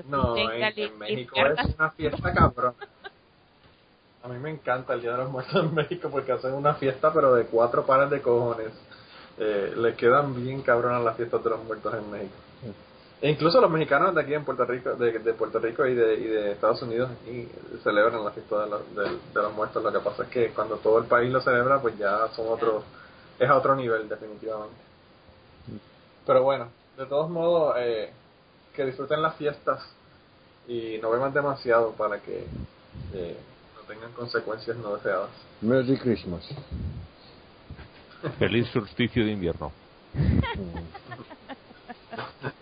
[0.10, 2.74] No, en, México es una fiesta cabrón.
[4.24, 7.14] A mí me encanta el Día de los Muertos en México porque hacen una fiesta
[7.14, 8.74] pero de cuatro pares de cojones.
[9.38, 12.36] Eh, le quedan bien cabronas las fiestas de los muertos en México.
[13.22, 16.14] E incluso los mexicanos de aquí en Puerto Rico, de, de Puerto Rico y de,
[16.16, 17.48] y de Estados Unidos aquí
[17.84, 19.82] celebran la fiesta de, los- de- de los muertos.
[19.84, 22.84] Lo que pasa es que cuando todo el país lo celebra, pues ya son otros,
[23.40, 24.76] es a otro nivel definitivamente.
[26.26, 26.68] Pero bueno,
[26.98, 28.12] de todos modos, eh,
[28.76, 29.82] que disfruten las fiestas
[30.68, 32.46] y no beban demasiado para que
[33.14, 33.38] eh,
[33.76, 35.30] no tengan consecuencias no deseadas.
[35.62, 36.48] Merry Christmas.
[38.40, 39.72] Feliz solsticio de invierno.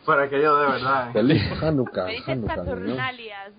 [0.06, 1.10] Para aquello de verdad.
[1.10, 1.14] ¿eh?
[1.14, 2.08] Feliz Hanukkah.
[2.28, 2.48] Hanukkah, ¿no?
[2.56, 3.54] Saturnalias.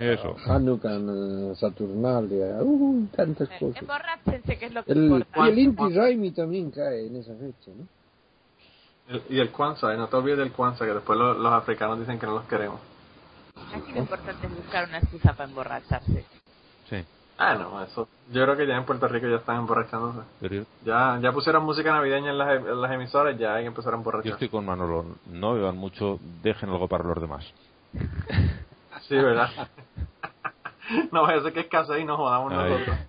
[0.00, 0.36] Eso.
[0.46, 3.82] Hanukkah, Saturnalia, uh, tantas cosas.
[4.44, 5.46] Que es lo que El, importa.
[5.46, 7.86] y el Inti Raimi también cae en esa fecha, ¿no?
[9.08, 12.18] El- y el Kwanzaa, no te olvides del Kwanzaa, que después lo- los africanos dicen
[12.18, 12.80] que no los queremos.
[13.74, 16.24] Aquí lo importante es buscar una excusa para emborracharse.
[16.88, 17.04] Sí.
[17.38, 18.08] Ah, no, eso.
[18.30, 20.20] Yo creo que ya en Puerto Rico ya están emborrachándose.
[20.84, 23.96] Ya, ya pusieron música navideña en las, en las emisoras, ya hay que empezar a
[23.96, 24.32] yo emborrachar.
[24.32, 25.04] estoy con Manolo.
[25.26, 27.44] No beban mucho, dejen algo para los demás.
[29.08, 29.48] Sí, ¿verdad?
[31.12, 32.70] no vaya a ser que escasez y nos jodamos Ay.
[32.70, 32.96] nosotros.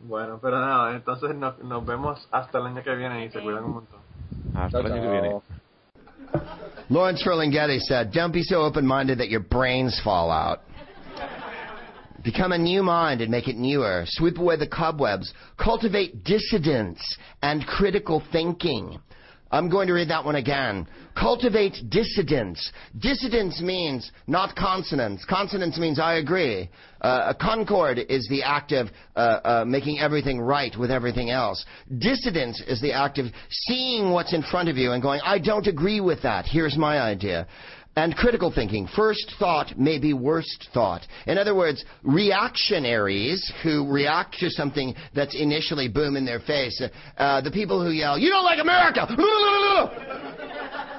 [0.00, 3.64] Bueno, pero nada, entonces nos, nos vemos hasta el año que viene y se cuidan
[3.64, 4.00] un montón.
[4.54, 5.40] Hasta el año que viene.
[6.90, 10.60] Lawrence Ferlinghetti said, Don't be so open minded that your brains fall out.
[12.24, 14.04] Become a new mind and make it newer.
[14.06, 15.32] Sweep away the cobwebs.
[15.62, 18.98] Cultivate dissidence and critical thinking.
[19.50, 20.88] I'm going to read that one again.
[21.14, 22.72] Cultivate dissidence.
[22.98, 25.24] Dissidence means not consonance.
[25.26, 26.70] Consonance means I agree.
[27.00, 31.64] Uh, a concord is the act of uh, uh, making everything right with everything else.
[31.98, 35.66] Dissidence is the act of seeing what's in front of you and going, I don't
[35.66, 36.46] agree with that.
[36.46, 37.46] Here's my idea.
[37.96, 38.88] And critical thinking.
[38.96, 41.02] First thought may be worst thought.
[41.26, 46.82] In other words, reactionaries who react to something that's initially boom in their face.
[47.16, 49.06] Uh, the people who yell, you don't like America!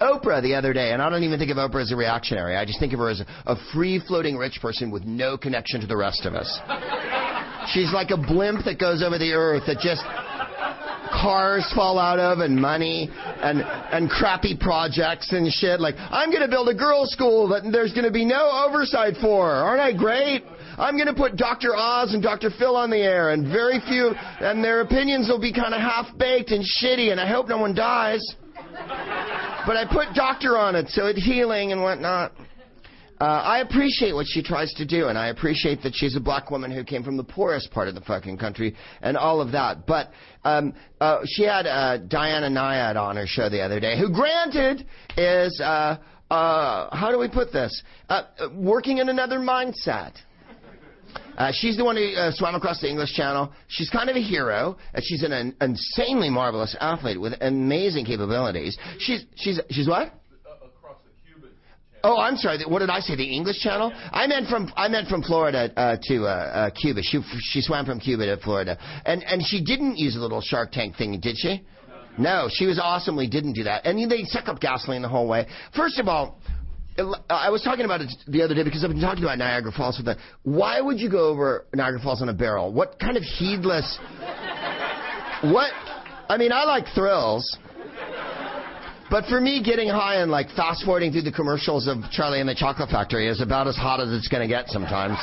[0.00, 2.54] Oprah the other day, and I don't even think of Oprah as a reactionary.
[2.56, 5.80] I just think of her as a, a free floating rich person with no connection
[5.80, 6.60] to the rest of us.
[7.72, 10.04] She's like a blimp that goes over the earth that just
[11.10, 15.80] cars fall out of and money and and crappy projects and shit.
[15.80, 19.14] Like I'm going to build a girls' school that there's going to be no oversight
[19.20, 19.46] for.
[19.50, 20.44] Aren't I great?
[20.78, 21.74] I'm going to put Dr.
[21.74, 22.50] Oz and Dr.
[22.58, 26.06] Phil on the air, and very few, and their opinions will be kind of half
[26.18, 28.22] baked and shitty, and I hope no one dies.
[29.66, 32.32] But I put doctor on it, so it's healing and whatnot.
[33.18, 36.50] Uh, I appreciate what she tries to do, and I appreciate that she's a black
[36.50, 39.86] woman who came from the poorest part of the fucking country, and all of that.
[39.86, 40.10] But
[40.44, 44.86] um, uh, she had uh, Diana Nyad on her show the other day, who, granted,
[45.16, 45.96] is uh,
[46.30, 47.82] uh, how do we put this?
[48.08, 48.24] Uh,
[48.54, 50.12] working in another mindset.
[51.38, 53.52] Uh, she's the one who uh, swam across the English Channel.
[53.68, 58.76] She's kind of a hero, and she's an, an insanely marvelous athlete with amazing capabilities.
[58.98, 60.12] She's she's she's what?
[62.06, 62.62] Oh, I'm sorry.
[62.64, 63.16] What did I say?
[63.16, 63.92] The English Channel?
[64.12, 67.02] I meant from I meant from Florida uh, to uh, uh, Cuba.
[67.02, 67.20] She
[67.50, 70.96] she swam from Cuba to Florida, and and she didn't use a little Shark Tank
[70.96, 71.64] thing, did she?
[72.16, 73.84] No, she was awesomely didn't do that.
[73.84, 75.46] And they suck up gasoline the whole way.
[75.74, 76.40] First of all,
[77.28, 79.98] I was talking about it the other day because I've been talking about Niagara Falls
[79.98, 80.16] with the.
[80.44, 82.72] Why would you go over Niagara Falls on a barrel?
[82.72, 83.98] What kind of heedless?
[85.42, 85.72] What?
[86.28, 87.58] I mean, I like thrills.
[89.10, 92.48] But for me, getting high and like fast forwarding through the commercials of Charlie and
[92.48, 95.16] the Chocolate Factory is about as hot as it's going to get sometimes.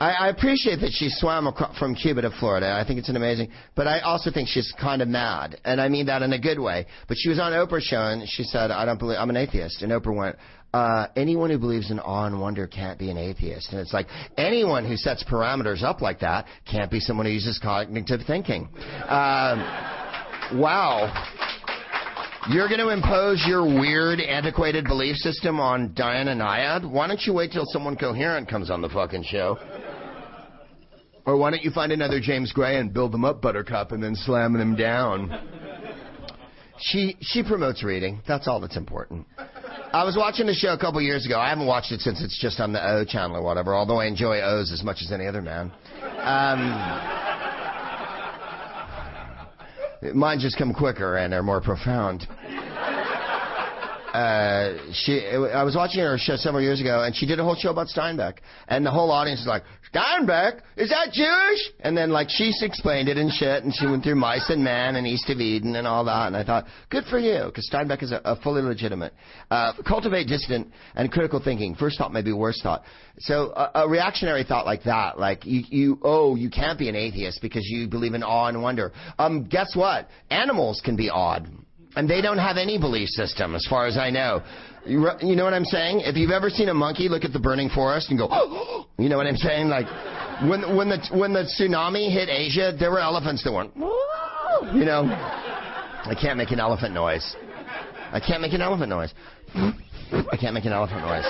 [0.00, 2.78] I, I appreciate that she swam across, from Cuba to Florida.
[2.78, 3.50] I think it's an amazing.
[3.74, 6.58] But I also think she's kind of mad, and I mean that in a good
[6.58, 6.86] way.
[7.08, 9.82] But she was on Oprah's show and she said, "I don't believe I'm an atheist."
[9.82, 10.36] And Oprah went,
[10.74, 13.70] uh, anyone who believes in awe and wonder can't be an atheist.
[13.70, 17.60] And it's like anyone who sets parameters up like that can't be someone who uses
[17.62, 18.68] cognitive thinking.
[19.06, 19.60] Um,
[20.58, 21.12] wow.
[22.50, 26.88] You're going to impose your weird, antiquated belief system on Diana Nyad?
[26.88, 29.58] Why don't you wait till someone coherent comes on the fucking show?
[31.24, 34.14] Or why don't you find another James Gray and build them up, Buttercup, and then
[34.14, 35.30] slam them down?
[36.78, 38.20] She she promotes reading.
[38.28, 39.26] That's all that's important.
[39.92, 41.38] I was watching the show a couple years ago.
[41.38, 43.74] I haven't watched it since it's just on the O channel or whatever.
[43.74, 45.72] Although I enjoy O's as much as any other man.
[46.18, 47.23] Um,
[50.12, 52.26] Mine just come quicker and are more profound.
[54.12, 57.56] Uh, she, I was watching her show several years ago, and she did a whole
[57.56, 58.34] show about Steinbeck,
[58.68, 59.64] and the whole audience was like,
[59.94, 64.02] "Steinbeck, is that Jewish?" And then like she explained it and shit, and she went
[64.02, 67.04] through Mice and Man and East of Eden and all that, and I thought, good
[67.04, 69.12] for you, because Steinbeck is a, a fully legitimate.
[69.50, 71.74] Uh, cultivate dissident and critical thinking.
[71.74, 72.82] First thought, maybe worst thought.
[73.18, 76.96] So a, a reactionary thought like that, like you, you, oh, you can't be an
[76.96, 78.92] atheist because you believe in awe and wonder.
[79.18, 80.08] Um, guess what?
[80.30, 81.48] Animals can be awed.
[81.96, 84.42] And they don't have any belief system, as far as I know.
[84.86, 86.02] You, you know what I'm saying?
[86.04, 89.08] If you've ever seen a monkey look at the burning forest and go, oh, you
[89.08, 89.68] know what I'm saying?
[89.68, 89.86] Like,
[90.42, 93.74] when, when, the, when the tsunami hit Asia, there were elephants that went,
[94.74, 95.04] you know.
[95.06, 97.34] I can't make an elephant noise.
[98.12, 99.14] I can't make an elephant noise.
[99.54, 101.24] I can't make an elephant noise.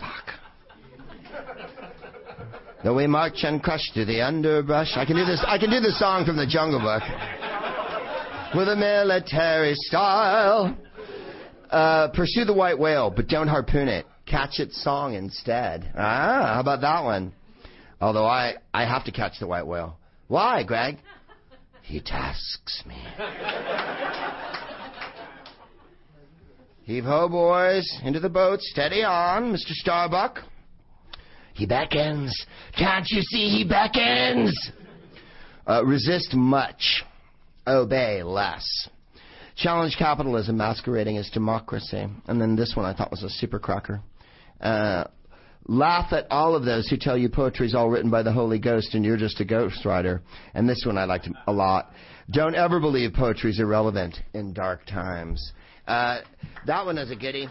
[0.00, 0.24] Fuck.
[2.82, 4.96] Though we march and crush through the underbrush.
[4.96, 5.42] I can do this.
[5.46, 7.02] I can do the song from the Jungle Book
[8.56, 10.76] with a military style.
[11.70, 14.06] Uh, pursue the white whale, but don't harpoon it.
[14.26, 15.90] Catch its song instead.
[15.96, 17.32] Ah, how about that one?
[18.00, 19.98] Although I, I have to catch the white whale.
[20.28, 20.98] Why, Greg?
[21.82, 22.96] He tasks me.
[26.84, 28.60] Heave ho, boys, into the boat.
[28.60, 29.72] Steady on, Mr.
[29.72, 30.40] Starbuck.
[31.54, 32.46] He beckons.
[32.76, 34.70] Can't you see he beckons?
[35.66, 37.04] Uh, resist much,
[37.66, 38.64] obey less.
[39.56, 42.06] Challenge capitalism masquerading as democracy.
[42.26, 44.00] And then this one I thought was a super cracker.
[44.60, 45.04] Uh,
[45.66, 48.58] laugh at all of those who tell you poetry is all written by the Holy
[48.58, 50.20] Ghost and you're just a ghostwriter.
[50.54, 51.92] And this one I liked a lot.
[52.30, 55.52] Don't ever believe poetry is irrelevant in dark times.
[55.86, 56.20] Uh,
[56.66, 57.48] that one is a goodie.